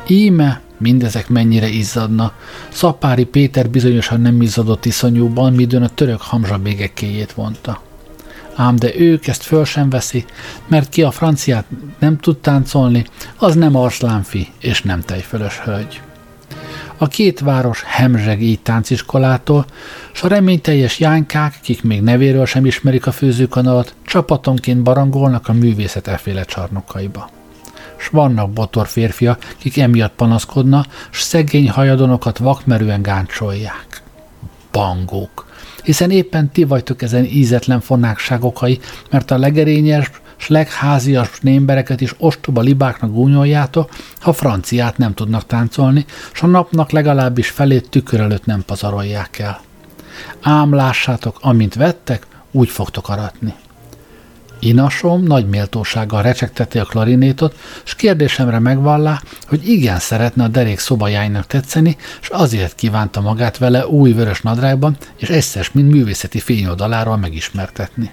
Íme 0.08 0.62
mindezek 0.78 1.30
mennyire 1.30 1.68
izzadna. 1.68 2.32
Szapári 2.70 3.24
Péter 3.24 3.70
bizonyosan 3.70 4.22
nem 4.22 4.42
izzadott 4.42 4.86
iszonyúban, 4.86 5.54
midőn 5.54 5.84
a 5.84 5.90
török 5.90 6.22
hamzsabégekéjét 6.22 7.32
vonta. 7.32 7.82
Ám 8.56 8.76
de 8.76 9.00
ők 9.00 9.28
ezt 9.28 9.44
föl 9.44 9.66
sem 9.66 9.90
veszi, 9.90 10.26
mert 10.68 10.90
ki 10.90 11.04
a 11.04 11.12
franciát 11.12 11.66
nem 12.00 12.18
tud 12.18 12.38
táncolni, 12.38 13.06
az 13.38 13.56
nem 13.56 13.76
arszlánfi 13.76 14.48
és 14.60 14.82
nem 14.82 15.02
tejfölös 15.02 15.60
hölgy. 15.60 16.02
A 16.98 17.08
két 17.08 17.40
város 17.40 17.84
hemzseg 17.84 18.42
így 18.42 18.60
tánciskolától, 18.60 19.66
s 20.12 20.24
a 20.24 20.28
reményteljes 20.28 21.00
jánykák, 21.00 21.60
kik 21.62 21.84
még 21.84 22.02
nevéről 22.02 22.46
sem 22.46 22.66
ismerik 22.66 23.08
a 23.08 23.12
főzőkanalat, 23.12 23.96
csapatonként 24.06 24.84
barangolnak 24.84 25.48
a 25.48 25.54
művészet 25.54 26.08
efféle 26.08 26.44
csarnokaiba 26.44 27.30
s 27.98 28.08
vannak 28.08 28.50
botor 28.50 28.88
férfiak, 28.88 29.54
kik 29.58 29.78
emiatt 29.78 30.14
panaszkodna, 30.16 30.86
s 31.10 31.22
szegény 31.22 31.70
hajadonokat 31.70 32.38
vakmerően 32.38 33.02
gáncsolják. 33.02 34.02
Bangók. 34.72 35.46
Hiszen 35.84 36.12
éppen 36.12 36.52
ti 36.52 36.64
vagytok 36.64 37.02
ezen 37.02 37.26
ízetlen 37.26 37.80
fonákságokai, 37.80 38.80
mert 39.10 39.32
a 39.32 39.38
legerényes, 39.38 40.12
s 40.38 40.48
legházias 40.48 41.40
némbereket 41.42 42.02
is 42.02 42.16
ostoba 42.18 42.62
libáknak 42.62 43.12
gúnyoljátok, 43.12 43.90
ha 44.20 44.34
franciát 44.34 44.98
nem 44.98 45.14
tudnak 45.14 45.46
táncolni, 45.46 46.06
s 46.34 46.42
a 46.42 46.48
napnak 46.48 46.92
legalábbis 46.92 47.50
felét 47.50 47.90
tükör 47.90 48.20
előtt 48.20 48.46
nem 48.46 48.64
pazarolják 48.66 49.40
el. 49.40 49.62
Ám 50.42 50.74
lássátok, 50.74 51.38
amint 51.42 51.74
vettek, 51.74 52.28
úgy 52.52 52.70
fogtok 52.70 53.10
aratni. 53.10 53.54
Inasom 54.60 55.24
nagy 55.24 55.48
méltósággal 55.48 56.22
recsegteti 56.22 56.80
a 56.80 56.86
klarinétot, 56.86 57.56
és 57.86 57.96
kérdésemre 57.96 58.60
megvallá, 58.60 59.22
hogy 59.48 59.70
igen 59.70 60.00
szeretne 60.00 60.44
a 60.44 60.48
derék 60.48 60.80
szobajáinak 60.80 61.48
tetszeni, 61.48 61.98
és 62.22 62.30
azért 62.30 62.76
kívánta 62.76 63.22
magát 63.22 63.58
vele 63.58 63.88
új 63.88 64.12
vörös 64.12 64.42
nadrágban, 64.42 64.98
és 65.18 65.30
egyszer 65.30 65.68
mint 65.72 65.92
művészeti 65.92 66.40
fényoldaláról 66.40 67.18
megismertetni 67.18 68.12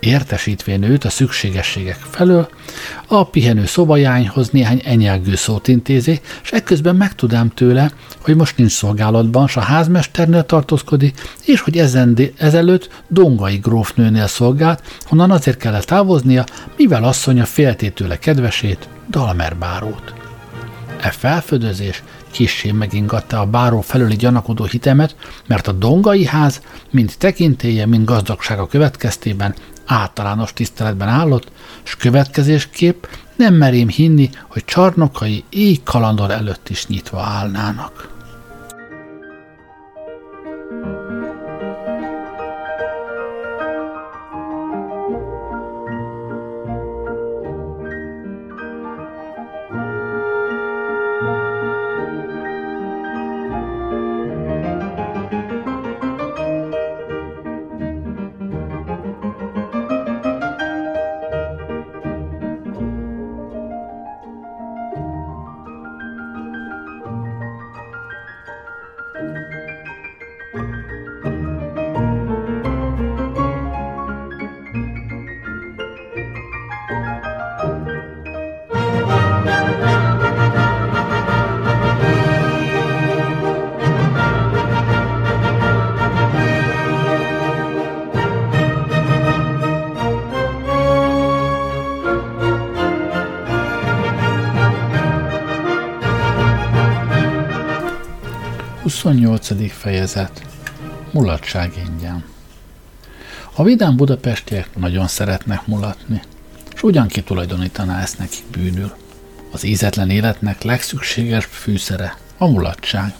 értesítvén 0.00 0.82
őt 0.82 1.04
a 1.04 1.10
szükségességek 1.10 1.98
felől, 2.10 2.48
a 3.06 3.24
pihenő 3.24 3.66
szobajányhoz 3.66 4.50
néhány 4.50 4.82
enyelgő 4.84 5.34
szót 5.34 5.68
intézi, 5.68 6.20
és 6.42 6.50
ekközben 6.50 6.96
megtudám 6.96 7.50
tőle, 7.54 7.92
hogy 8.22 8.36
most 8.36 8.56
nincs 8.56 8.72
szolgálatban, 8.72 9.46
s 9.46 9.56
a 9.56 9.60
házmesternél 9.60 10.44
tartózkodik, 10.44 11.20
és 11.44 11.60
hogy 11.60 11.78
ezen, 11.78 12.18
ezelőtt 12.36 13.02
Dongai 13.08 13.56
grófnőnél 13.56 14.26
szolgált, 14.26 14.82
honnan 15.02 15.30
azért 15.30 15.58
kellett 15.58 15.84
távoznia, 15.84 16.44
mivel 16.76 17.04
asszonya 17.04 17.44
félté 17.44 17.92
kedvesét, 18.20 18.88
Dalmer 19.10 19.56
bárót. 19.56 20.12
E 21.00 21.10
felfödözés 21.10 22.02
kissé 22.30 22.70
megingatta 22.70 23.40
a 23.40 23.46
báró 23.46 23.80
felőli 23.80 24.16
gyanakodó 24.16 24.64
hitemet, 24.64 25.16
mert 25.46 25.66
a 25.66 25.72
dongai 25.72 26.24
ház 26.24 26.60
mind 26.90 27.14
tekintélye, 27.18 27.86
mind 27.86 28.04
gazdagsága 28.04 28.66
következtében 28.66 29.54
általános 29.88 30.52
tiszteletben 30.52 31.08
állott, 31.08 31.50
s 31.82 31.96
következésképp 31.96 33.04
nem 33.36 33.54
merém 33.54 33.88
hinni, 33.88 34.30
hogy 34.48 34.64
csarnokai 34.64 35.44
éj 35.48 35.80
kalandor 35.84 36.30
előtt 36.30 36.68
is 36.68 36.86
nyitva 36.86 37.20
állnának. 37.20 38.17
28. 99.48 99.72
fejezet 99.72 100.42
Mulatság 101.10 101.72
ingyen 101.86 102.24
A 103.54 103.62
vidám 103.62 103.96
budapestiek 103.96 104.76
nagyon 104.76 105.06
szeretnek 105.06 105.66
mulatni, 105.66 106.20
és 106.74 106.82
ugyan 106.82 107.06
kitulajdonítaná 107.06 108.00
ezt 108.00 108.18
nekik 108.18 108.44
bűnül. 108.52 108.92
Az 109.50 109.64
ízetlen 109.64 110.10
életnek 110.10 110.62
legszükséges 110.62 111.44
fűszere 111.44 112.16
a 112.38 112.46
mulatság. 112.46 113.14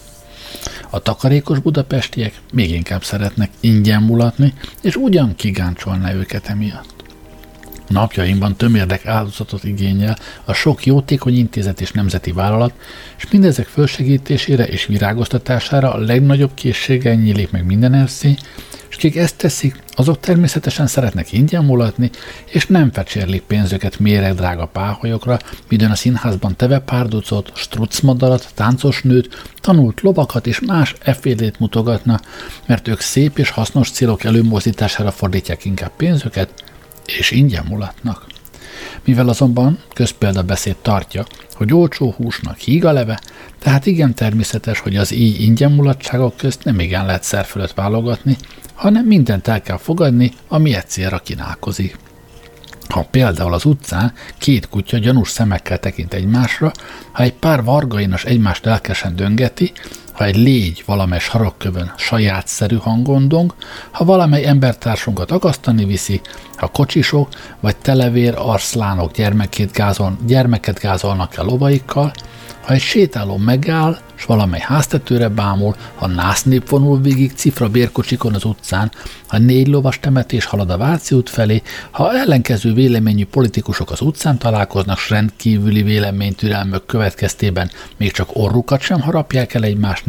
A 0.90 0.98
takarékos 0.98 1.58
budapestiek 1.58 2.40
még 2.52 2.70
inkább 2.70 3.04
szeretnek 3.04 3.50
ingyen 3.60 4.02
mulatni, 4.02 4.54
és 4.82 4.96
ugyan 4.96 5.34
kigáncsolná 5.34 6.12
őket 6.12 6.46
emiatt. 6.46 6.97
Napjainkban 7.88 8.56
tömérdek 8.56 9.06
áldozatot 9.06 9.64
igényel 9.64 10.18
a 10.44 10.52
sok 10.52 10.86
jótékony 10.86 11.36
intézet 11.36 11.80
és 11.80 11.92
nemzeti 11.92 12.32
vállalat, 12.32 12.72
és 13.16 13.30
mindezek 13.30 13.66
fölsegítésére 13.66 14.66
és 14.66 14.86
virágoztatására 14.86 15.92
a 15.92 15.98
legnagyobb 15.98 16.54
készséggel 16.54 17.14
nyílik 17.14 17.50
meg 17.50 17.64
minden 17.64 17.94
erszény, 17.94 18.38
és 18.88 18.96
kik 18.96 19.16
ezt 19.16 19.36
teszik, 19.36 19.82
azok 19.90 20.20
természetesen 20.20 20.86
szeretnek 20.86 21.32
ingyen 21.32 21.64
mulatni, 21.64 22.10
és 22.46 22.66
nem 22.66 22.92
fecsérlik 22.92 23.42
pénzöket 23.42 23.98
méreg 23.98 24.34
drága 24.34 24.66
páholyokra, 24.66 25.38
midőn 25.68 25.90
a 25.90 25.94
színházban 25.94 26.56
teve 26.56 26.78
párducot, 26.78 27.52
strucmadarat, 27.54 28.48
táncosnőt, 28.54 29.42
tanult 29.60 30.00
lovakat 30.00 30.46
és 30.46 30.60
más 30.60 30.94
effélét 31.00 31.58
mutogatna, 31.58 32.20
mert 32.66 32.88
ők 32.88 33.00
szép 33.00 33.38
és 33.38 33.50
hasznos 33.50 33.90
célok 33.90 34.24
előmozdítására 34.24 35.10
fordítják 35.10 35.64
inkább 35.64 35.92
pénzöket, 35.96 36.67
és 37.16 37.30
ingyen 37.30 37.64
mulatnak. 37.68 38.26
Mivel 39.04 39.28
azonban 39.28 39.78
beszéd 40.46 40.76
tartja, 40.76 41.24
hogy 41.52 41.72
olcsó 41.72 42.14
húsnak 42.16 42.58
híg 42.58 42.84
a 42.84 42.92
leve, 42.92 43.20
tehát 43.58 43.86
igen 43.86 44.14
természetes, 44.14 44.78
hogy 44.78 44.96
az 44.96 45.12
így 45.12 45.40
ingyen 45.40 45.72
mulatságok 45.72 46.36
közt 46.36 46.64
nem 46.64 46.80
igen 46.80 47.06
lehet 47.06 47.22
szer 47.22 47.44
fölött 47.44 47.74
válogatni, 47.74 48.36
hanem 48.74 49.04
mindent 49.06 49.48
el 49.48 49.62
kell 49.62 49.76
fogadni, 49.76 50.32
ami 50.48 50.74
egy 50.74 50.88
célra 50.88 51.18
kínálkozik. 51.18 51.96
Ha 52.88 53.06
például 53.10 53.54
az 53.54 53.64
utcán 53.64 54.12
két 54.38 54.68
kutya 54.68 54.98
gyanús 54.98 55.28
szemekkel 55.28 55.78
tekint 55.78 56.14
egymásra, 56.14 56.72
ha 57.12 57.22
egy 57.22 57.32
pár 57.32 57.64
vargainas 57.64 58.24
egymást 58.24 58.64
lelkesen 58.64 59.16
döngeti, 59.16 59.72
ha 60.18 60.24
egy 60.24 60.36
légy 60.36 60.82
valamely 60.86 61.18
sarokkövön 61.18 61.92
sajátszerű 61.96 62.76
hangon 62.76 63.28
dong, 63.28 63.54
ha 63.90 64.04
valamely 64.04 64.44
embertársunkat 64.46 65.30
akasztani 65.30 65.84
viszi, 65.84 66.20
ha 66.56 66.66
kocsisok 66.66 67.28
vagy 67.60 67.76
televér 67.76 68.34
arszlánok 68.36 69.12
gyermekét 69.12 69.72
gázol, 69.72 70.16
gyermeket 70.26 70.78
gázolnak 70.78 71.36
el 71.36 71.44
lovaikkal, 71.44 72.12
ha 72.68 72.74
egy 72.74 72.80
sétáló 72.80 73.36
megáll, 73.36 73.98
s 74.14 74.24
valamely 74.24 74.60
háztetőre 74.60 75.28
bámul, 75.28 75.76
ha 75.94 76.06
násznép 76.06 76.68
vonul 76.68 77.00
végig 77.00 77.32
cifra 77.34 77.68
bérkocsikon 77.68 78.34
az 78.34 78.44
utcán, 78.44 78.90
ha 79.26 79.38
négy 79.38 79.66
lovas 79.66 80.00
temetés 80.00 80.44
halad 80.44 80.70
a 80.70 80.76
Váci 80.76 81.14
út 81.14 81.28
felé, 81.28 81.62
ha 81.90 82.18
ellenkező 82.18 82.72
véleményű 82.72 83.26
politikusok 83.26 83.90
az 83.90 84.00
utcán 84.00 84.38
találkoznak, 84.38 84.98
s 84.98 85.10
rendkívüli 85.10 85.82
véleménytürelmök 85.82 86.86
következtében 86.86 87.70
még 87.96 88.12
csak 88.12 88.28
orrukat 88.32 88.80
sem 88.80 89.00
harapják 89.00 89.54
el 89.54 89.62
egymásnak, 89.64 90.07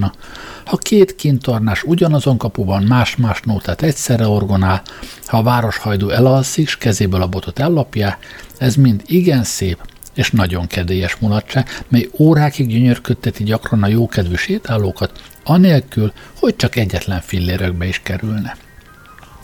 ha 0.66 0.78
két 0.78 1.16
kintornás 1.16 1.84
ugyanazon 1.84 2.38
kapuban 2.38 2.84
más-más 2.84 3.42
nótát 3.42 3.82
egyszerre 3.82 4.28
orgonál, 4.28 4.82
ha 5.26 5.38
a 5.38 5.44
városhajdú 5.44 6.10
elalszik, 6.10 6.68
s 6.68 6.78
kezéből 6.78 7.22
a 7.22 7.28
botot 7.28 7.60
ellopják, 7.60 8.46
ez 8.58 8.76
mind 8.76 9.02
igen 9.06 9.44
szép, 9.44 9.78
és 10.14 10.32
nagyon 10.32 10.68
kedélyes 10.68 11.16
mulatság, 11.16 11.84
mely 11.88 12.10
órákig 12.18 12.68
gyönyörködteti 12.68 13.44
gyakran 13.44 13.84
a 13.84 13.88
jókedvű 13.88 14.36
sétálókat, 14.36 15.22
anélkül, 15.44 16.14
hogy 16.40 16.56
csak 16.56 16.76
egyetlen 16.76 17.22
fillérekbe 17.22 17.86
is 17.86 18.00
kerülne. 18.04 18.58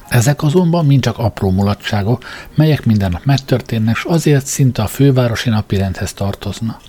Ezek 0.08 0.44
azonban 0.44 0.86
mind 0.86 1.02
csak 1.02 1.18
apró 1.18 1.52
mulatságok, 1.52 2.24
melyek 2.56 2.86
minden 2.86 3.12
nap 3.12 3.26
megtörténnek, 3.26 3.96
és 3.96 4.04
azért 4.04 4.46
szinte 4.46 4.82
a 4.82 4.88
fővárosi 4.88 5.50
napirendhez 5.50 6.14
tartozna. 6.14 6.80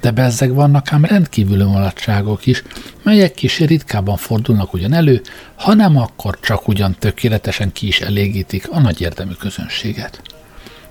De 0.00 0.10
bezzeg 0.10 0.54
vannak 0.54 0.92
ám 0.92 1.04
rendkívüli 1.04 1.64
mulatságok 1.64 2.46
is, 2.46 2.62
melyek 3.02 3.34
kis 3.34 3.58
ritkában 3.58 4.16
fordulnak 4.16 4.72
ugyan 4.72 4.92
elő, 4.92 5.20
hanem 5.56 5.96
akkor 5.96 6.38
csak 6.40 6.68
ugyan 6.68 6.96
tökéletesen 6.98 7.72
ki 7.72 7.86
is 7.86 8.00
elégítik 8.00 8.70
a 8.70 8.80
nagy 8.80 9.00
érdemű 9.00 9.32
közönséget. 9.32 10.20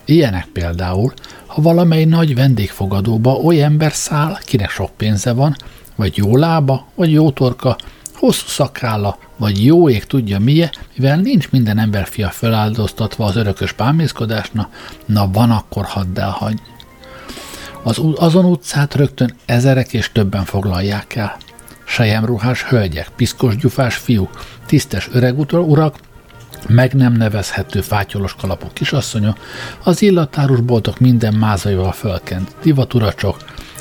Ilyenek 0.05 0.45
például, 0.45 1.13
ha 1.45 1.61
valamely 1.61 2.05
nagy 2.05 2.35
vendégfogadóba 2.35 3.31
oly 3.33 3.63
ember 3.63 3.93
száll, 3.93 4.37
kinek 4.45 4.69
sok 4.69 4.91
pénze 4.97 5.33
van, 5.33 5.55
vagy 5.95 6.17
jó 6.17 6.37
lába, 6.37 6.87
vagy 6.95 7.11
jó 7.11 7.31
torka, 7.31 7.77
hosszú 8.13 8.47
szakálla, 8.47 9.17
vagy 9.37 9.65
jó 9.65 9.89
ég 9.89 10.05
tudja 10.05 10.39
milyen, 10.39 10.69
mivel 10.95 11.17
nincs 11.17 11.49
minden 11.49 11.77
emberfia 11.77 12.29
feláldoztatva 12.29 13.25
az 13.25 13.35
örökös 13.35 13.71
bámészkodásna, 13.71 14.69
na 15.05 15.29
van 15.31 15.51
akkor 15.51 15.85
hadd 15.85 16.19
elhagy. 16.19 16.59
Az, 17.87 18.01
azon 18.15 18.45
utcát 18.45 18.95
rögtön 18.95 19.35
ezerek 19.45 19.93
és 19.93 20.11
többen 20.11 20.43
foglalják 20.43 21.15
el. 21.15 21.37
Sejemruhás 21.83 22.63
hölgyek, 22.63 23.09
piszkos 23.15 23.55
gyufás 23.55 23.95
fiúk, 23.95 24.29
tisztes 24.65 25.09
öreg 25.11 25.39
urak, 25.39 25.99
meg 26.67 26.93
nem 26.93 27.13
nevezhető 27.13 27.81
fátyolos 27.81 28.35
kalapok 28.35 28.73
kisasszonya, 28.73 29.35
az 29.83 30.01
illatárus 30.01 30.59
boltok 30.59 30.99
minden 30.99 31.33
mázaival 31.33 31.91
fölkent 31.91 32.55
divaturacsok, 32.63 33.37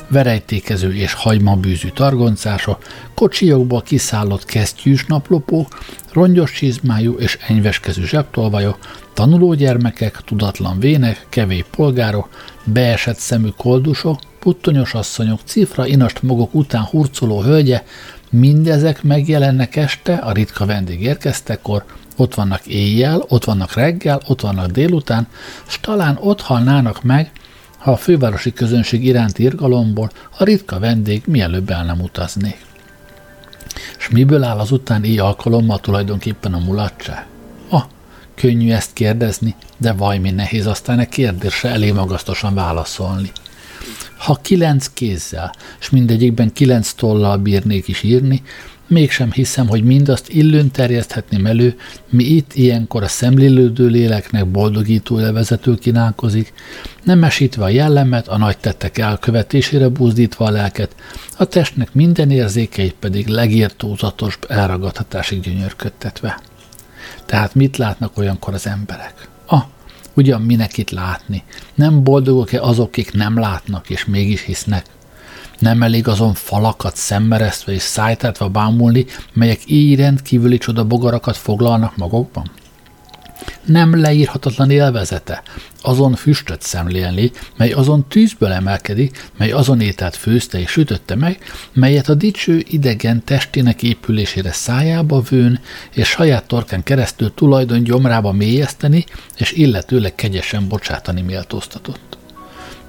verejtékező 0.07 0.95
és 0.95 1.13
hagymabűzű 1.13 1.89
targoncása, 1.89 2.77
kocsijokból 3.13 3.81
kiszállott 3.81 4.45
kesztyűs 4.45 5.05
naplopók, 5.05 5.79
rongyos 6.13 6.51
csizmájú 6.51 7.13
és 7.13 7.37
enyveskezű 7.47 8.03
zsebtolvajok, 8.03 8.77
tanulógyermekek, 9.13 10.21
tudatlan 10.25 10.79
vének, 10.79 11.25
kevé 11.29 11.65
polgárok, 11.71 12.29
beesett 12.65 13.17
szemű 13.17 13.49
koldusok, 13.57 14.19
puttonyos 14.39 14.93
asszonyok, 14.93 15.39
cifra 15.45 15.85
inast 15.85 16.21
magok 16.21 16.53
után 16.53 16.83
hurcoló 16.83 17.41
hölgye, 17.41 17.83
mindezek 18.29 19.03
megjelennek 19.03 19.75
este, 19.75 20.13
a 20.13 20.31
ritka 20.31 20.65
vendég 20.65 21.01
érkeztekor, 21.01 21.85
ott 22.15 22.33
vannak 22.33 22.65
éjjel, 22.65 23.23
ott 23.27 23.43
vannak 23.43 23.73
reggel, 23.73 24.21
ott 24.27 24.41
vannak 24.41 24.71
délután, 24.71 25.27
s 25.67 25.79
talán 25.79 26.17
ott 26.21 26.41
halnának 26.41 27.03
meg, 27.03 27.31
ha 27.77 27.91
a 27.91 27.97
fővárosi 27.97 28.53
közönség 28.53 29.05
iránti 29.05 29.43
irgalomból 29.43 30.11
a 30.37 30.43
ritka 30.43 30.79
vendég 30.79 31.23
mielőbb 31.25 31.69
el 31.69 31.85
nem 31.85 32.01
utaznék. 32.01 32.65
S 33.97 34.09
miből 34.09 34.43
áll 34.43 34.57
az 34.57 34.71
utáni 34.71 35.17
alkalommal 35.17 35.79
tulajdonképpen 35.79 36.53
a 36.53 36.59
mulatság? 36.59 37.25
Könnyű 38.35 38.71
ezt 38.71 38.93
kérdezni, 38.93 39.55
de 39.77 39.93
vajmi 39.93 40.31
nehéz 40.31 40.65
aztán 40.65 40.99
a 40.99 41.05
kérdésre 41.05 41.69
elég 41.69 41.93
magasztosan 41.93 42.53
válaszolni. 42.53 43.31
Ha 44.17 44.39
kilenc 44.41 44.87
kézzel, 44.93 45.53
s 45.79 45.89
mindegyikben 45.89 46.53
kilenc 46.53 46.91
tollal 46.93 47.37
bírnék 47.37 47.87
is 47.87 48.03
írni, 48.03 48.41
Mégsem 48.87 49.31
hiszem, 49.31 49.67
hogy 49.67 49.83
mindazt 49.83 50.29
illőn 50.29 50.71
terjeszthetném 50.71 51.45
elő, 51.45 51.75
mi 52.09 52.23
itt 52.23 52.53
ilyenkor 52.53 53.03
a 53.03 53.07
szemlélődő 53.07 53.87
léleknek 53.87 54.47
boldogító 54.47 55.17
levezető 55.17 55.75
kínálkozik, 55.75 56.53
nem 57.03 57.23
esítve 57.23 57.63
a 57.63 57.69
jellemet, 57.69 58.27
a 58.27 58.37
nagy 58.37 58.57
tettek 58.57 58.97
elkövetésére 58.97 59.87
buzdítva 59.87 60.45
a 60.45 60.49
lelket, 60.49 60.95
a 61.37 61.45
testnek 61.45 61.93
minden 61.93 62.31
érzékeit 62.31 62.95
pedig 62.99 63.27
legírtózatos 63.27 64.39
elragadhatásig 64.47 65.39
gyönyörködtetve. 65.39 66.41
Tehát 67.25 67.55
mit 67.55 67.77
látnak 67.77 68.17
olyankor 68.17 68.53
az 68.53 68.67
emberek? 68.67 69.27
Ah, 69.45 69.63
ugyan 70.13 70.41
minek 70.41 70.77
itt 70.77 70.89
látni? 70.89 71.43
Nem 71.75 72.03
boldogok-e 72.03 72.61
azok, 72.61 72.87
akik 72.87 73.13
nem 73.13 73.39
látnak 73.39 73.89
és 73.89 74.05
mégis 74.05 74.41
hisznek? 74.41 74.85
Nem 75.59 75.83
elég 75.83 76.07
azon 76.07 76.33
falakat 76.33 76.95
szemmeresztve 76.95 77.73
és 77.73 77.81
szájtátva 77.81 78.49
bámulni, 78.49 79.05
melyek 79.33 79.59
így 79.65 79.99
rendkívüli 79.99 80.57
csoda 80.57 80.83
bogarakat 80.83 81.37
foglalnak 81.37 81.97
magukban? 81.97 82.51
Nem 83.65 84.01
leírhatatlan 84.01 84.69
élvezete, 84.69 85.43
azon 85.81 86.15
füstöt 86.15 86.61
szemlélni, 86.61 87.31
mely 87.57 87.71
azon 87.71 88.07
tűzből 88.07 88.51
emelkedik, 88.51 89.29
mely 89.37 89.51
azon 89.51 89.81
ételt 89.81 90.15
főzte 90.15 90.59
és 90.59 90.69
sütötte 90.69 91.15
meg, 91.15 91.39
melyet 91.73 92.09
a 92.09 92.13
dicső 92.13 92.63
idegen 92.69 93.23
testének 93.23 93.83
épülésére 93.83 94.51
szájába 94.51 95.21
vőn, 95.21 95.59
és 95.91 96.07
saját 96.07 96.47
torkán 96.47 96.83
keresztül 96.83 97.33
tulajdon 97.33 97.83
gyomrába 97.83 98.31
mélyezteni, 98.31 99.05
és 99.37 99.51
illetőleg 99.51 100.15
kegyesen 100.15 100.67
bocsátani 100.67 101.21
méltóztatott. 101.21 102.17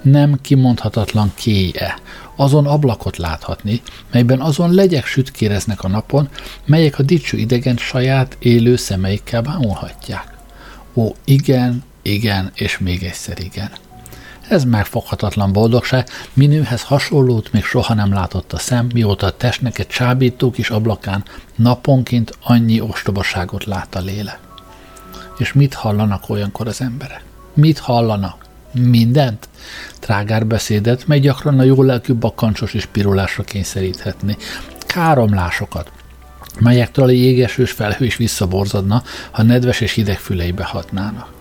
Nem 0.03 0.39
kimondhatatlan 0.41 1.33
kéje, 1.35 1.99
azon 2.37 2.67
ablakot 2.67 3.17
láthatni, 3.17 3.83
melyben 4.13 4.41
azon 4.41 4.75
legyek 4.75 5.07
sütkéreznek 5.07 5.83
a 5.83 5.89
napon, 5.89 6.29
melyek 6.65 6.99
a 6.99 7.03
dicső 7.03 7.37
idegen 7.37 7.77
saját 7.77 8.37
élő 8.39 8.77
szemeikkel 8.77 9.43
bámulhatják. 9.43 10.36
Ó, 10.97 11.15
igen, 11.25 11.85
igen, 12.03 12.51
és 12.55 12.79
még 12.79 13.03
egyszer 13.03 13.39
igen. 13.39 13.71
Ez 14.49 14.65
megfoghatatlan 14.65 15.53
boldogság, 15.53 16.09
minőhez 16.33 16.83
hasonlót 16.83 17.53
még 17.53 17.65
soha 17.65 17.95
nem 17.95 18.13
látott 18.13 18.53
a 18.53 18.59
szem, 18.59 18.89
mióta 18.95 19.27
a 19.27 19.37
testnek 19.37 19.79
egy 19.79 19.87
csábító 19.87 20.51
kis 20.51 20.71
ablakán 20.71 21.25
naponként 21.55 22.39
annyi 22.43 22.81
ostobaságot 22.81 23.65
lát 23.65 23.95
a 23.95 24.01
lélek. 24.01 24.39
És 25.39 25.53
mit 25.53 25.75
hallanak 25.75 26.29
olyankor 26.29 26.67
az 26.67 26.81
emberek? 26.81 27.23
Mit 27.55 27.79
hallanak? 27.79 28.45
Mindent? 28.73 29.49
Trágár 30.01 30.47
beszédet, 30.47 31.07
mely 31.07 31.21
gyakran 31.21 31.59
a 31.59 31.63
jó 31.63 31.83
lelkű 31.83 32.15
bakancsos 32.15 32.75
és 32.75 32.87
pirulásra 32.87 33.43
kényszeríthetni. 33.43 34.37
Káromlásokat, 34.87 35.91
melyektől 36.61 37.05
a 37.05 37.11
jégesős 37.11 37.71
felhő 37.71 38.05
is 38.05 38.17
visszaborzadna, 38.17 39.03
ha 39.31 39.43
nedves 39.43 39.81
és 39.81 39.93
hideg 39.93 40.19
füleibe 40.19 40.65
hatnának. 40.65 41.35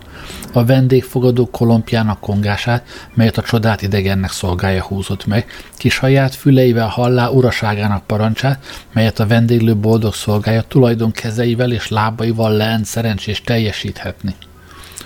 A 0.53 0.65
vendégfogadó 0.65 1.45
kolompjának 1.45 2.19
kongását, 2.19 2.87
melyet 3.13 3.37
a 3.37 3.41
csodát 3.41 3.81
idegennek 3.81 4.31
szolgája 4.31 4.83
húzott 4.83 5.25
meg, 5.25 5.45
ki 5.77 5.89
saját 5.89 6.35
füleivel 6.35 6.87
hallá 6.87 7.27
uraságának 7.27 8.05
parancsát, 8.05 8.85
melyet 8.93 9.19
a 9.19 9.27
vendéglő 9.27 9.75
boldog 9.75 10.13
szolgája 10.13 10.61
tulajdon 10.61 11.11
kezeivel 11.11 11.71
és 11.71 11.89
lábaival 11.89 12.51
leent 12.51 12.85
szerencsés 12.85 13.41
teljesíthetni 13.41 14.35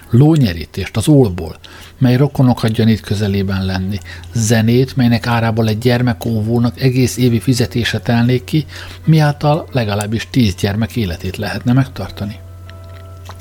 lónyerítést 0.10 0.98
az 0.98 1.08
ólból, 1.08 1.56
mely 1.98 2.16
rokonokat 2.16 2.72
gyanít 2.72 3.02
közelében 3.02 3.66
lenni, 3.66 3.98
zenét, 4.34 4.96
melynek 4.96 5.28
árából 5.28 5.68
egy 5.68 5.78
gyermekóvónak 5.78 6.82
egész 6.82 7.18
évi 7.18 7.40
fizetése 7.40 8.00
telnék 8.00 8.44
ki, 8.44 8.66
miáltal 9.06 9.68
legalábbis 9.72 10.28
tíz 10.30 10.56
gyermek 10.56 10.96
életét 10.96 11.38
lehetne 11.38 11.74
megtartani. 11.74 12.36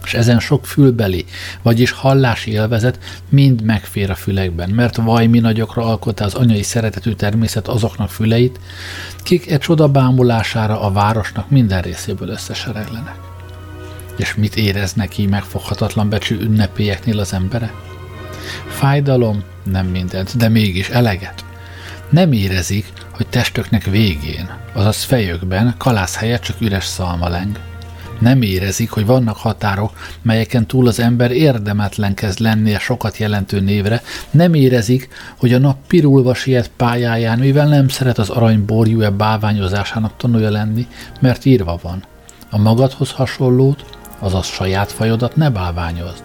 És 0.05 0.15
ezen 0.15 0.41
sok 0.41 0.67
fülbeli, 0.67 1.25
vagyis 1.63 1.91
hallási 1.91 2.51
élvezet 2.51 2.99
mind 3.29 3.63
megfér 3.63 4.11
a 4.11 4.15
fülekben, 4.15 4.71
mert 4.71 4.97
vajmi 4.97 5.39
nagyokra 5.39 5.85
alkotta 5.85 6.25
az 6.25 6.35
anyai 6.35 6.63
szeretetű 6.63 7.13
természet 7.13 7.69
azoknak 7.69 8.11
füleit, 8.11 8.61
kik 9.23 9.51
egy 9.51 9.59
csoda 9.59 9.89
bámulására 9.89 10.81
a 10.81 10.93
városnak 10.93 11.51
minden 11.51 11.83
részéből 11.83 12.29
összesereglenek. 12.29 13.28
És 14.19 14.35
mit 14.35 14.57
éreznek 14.57 15.19
így 15.19 15.29
megfoghatatlan 15.29 16.09
becsű 16.09 16.39
ünnepélyeknél 16.39 17.19
az 17.19 17.33
emberek? 17.33 17.73
Fájdalom, 18.69 19.43
nem 19.65 19.87
mindent, 19.87 20.37
de 20.37 20.49
mégis 20.49 20.89
eleget. 20.89 21.45
Nem 22.11 22.33
érezik, 22.33 22.93
hogy 23.11 23.27
testöknek 23.27 23.85
végén, 23.85 24.51
azaz 24.73 25.03
fejükben 25.03 25.75
kalász 25.79 26.17
helyett 26.17 26.43
csak 26.43 26.61
üres 26.61 26.85
szalmaleng. 26.85 27.59
Nem 28.19 28.43
érezik, 28.43 28.91
hogy 28.91 29.07
vannak 29.07 29.37
határok, 29.37 29.93
melyeken 30.23 30.67
túl 30.67 30.87
az 30.87 31.01
ember 31.01 31.31
érdemetlen 31.31 32.15
kezd 32.15 32.41
lenni 32.41 32.75
a 32.75 32.79
sokat 32.79 33.17
jelentő 33.17 33.61
névre, 33.61 34.03
nem 34.31 34.55
érezik, 34.55 35.09
hogy 35.37 35.53
a 35.53 35.59
nap 35.59 35.77
pirulva 35.87 36.35
siet 36.35 36.71
pályáján, 36.77 37.39
mivel 37.39 37.69
nem 37.69 37.89
szeret 37.89 38.19
az 38.19 38.29
arany 38.29 38.65
borjú 38.65 39.11
bálványozásának 39.11 40.17
tanulja 40.17 40.51
lenni, 40.51 40.87
mert 41.21 41.45
írva 41.45 41.79
van. 41.83 42.05
A 42.51 42.59
magadhoz 42.59 43.11
hasonlót, 43.11 43.98
azaz 44.19 44.47
saját 44.47 44.93
fajodat 44.93 45.37
ne 45.37 45.51
bálványozd. 45.51 46.23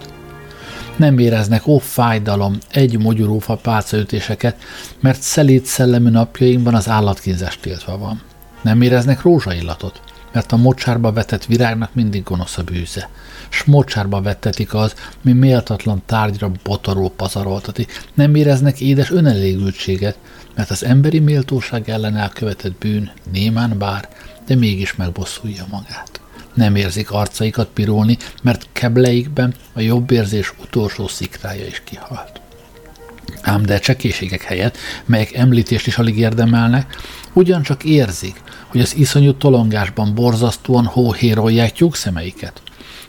Nem 0.95 1.17
éreznek 1.17 1.67
ó 1.67 1.77
fájdalom, 1.77 2.57
egy 2.71 2.99
mogyorófa 2.99 3.55
pálcaütéseket, 3.55 4.55
mert 4.99 5.21
szelít 5.21 5.65
szellemű 5.65 6.09
napjainkban 6.09 6.75
az 6.75 6.89
állatkínzás 6.89 7.57
tiltva 7.57 7.97
van. 7.97 8.21
Nem 8.61 8.81
éreznek 8.81 9.21
rózsaillatot, 9.21 10.01
mert 10.31 10.51
a 10.51 10.57
mocsárba 10.57 11.11
vetett 11.11 11.45
virágnak 11.45 11.93
mindig 11.93 12.23
gonosz 12.23 12.57
a 12.57 12.63
bűze. 12.63 13.09
S 13.49 13.63
mocsárba 13.63 14.21
vettetik 14.21 14.73
az, 14.73 14.93
mi 15.21 15.31
méltatlan 15.31 16.01
tárgyra 16.05 16.51
botorul 16.63 17.09
pazaroltati. 17.09 17.87
Nem 18.13 18.35
éreznek 18.35 18.81
édes 18.81 19.11
önelégültséget, 19.11 20.17
mert 20.55 20.69
az 20.69 20.83
emberi 20.85 21.19
méltóság 21.19 21.89
ellen 21.89 22.17
elkövetett 22.17 22.77
bűn 22.77 23.11
némán 23.31 23.77
bár, 23.77 24.09
de 24.47 24.55
mégis 24.55 24.95
megbosszulja 24.95 25.65
magát. 25.69 26.22
Nem 26.53 26.75
érzik 26.75 27.11
arcaikat 27.11 27.67
pirulni, 27.73 28.17
mert 28.41 28.67
kebleikben 28.71 29.53
a 29.73 29.79
jobb 29.79 30.11
érzés 30.11 30.53
utolsó 30.61 31.07
szikrája 31.07 31.65
is 31.65 31.81
kihalt. 31.85 32.41
Ám 33.41 33.65
de 33.65 33.79
csekéségek 33.79 34.41
helyett, 34.41 34.77
melyek 35.05 35.33
említést 35.33 35.87
is 35.87 35.97
alig 35.97 36.17
érdemelnek, 36.17 36.95
ugyancsak 37.33 37.83
érzik, 37.83 38.41
hogy 38.67 38.81
az 38.81 38.95
iszonyú 38.95 39.33
tolongásban 39.33 40.13
borzasztóan 40.13 40.85
hóhérolják 40.85 41.71
tyúkszemeiket. 41.71 42.62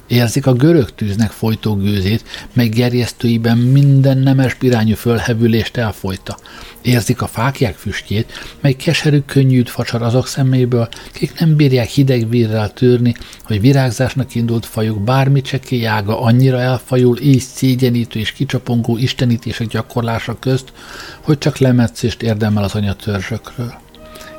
Érzik 0.06 0.46
a 0.46 0.52
görög 0.52 0.94
tűznek 0.94 1.30
folytó 1.30 1.74
gőzét, 1.74 2.24
mely 2.52 2.68
gerjesztőiben 2.68 3.58
minden 3.58 4.18
nemes 4.18 4.56
irányú 4.60 4.94
fölhevülést 4.94 5.76
elfolyta. 5.76 6.38
Érzik 6.82 7.22
a 7.22 7.26
fákják 7.26 7.74
füstjét, 7.74 8.32
mely 8.60 8.72
keserű 8.72 9.20
könnyűt 9.26 9.70
facsar 9.70 10.02
azok 10.02 10.26
szeméből, 10.26 10.88
kik 11.12 11.38
nem 11.38 11.56
bírják 11.56 11.88
hideg 11.88 12.28
vírrel 12.28 12.72
tűrni, 12.72 13.14
hogy 13.44 13.60
virágzásnak 13.60 14.34
indult 14.34 14.66
fajuk 14.66 15.04
bármi 15.04 15.40
csekély 15.40 15.86
ága 15.86 16.20
annyira 16.20 16.60
elfajul, 16.60 17.20
így 17.20 17.42
szégyenítő 17.42 18.18
és 18.18 18.32
kicsapongó 18.32 18.96
istenítések 18.96 19.66
gyakorlása 19.66 20.38
közt, 20.38 20.72
hogy 21.20 21.38
csak 21.38 21.58
lemetszést 21.58 22.22
érdemel 22.22 22.64
az 22.64 22.74
anyatörzsökről. 22.74 23.74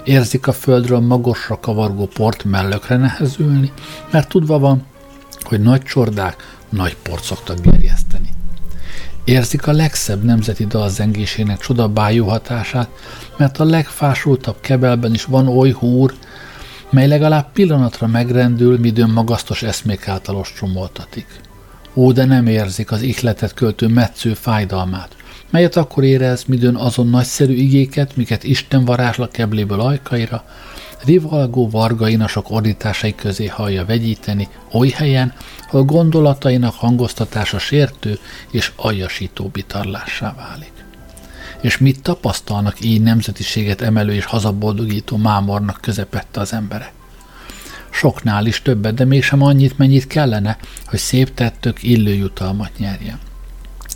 Érzik 0.04 0.48
a 0.48 0.54
földről 0.54 1.00
magosra 1.00 1.60
kavargó 1.60 2.06
port 2.06 2.44
mellökre 2.44 2.98
nehezülni, 2.98 3.72
mert 4.12 4.30
tudva 4.30 4.60
van, 4.60 4.86
hogy 5.48 5.62
nagy 5.62 5.82
csordák 5.82 6.58
nagy 6.70 6.96
port 6.96 7.24
szoktak 7.24 7.60
gerjeszteni. 7.60 8.30
Érzik 9.24 9.68
a 9.68 9.72
legszebb 9.72 10.24
nemzeti 10.24 10.66
dal 10.66 10.90
zengésének 10.90 11.60
csodabájú 11.60 12.26
hatását, 12.26 12.90
mert 13.38 13.58
a 13.58 13.64
legfásultabb 13.64 14.56
kebelben 14.62 15.14
is 15.14 15.24
van 15.24 15.48
oly 15.48 15.72
húr, 15.72 16.14
mely 16.90 17.08
legalább 17.08 17.52
pillanatra 17.52 18.08
megrendül, 18.08 18.80
midőn 18.80 19.10
magasztos 19.10 19.64
eszmék 19.64 20.08
által 20.08 20.36
ostromoltatik. 20.36 21.26
Ó, 21.94 22.12
de 22.12 22.26
nem 22.26 22.48
érzik 22.48 22.92
az 22.92 23.02
ihletet 23.02 23.54
költő 23.54 23.88
metsző 23.88 24.34
fájdalmát, 24.34 25.16
melyet 25.50 25.76
akkor 25.76 26.04
érez, 26.04 26.44
midőn 26.44 26.76
azon 26.76 27.08
nagyszerű 27.08 27.54
igéket, 27.54 28.16
miket 28.16 28.44
Isten 28.44 28.86
varázsla 28.86 29.28
kebléből 29.28 29.80
ajkaira, 29.80 30.44
rivalgó 31.06 31.70
vargainasok 31.70 32.52
ordításai 32.52 33.16
közé 33.16 33.46
hallja 33.46 33.86
vegyíteni 33.86 34.48
oly 34.72 34.90
helyen, 34.90 35.34
ahol 35.68 35.84
gondolatainak 35.84 36.74
hangoztatása 36.74 37.60
sértő 37.60 38.20
és 38.52 38.72
aljasító 38.76 39.48
bitarlássá 39.48 40.34
válik. 40.38 40.72
És 41.62 41.78
mit 41.78 42.02
tapasztalnak 42.02 42.84
így 42.84 43.02
nemzetiséget 43.02 43.82
emelő 43.82 44.14
és 44.14 44.26
hazaboldogító 44.26 45.18
mámornak 45.18 45.82
közepette 45.82 46.40
az 46.40 46.54
emberek? 46.54 46.92
Soknál 47.90 48.46
is 48.46 48.62
többet, 48.62 48.94
de 48.94 49.06
mégsem 49.06 49.42
annyit, 49.42 49.78
mennyit 49.78 50.08
kellene, 50.08 50.58
hogy 50.86 51.00
szép 51.00 51.34
tettök 51.34 51.84
illő 51.84 52.14
jutalmat 52.14 52.78
nyerjen 52.78 53.20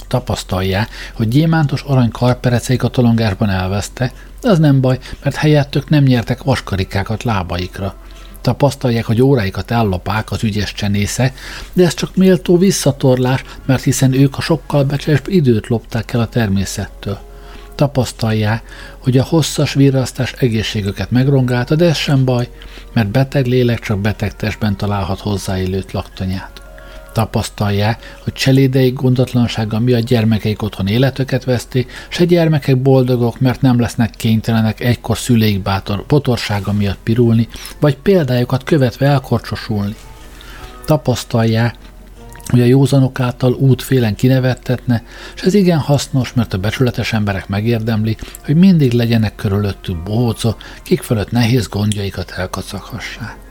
tapasztalják, 0.10 0.90
hogy 1.14 1.28
gyémántos 1.28 1.82
arany 1.82 2.12
karpereceik 2.12 2.84
a 2.84 2.88
tolongásban 2.88 3.50
elveszte, 3.50 4.12
az 4.46 4.60
nem 4.60 4.82
baj, 4.82 5.00
mert 5.24 5.36
helyettük 5.36 5.90
nem 5.90 6.04
nyertek 6.04 6.44
vaskarikákat 6.44 7.24
lábaikra. 7.24 7.96
Tapasztalják, 8.42 9.06
hogy 9.06 9.22
óráikat 9.22 9.72
ellopák 9.72 10.32
az 10.32 10.44
ügyes 10.44 10.74
csenésze, 10.74 11.34
de 11.74 11.86
ez 11.86 11.94
csak 11.94 12.16
méltó 12.16 12.58
visszatorlás, 12.58 13.44
mert 13.66 13.84
hiszen 13.84 14.14
ők 14.14 14.38
a 14.38 14.42
sokkal 14.42 14.84
becses 14.84 15.22
időt 15.26 15.68
lopták 15.68 16.14
el 16.14 16.20
a 16.20 16.28
természettől. 16.28 17.20
Tapasztalják, 17.76 18.64
hogy 18.98 19.18
a 19.18 19.24
hosszas 19.24 19.74
virrasztás 19.74 20.34
egészségüket 20.38 21.12
megrongálta, 21.12 21.76
de 21.76 21.86
ez 21.86 21.98
sem 21.98 22.26
baj, 22.26 22.50
mert 22.94 23.12
beteg 23.12 23.46
lélek 23.46 23.80
csak 23.80 24.00
beteg 24.00 24.36
testben 24.36 24.78
találhat 24.78 25.20
hozzáillőt 25.20 25.92
laktanyát 25.92 26.69
tapasztalják, 27.12 28.18
hogy 28.24 28.34
cselédeik 28.34 28.94
gondatlansága 28.94 29.80
miatt 29.80 30.06
gyermekeik 30.06 30.62
otthon 30.62 30.88
életöket 30.88 31.44
veszték, 31.44 31.92
se 32.10 32.26
gyermekek 32.26 32.82
boldogok, 32.82 33.40
mert 33.40 33.62
nem 33.62 33.80
lesznek 33.80 34.10
kénytelenek 34.18 34.80
egykor 34.80 35.18
szüleik 35.18 35.62
bátor 35.62 36.06
potorsága 36.06 36.74
miatt 36.74 37.00
pirulni, 37.04 37.48
vagy 37.80 37.96
példájukat 37.96 38.64
követve 38.64 39.06
elkorcsosulni. 39.06 39.96
Tapasztalják, 40.86 41.76
hogy 42.46 42.62
a 42.62 42.66
józanok 42.66 43.20
által 43.20 43.54
útfélen 43.54 44.16
kinevettetne, 44.16 45.04
és 45.36 45.42
ez 45.42 45.54
igen 45.54 45.80
hasznos, 45.80 46.34
mert 46.34 46.54
a 46.54 46.58
becsületes 46.58 47.14
emberek 47.14 47.48
megérdemli, 47.48 48.18
hogy 48.46 48.56
mindig 48.56 48.92
legyenek 48.92 49.36
körülöttük 49.36 50.04
bohócok, 50.04 50.58
kik 50.84 51.02
fölött 51.02 51.32
nehéz 51.32 51.68
gondjaikat 51.68 52.32
elkacaghassák 52.32 53.49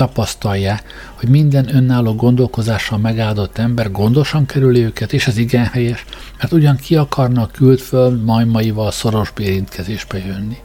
tapasztalják, 0.00 0.82
hogy 1.14 1.28
minden 1.28 1.76
önálló 1.76 2.14
gondolkozással 2.14 2.98
megáldott 2.98 3.58
ember 3.58 3.90
gondosan 3.90 4.46
kerüli 4.46 4.84
őket, 4.84 5.12
és 5.12 5.26
ez 5.26 5.36
igen 5.36 5.64
helyes, 5.64 6.04
mert 6.38 6.52
ugyan 6.52 6.76
ki 6.76 6.96
akarna 6.96 7.42
a 7.42 7.76
föl 7.76 8.22
majmaival 8.24 8.90
szoros 8.90 9.32
érintkezésbe 9.38 10.18
jönni. 10.18 10.56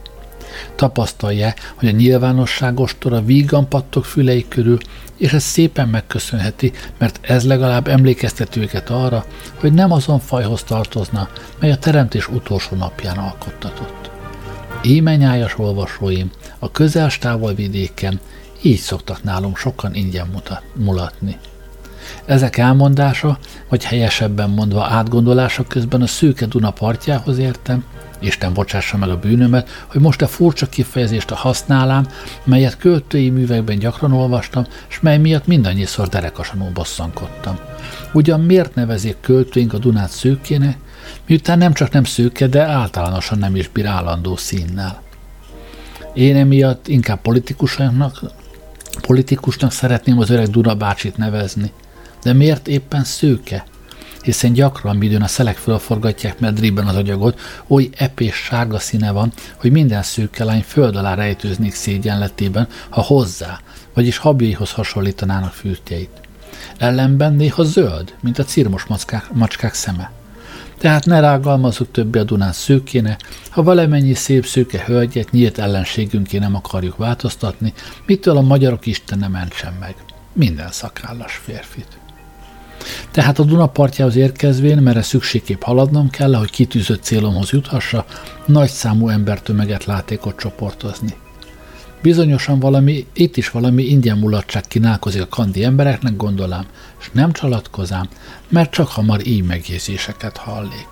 Tapasztalják, 0.74 1.72
hogy 1.74 1.88
a 1.88 1.92
nyilvánosságos 1.92 2.96
tora 2.98 3.20
vígan 3.20 3.68
pattog 3.68 4.04
füleik 4.04 4.48
körül, 4.48 4.78
és 5.16 5.32
ez 5.32 5.42
szépen 5.42 5.88
megköszönheti, 5.88 6.72
mert 6.98 7.18
ez 7.22 7.46
legalább 7.46 7.88
emlékeztet 7.88 8.56
őket 8.56 8.90
arra, 8.90 9.24
hogy 9.54 9.72
nem 9.72 9.92
azon 9.92 10.18
fajhoz 10.18 10.62
tartozna, 10.62 11.28
mely 11.60 11.70
a 11.70 11.76
teremtés 11.76 12.28
utolsó 12.28 12.76
napján 12.76 13.16
alkottatott. 13.16 14.10
Émenyájas 14.82 15.58
olvasóim, 15.58 16.30
a 16.58 16.70
közel 16.70 17.10
vidéken 17.54 18.20
így 18.66 18.78
szoktak 18.78 19.22
nálunk 19.22 19.56
sokan 19.56 19.94
ingyen 19.94 20.26
mutat, 20.32 20.62
mulatni. 20.74 21.36
Ezek 22.24 22.56
elmondása, 22.56 23.38
vagy 23.68 23.84
helyesebben 23.84 24.50
mondva 24.50 24.84
átgondolása 24.84 25.64
közben 25.64 26.02
a 26.02 26.06
szőke 26.06 26.46
Duna 26.46 26.70
partjához 26.70 27.38
értem, 27.38 27.84
Isten 28.20 28.52
bocsássa 28.52 28.96
meg 28.96 29.08
a 29.08 29.18
bűnömet, 29.18 29.68
hogy 29.86 30.00
most 30.00 30.22
a 30.22 30.26
furcsa 30.26 30.66
kifejezést 30.68 31.30
a 31.30 31.34
használám, 31.34 32.08
melyet 32.44 32.76
költői 32.76 33.30
művekben 33.30 33.78
gyakran 33.78 34.12
olvastam, 34.12 34.66
és 34.88 35.00
mely 35.00 35.18
miatt 35.18 35.46
mindannyiszor 35.46 36.08
derekasanul 36.08 36.70
bosszankodtam. 36.70 37.58
Ugyan 38.12 38.40
miért 38.40 38.74
nevezik 38.74 39.16
költőink 39.20 39.72
a 39.72 39.78
Dunát 39.78 40.10
szőkének, 40.10 40.78
miután 41.26 41.58
nem 41.58 41.72
csak 41.72 41.90
nem 41.90 42.04
szőke, 42.04 42.46
de 42.46 42.62
általánosan 42.62 43.38
nem 43.38 43.56
is 43.56 43.68
bír 43.68 43.86
állandó 43.86 44.36
színnel. 44.36 45.02
Én 46.14 46.36
emiatt 46.36 46.88
inkább 46.88 47.20
politikusnak 47.20 48.20
Politikusnak 49.00 49.72
szeretném 49.72 50.18
az 50.18 50.30
öreg 50.30 50.48
Duna 50.48 50.74
bácsit 50.74 51.16
nevezni. 51.16 51.72
De 52.22 52.32
miért 52.32 52.68
éppen 52.68 53.04
szőke? 53.04 53.64
Hiszen 54.22 54.52
gyakran, 54.52 54.96
midőn 54.96 55.22
a 55.22 55.26
szelek 55.26 55.56
fölforgatják 55.56 56.38
medrében 56.38 56.86
az 56.86 56.96
agyagot, 56.96 57.40
oly 57.66 57.88
epés 57.96 58.34
sárga 58.34 58.78
színe 58.78 59.10
van, 59.10 59.32
hogy 59.56 59.70
minden 59.70 60.02
szőke 60.02 60.44
lány 60.44 60.62
föld 60.66 60.96
alá 60.96 61.14
rejtőznék 61.14 61.74
szégyenletében, 61.74 62.68
ha 62.88 63.00
hozzá, 63.00 63.60
vagyis 63.94 64.16
habjaihoz 64.16 64.70
hasonlítanának 64.70 65.52
fürtjeit. 65.52 66.20
Ellenben 66.78 67.34
néha 67.34 67.62
zöld, 67.62 68.14
mint 68.20 68.38
a 68.38 68.44
cirmos 68.44 68.84
macskák, 68.84 69.32
macskák 69.32 69.74
szeme. 69.74 70.10
Tehát 70.78 71.04
ne 71.04 71.20
rágalmazzuk 71.20 71.90
többé 71.90 72.18
a 72.18 72.24
Dunán 72.24 72.52
szőkéne, 72.52 73.16
ha 73.50 73.62
valamennyi 73.62 74.14
szép 74.14 74.46
szőke 74.46 74.82
hölgyet 74.86 75.30
nyílt 75.30 75.58
ellenségünké 75.58 76.38
nem 76.38 76.54
akarjuk 76.54 76.96
változtatni, 76.96 77.72
mitől 78.06 78.36
a 78.36 78.40
magyarok 78.40 78.86
Isten 78.86 79.18
nem 79.18 79.30
mentsen 79.30 79.72
meg. 79.80 79.94
Minden 80.32 80.70
szakállas 80.70 81.34
férfit. 81.44 81.98
Tehát 83.10 83.38
a 83.38 83.44
Duna 83.44 83.66
partjához 83.66 84.16
érkezvén, 84.16 84.78
mert 84.78 85.02
szükségképp 85.02 85.62
haladnom 85.62 86.10
kell, 86.10 86.34
hogy 86.34 86.50
kitűzött 86.50 87.02
célomhoz 87.02 87.50
juthassa, 87.50 88.04
nagy 88.46 88.70
számú 88.70 89.08
embertömeget 89.08 89.84
látékot 89.84 90.36
csoportozni. 90.38 91.14
Bizonyosan 92.02 92.60
valami, 92.60 93.06
itt 93.12 93.36
is 93.36 93.50
valami 93.50 93.82
ingyen 93.82 94.18
mulatság 94.18 94.62
kínálkozik 94.62 95.22
a 95.22 95.28
kandi 95.28 95.64
embereknek, 95.64 96.16
gondolám, 96.16 96.66
és 97.00 97.10
nem 97.12 97.32
csalatkozám, 97.32 98.08
mert 98.48 98.70
csak 98.70 98.88
hamar 98.88 99.26
így 99.26 99.44
megjegyzéseket 99.44 100.36
hallék. 100.36 100.88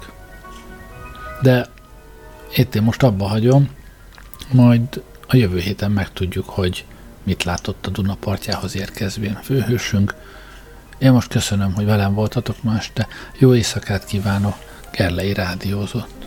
De 1.43 1.69
itt 2.55 2.75
én 2.75 2.83
most 2.83 3.03
abba 3.03 3.27
hagyom, 3.27 3.69
majd 4.53 5.03
a 5.29 5.37
jövő 5.37 5.59
héten 5.59 5.91
megtudjuk, 5.91 6.49
hogy 6.49 6.85
mit 7.23 7.45
látott 7.45 7.87
a 7.87 7.91
Duna 7.91 8.15
partjához 8.15 8.77
érkezvén 8.77 9.39
főhősünk. 9.43 10.15
Én 10.99 11.13
most 11.13 11.29
köszönöm, 11.29 11.75
hogy 11.75 11.85
velem 11.85 12.15
voltatok 12.15 12.63
ma 12.63 12.77
este. 12.77 13.09
Jó 13.39 13.55
éjszakát 13.55 14.05
kívánok, 14.05 14.57
Gerlei 14.93 15.33
Rádiózott. 15.33 16.24